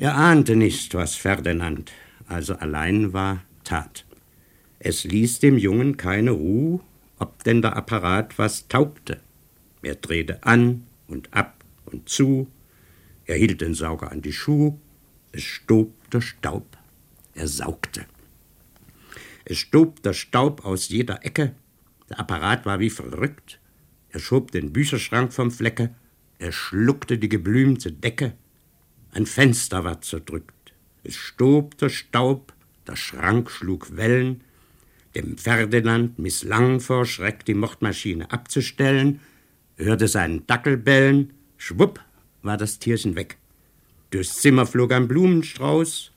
Er 0.00 0.14
ahnte 0.14 0.54
nicht, 0.54 0.94
was 0.94 1.16
Ferdinand 1.16 1.92
also 2.28 2.54
allein 2.54 3.12
war, 3.12 3.42
tat. 3.64 4.04
Es 4.78 5.02
ließ 5.02 5.40
dem 5.40 5.58
Jungen 5.58 5.96
keine 5.96 6.30
Ruhe, 6.30 6.80
ob 7.18 7.42
denn 7.42 7.62
der 7.62 7.74
Apparat 7.74 8.38
was 8.38 8.68
taugte. 8.68 9.20
Er 9.82 9.96
drehte 9.96 10.44
an 10.44 10.86
und 11.08 11.34
ab 11.34 11.64
und 11.84 12.08
zu, 12.08 12.46
er 13.24 13.36
hielt 13.38 13.60
den 13.60 13.74
Sauger 13.74 14.12
an 14.12 14.22
die 14.22 14.32
Schuhe, 14.32 14.78
es 15.32 15.42
stob 15.42 15.92
der 16.10 16.20
Staub, 16.20 16.78
er 17.34 17.48
saugte. 17.48 18.06
Es 19.44 19.58
stob 19.58 20.02
der 20.04 20.12
Staub 20.12 20.64
aus 20.64 20.90
jeder 20.90 21.24
Ecke, 21.24 21.56
der 22.08 22.20
Apparat 22.20 22.66
war 22.66 22.78
wie 22.78 22.90
verrückt, 22.90 23.58
er 24.10 24.20
schob 24.20 24.52
den 24.52 24.72
Bücherschrank 24.72 25.32
vom 25.32 25.50
Flecke, 25.50 25.92
er 26.38 26.52
schluckte 26.52 27.18
die 27.18 27.28
geblümte 27.28 27.90
Decke, 27.90 28.34
ein 29.18 29.26
Fenster 29.26 29.82
war 29.82 30.00
zerdrückt, 30.00 30.72
es 31.02 31.16
stob 31.16 31.76
der 31.78 31.88
Staub, 31.88 32.52
der 32.86 32.94
Schrank 32.94 33.50
schlug 33.50 33.96
Wellen, 33.96 34.42
dem 35.16 35.36
Ferdinand 35.36 36.20
misslang 36.20 36.78
vor 36.78 37.04
Schreck 37.04 37.44
die 37.44 37.54
Mordmaschine 37.54 38.30
abzustellen, 38.30 39.18
hörte 39.74 40.06
seinen 40.06 40.46
Dackel 40.46 40.76
bellen, 40.76 41.32
schwupp 41.56 42.00
war 42.42 42.56
das 42.56 42.78
Tierchen 42.78 43.16
weg. 43.16 43.38
Durchs 44.10 44.36
Zimmer 44.36 44.66
flog 44.66 44.92
ein 44.92 45.08
Blumenstrauß, 45.08 46.12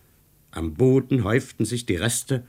am 0.52 0.76
Boden 0.76 1.24
häuften 1.24 1.66
sich 1.66 1.88
die 1.88 1.96
Reste, 1.96 2.46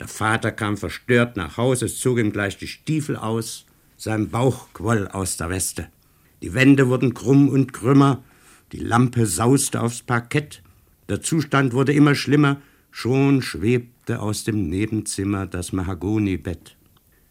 der 0.00 0.08
Vater 0.08 0.50
kam 0.50 0.76
verstört 0.76 1.36
nach 1.36 1.58
Hause, 1.58 1.84
es 1.84 2.00
zog 2.00 2.18
ihm 2.18 2.32
gleich 2.32 2.56
die 2.58 2.66
Stiefel 2.66 3.14
aus, 3.14 3.66
sein 3.96 4.30
Bauch 4.30 4.66
quoll 4.72 5.06
aus 5.06 5.36
der 5.36 5.50
Weste. 5.50 5.86
Die 6.42 6.54
Wände 6.54 6.88
wurden 6.88 7.14
krumm 7.14 7.48
und 7.48 7.72
krümmer, 7.72 8.24
die 8.72 8.80
Lampe 8.80 9.26
sauste 9.26 9.80
aufs 9.80 10.02
Parkett, 10.02 10.62
der 11.08 11.20
Zustand 11.20 11.74
wurde 11.74 11.92
immer 11.92 12.14
schlimmer, 12.14 12.60
schon 12.90 13.42
schwebte 13.42 14.20
aus 14.20 14.44
dem 14.44 14.68
Nebenzimmer 14.68 15.46
das 15.46 15.72
Mahagonibett. 15.72 16.76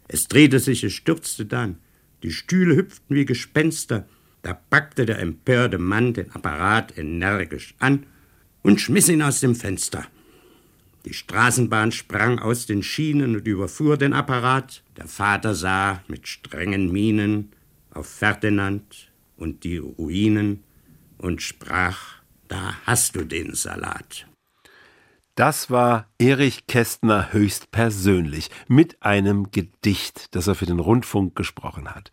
Es 0.08 0.28
drehte 0.28 0.60
sich, 0.60 0.84
es 0.84 0.92
stürzte 0.92 1.46
dann, 1.46 1.78
die 2.22 2.30
Stühle 2.30 2.76
hüpften 2.76 3.16
wie 3.16 3.24
Gespenster, 3.24 4.06
da 4.42 4.54
packte 4.54 5.06
der 5.06 5.18
empörte 5.18 5.78
Mann 5.78 6.14
den 6.14 6.30
Apparat 6.32 6.96
energisch 6.96 7.74
an 7.78 8.06
und 8.62 8.80
schmiss 8.80 9.08
ihn 9.08 9.22
aus 9.22 9.40
dem 9.40 9.54
Fenster. 9.54 10.06
Die 11.04 11.14
Straßenbahn 11.14 11.90
sprang 11.90 12.38
aus 12.38 12.66
den 12.66 12.82
Schienen 12.84 13.34
und 13.36 13.48
überfuhr 13.48 13.96
den 13.96 14.12
Apparat. 14.12 14.82
Der 14.96 15.08
Vater 15.08 15.54
sah 15.54 16.02
mit 16.06 16.28
strengen 16.28 16.92
Mienen 16.92 17.50
auf 17.90 18.06
Ferdinand 18.06 19.10
und 19.36 19.64
die 19.64 19.78
Ruinen 19.78 20.62
und 21.22 21.40
sprach, 21.40 22.22
da 22.48 22.74
hast 22.84 23.16
du 23.16 23.24
den 23.24 23.54
Salat. 23.54 24.26
Das 25.34 25.70
war 25.70 26.08
Erich 26.18 26.66
Kästner 26.66 27.32
höchstpersönlich 27.32 28.50
mit 28.68 29.02
einem 29.02 29.50
Gedicht, 29.50 30.34
das 30.34 30.46
er 30.46 30.54
für 30.54 30.66
den 30.66 30.78
Rundfunk 30.78 31.34
gesprochen 31.34 31.94
hat. 31.94 32.10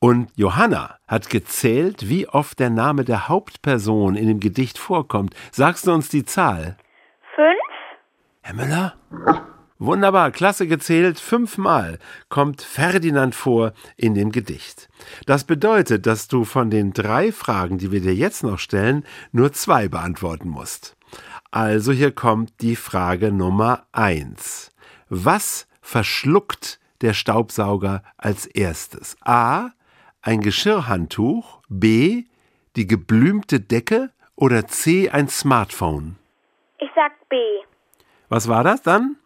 Und 0.00 0.30
Johanna 0.36 0.98
hat 1.08 1.30
gezählt, 1.30 2.08
wie 2.10 2.28
oft 2.28 2.58
der 2.58 2.68
Name 2.68 3.04
der 3.04 3.28
Hauptperson 3.28 4.16
in 4.16 4.28
dem 4.28 4.38
Gedicht 4.38 4.76
vorkommt. 4.76 5.34
Sagst 5.50 5.86
du 5.86 5.92
uns 5.92 6.10
die 6.10 6.26
Zahl? 6.26 6.76
Fünf? 7.34 7.58
Herr 8.42 8.54
Müller? 8.54 8.94
Wunderbar, 9.80 10.32
klasse 10.32 10.66
gezählt. 10.66 11.20
Fünfmal 11.20 12.00
kommt 12.28 12.62
Ferdinand 12.62 13.36
vor 13.36 13.72
in 13.96 14.14
dem 14.14 14.32
Gedicht. 14.32 14.88
Das 15.24 15.44
bedeutet, 15.44 16.04
dass 16.06 16.26
du 16.26 16.44
von 16.44 16.68
den 16.68 16.92
drei 16.92 17.30
Fragen, 17.30 17.78
die 17.78 17.92
wir 17.92 18.00
dir 18.00 18.14
jetzt 18.14 18.42
noch 18.42 18.58
stellen, 18.58 19.04
nur 19.30 19.52
zwei 19.52 19.88
beantworten 19.88 20.48
musst. 20.48 20.96
Also 21.52 21.92
hier 21.92 22.10
kommt 22.10 22.60
die 22.60 22.74
Frage 22.74 23.30
Nummer 23.30 23.86
eins. 23.92 24.72
Was 25.08 25.68
verschluckt 25.80 26.80
der 27.00 27.14
Staubsauger 27.14 28.02
als 28.16 28.46
erstes? 28.46 29.16
A. 29.24 29.70
Ein 30.22 30.40
Geschirrhandtuch. 30.40 31.60
B. 31.68 32.24
Die 32.74 32.88
geblümte 32.88 33.60
Decke. 33.60 34.10
Oder 34.34 34.66
C. 34.66 35.08
Ein 35.08 35.28
Smartphone. 35.28 36.16
Ich 36.78 36.90
sag 36.96 37.12
B. 37.28 37.36
Was 38.28 38.48
war 38.48 38.64
das 38.64 38.82
dann? 38.82 39.16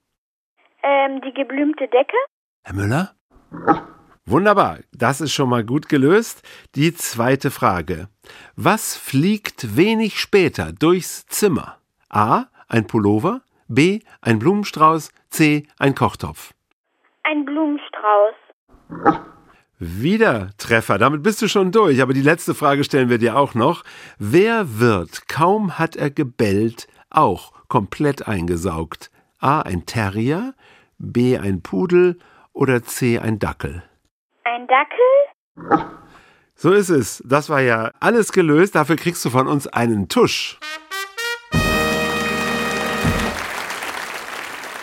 Ähm, 0.83 1.21
die 1.21 1.33
geblümte 1.33 1.89
Decke? 1.89 2.17
Herr 2.65 2.75
Müller? 2.75 3.15
Wunderbar, 4.25 4.79
das 4.93 5.21
ist 5.21 5.33
schon 5.33 5.49
mal 5.49 5.65
gut 5.65 5.89
gelöst. 5.89 6.43
Die 6.75 6.95
zweite 6.95 7.51
Frage. 7.51 8.09
Was 8.57 8.97
fliegt 8.97 9.77
wenig 9.77 10.21
später 10.21 10.73
durchs 10.73 11.27
Zimmer? 11.27 11.79
A. 12.09 12.45
Ein 12.69 12.87
Pullover. 12.87 13.43
B. 13.69 14.01
Ein 14.21 14.39
Blumenstrauß. 14.39 15.11
C. 15.31 15.67
Ein 15.79 15.95
Kochtopf. 15.95 16.55
Ein 17.25 17.45
Blumenstrauß. 17.45 18.35
Wieder 19.79 20.51
Treffer, 20.59 20.99
damit 20.99 21.25
bist 21.25 21.43
du 21.43 21.49
schon 21.49 21.73
durch. 21.73 22.01
Aber 22.01 22.13
die 22.13 22.23
letzte 22.23 22.55
Frage 22.55 22.85
stellen 22.85 23.09
wir 23.09 23.19
dir 23.19 23.37
auch 23.37 23.55
noch. 23.55 23.83
Wer 24.19 24.79
wird, 24.79 25.27
kaum 25.29 25.79
hat 25.79 25.97
er 25.97 26.11
gebellt, 26.11 26.87
auch 27.11 27.53
komplett 27.67 28.29
eingesaugt? 28.29 29.11
A. 29.41 29.63
Ein 29.63 29.85
Terrier. 29.87 30.55
B. 31.03 31.37
Ein 31.37 31.63
Pudel. 31.63 32.19
oder 32.53 32.83
C. 32.85 33.19
ein 33.19 33.39
Dackel? 33.39 33.83
Ein 34.45 34.69
Dackel? 34.69 35.85
So 36.55 36.73
ist 36.73 36.91
es. 36.91 37.23
Das 37.27 37.49
war 37.51 37.61
ja 37.61 37.91
alles 37.99 38.31
gelöst. 38.33 38.77
Dafür 38.77 38.97
kriegst 38.97 39.25
du 39.25 39.31
von 39.31 39.49
uns 39.49 39.67
einen 39.67 40.09
Tusch. 40.09 40.61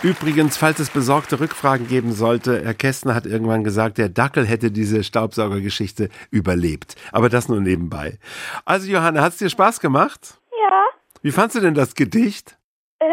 Übrigens, 0.02 0.58
falls 0.58 0.80
es 0.80 0.90
besorgte 0.90 1.40
Rückfragen 1.40 1.88
geben 1.88 2.12
sollte, 2.12 2.64
Herr 2.64 2.74
Kästner 2.74 3.16
hat 3.16 3.26
irgendwann 3.26 3.64
gesagt, 3.64 3.98
der 3.98 4.10
Dackel 4.10 4.46
hätte 4.46 4.72
diese 4.72 5.04
Staubsaugergeschichte 5.04 6.10
überlebt. 6.32 6.96
Aber 7.12 7.30
das 7.30 7.50
nur 7.50 7.62
nebenbei. 7.62 8.18
Also 8.66 8.90
Johanna, 8.90 9.22
hat 9.22 9.34
es 9.34 9.38
dir 9.40 9.50
Spaß 9.50 9.80
gemacht? 9.80 10.40
Ja. 10.52 10.86
Wie 11.22 11.32
fandst 11.32 11.56
du 11.58 11.62
denn 11.62 11.74
das 11.74 11.96
Gedicht? 11.96 12.58
Äh, 13.00 13.06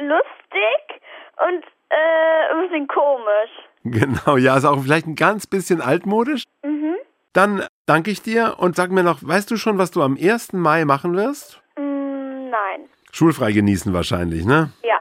lustig 0.00 1.02
und 1.48 1.64
äh, 1.90 2.54
ein 2.54 2.62
bisschen 2.62 2.88
komisch. 2.88 3.50
Genau, 3.82 4.36
ja, 4.36 4.58
ist 4.58 4.66
auch 4.66 4.82
vielleicht 4.82 5.06
ein 5.06 5.14
ganz 5.14 5.46
bisschen 5.46 5.80
altmodisch. 5.80 6.44
Mhm. 6.62 6.96
Dann 7.32 7.64
danke 7.86 8.10
ich 8.10 8.20
dir 8.20 8.56
und 8.58 8.76
sag 8.76 8.90
mir 8.90 9.02
noch, 9.02 9.20
weißt 9.22 9.50
du 9.50 9.56
schon, 9.56 9.78
was 9.78 9.90
du 9.90 10.02
am 10.02 10.18
1. 10.20 10.52
Mai 10.52 10.84
machen 10.84 11.16
wirst? 11.16 11.62
Mm, 11.78 12.50
nein. 12.50 12.90
Schulfrei 13.10 13.52
genießen 13.52 13.94
wahrscheinlich, 13.94 14.44
ne? 14.44 14.70
Ja. 14.82 14.98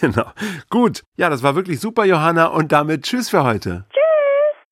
Genau. 0.00 0.26
Gut. 0.68 1.02
Ja, 1.16 1.28
das 1.28 1.42
war 1.42 1.56
wirklich 1.56 1.80
super, 1.80 2.04
Johanna. 2.04 2.46
Und 2.46 2.70
damit 2.72 3.02
Tschüss 3.02 3.30
für 3.30 3.44
heute. 3.44 3.84
Tschüss. 3.90 4.00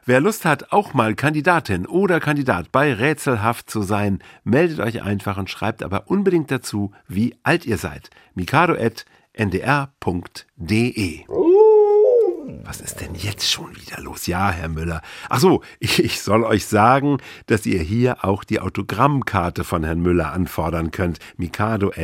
Wer 0.05 0.21
Lust 0.21 0.45
hat, 0.45 0.73
auch 0.73 0.95
mal 0.95 1.15
Kandidatin 1.15 1.87
oder 1.87 2.19
Kandidat 2.19 2.73
bei 2.73 2.93
Rätselhaft 2.95 3.71
zu 3.71 3.83
sein, 3.83 4.21
meldet 4.43 4.81
euch 4.81 5.03
einfach 5.03 5.37
und 5.37 5.51
schreibt 5.51 5.83
aber 5.83 6.05
unbedingt 6.07 6.51
dazu, 6.51 6.93
wie 7.07 7.37
alt 7.43 7.67
ihr 7.67 7.77
seid. 7.77 8.11
mikado.ndr.de 8.35 8.99
was 12.65 12.81
ist 12.81 13.01
denn 13.01 13.15
jetzt 13.15 13.51
schon 13.51 13.75
wieder 13.77 14.01
los? 14.01 14.27
Ja, 14.27 14.51
Herr 14.51 14.69
Müller. 14.69 15.03
Ach 15.29 15.41
so, 15.41 15.63
ich, 15.81 16.03
ich 16.05 16.21
soll 16.21 16.45
euch 16.45 16.67
sagen, 16.67 17.19
dass 17.47 17.67
ihr 17.67 17.81
hier 17.81 18.25
auch 18.25 18.45
die 18.45 18.61
Autogrammkarte 18.61 19.65
von 19.65 19.85
Herrn 19.85 20.01
Müller 20.01 20.33
anfordern 20.33 20.91
könnt. 20.91 21.19
mikado.ndr.de. 21.37 21.99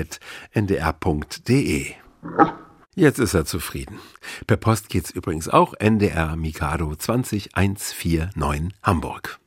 Jetzt 2.97 3.19
ist 3.19 3.35
er 3.35 3.45
zufrieden. 3.45 3.99
Per 4.47 4.57
Post 4.57 4.89
geht's 4.89 5.11
übrigens 5.11 5.49
auch 5.49 5.75
NDR 5.75 6.37
Mikado 6.37 6.95
20149 6.95 8.31
Hamburg. 8.83 9.41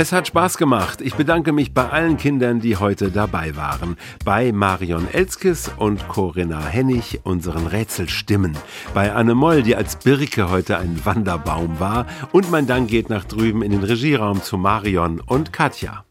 Es 0.00 0.12
hat 0.12 0.26
Spaß 0.26 0.56
gemacht. 0.56 1.02
Ich 1.02 1.14
bedanke 1.14 1.52
mich 1.52 1.74
bei 1.74 1.90
allen 1.90 2.16
Kindern, 2.16 2.58
die 2.58 2.78
heute 2.78 3.10
dabei 3.10 3.54
waren. 3.54 3.98
Bei 4.24 4.50
Marion 4.50 5.06
Elskes 5.06 5.70
und 5.76 6.08
Corinna 6.08 6.64
Hennig, 6.64 7.20
unseren 7.24 7.66
Rätselstimmen. 7.66 8.56
Bei 8.94 9.12
Anne 9.12 9.34
Moll, 9.34 9.62
die 9.62 9.76
als 9.76 9.96
Birke 9.96 10.48
heute 10.48 10.78
ein 10.78 11.04
Wanderbaum 11.04 11.80
war. 11.80 12.06
Und 12.32 12.50
mein 12.50 12.66
Dank 12.66 12.88
geht 12.88 13.10
nach 13.10 13.26
drüben 13.26 13.60
in 13.60 13.72
den 13.72 13.84
Regieraum 13.84 14.42
zu 14.42 14.56
Marion 14.56 15.20
und 15.20 15.52
Katja. 15.52 16.06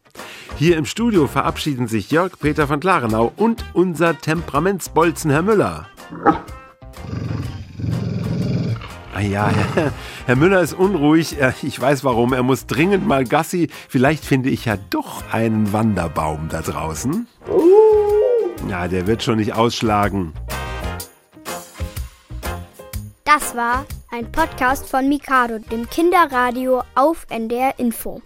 Hier 0.55 0.77
im 0.77 0.85
Studio 0.85 1.25
verabschieden 1.25 1.87
sich 1.87 2.11
Jörg 2.11 2.33
Peter 2.39 2.67
von 2.67 2.79
Klarenau 2.79 3.33
und 3.37 3.65
unser 3.73 4.15
Temperamentsbolzen 4.15 5.31
Herr 5.31 5.41
Müller. 5.41 5.87
Ah 9.19 9.21
ja, 9.21 9.51
Herr, 9.75 9.91
Herr 10.27 10.35
Müller 10.37 10.61
ist 10.61 10.71
unruhig. 10.71 11.35
Ich 11.61 11.81
weiß 11.81 12.05
warum. 12.05 12.31
Er 12.31 12.41
muss 12.41 12.67
dringend 12.67 13.05
mal 13.05 13.25
Gassi. 13.25 13.67
Vielleicht 13.89 14.23
finde 14.23 14.49
ich 14.49 14.63
ja 14.63 14.77
doch 14.91 15.23
einen 15.33 15.73
Wanderbaum 15.73 16.47
da 16.49 16.61
draußen. 16.61 17.27
Ja, 18.69 18.87
der 18.87 19.07
wird 19.07 19.21
schon 19.21 19.35
nicht 19.35 19.51
ausschlagen. 19.55 20.31
Das 23.25 23.57
war 23.57 23.85
ein 24.09 24.31
Podcast 24.31 24.87
von 24.87 25.09
Mikado, 25.09 25.59
dem 25.69 25.89
Kinderradio 25.89 26.81
auf 26.95 27.25
NDR 27.29 27.77
Info. 27.77 28.21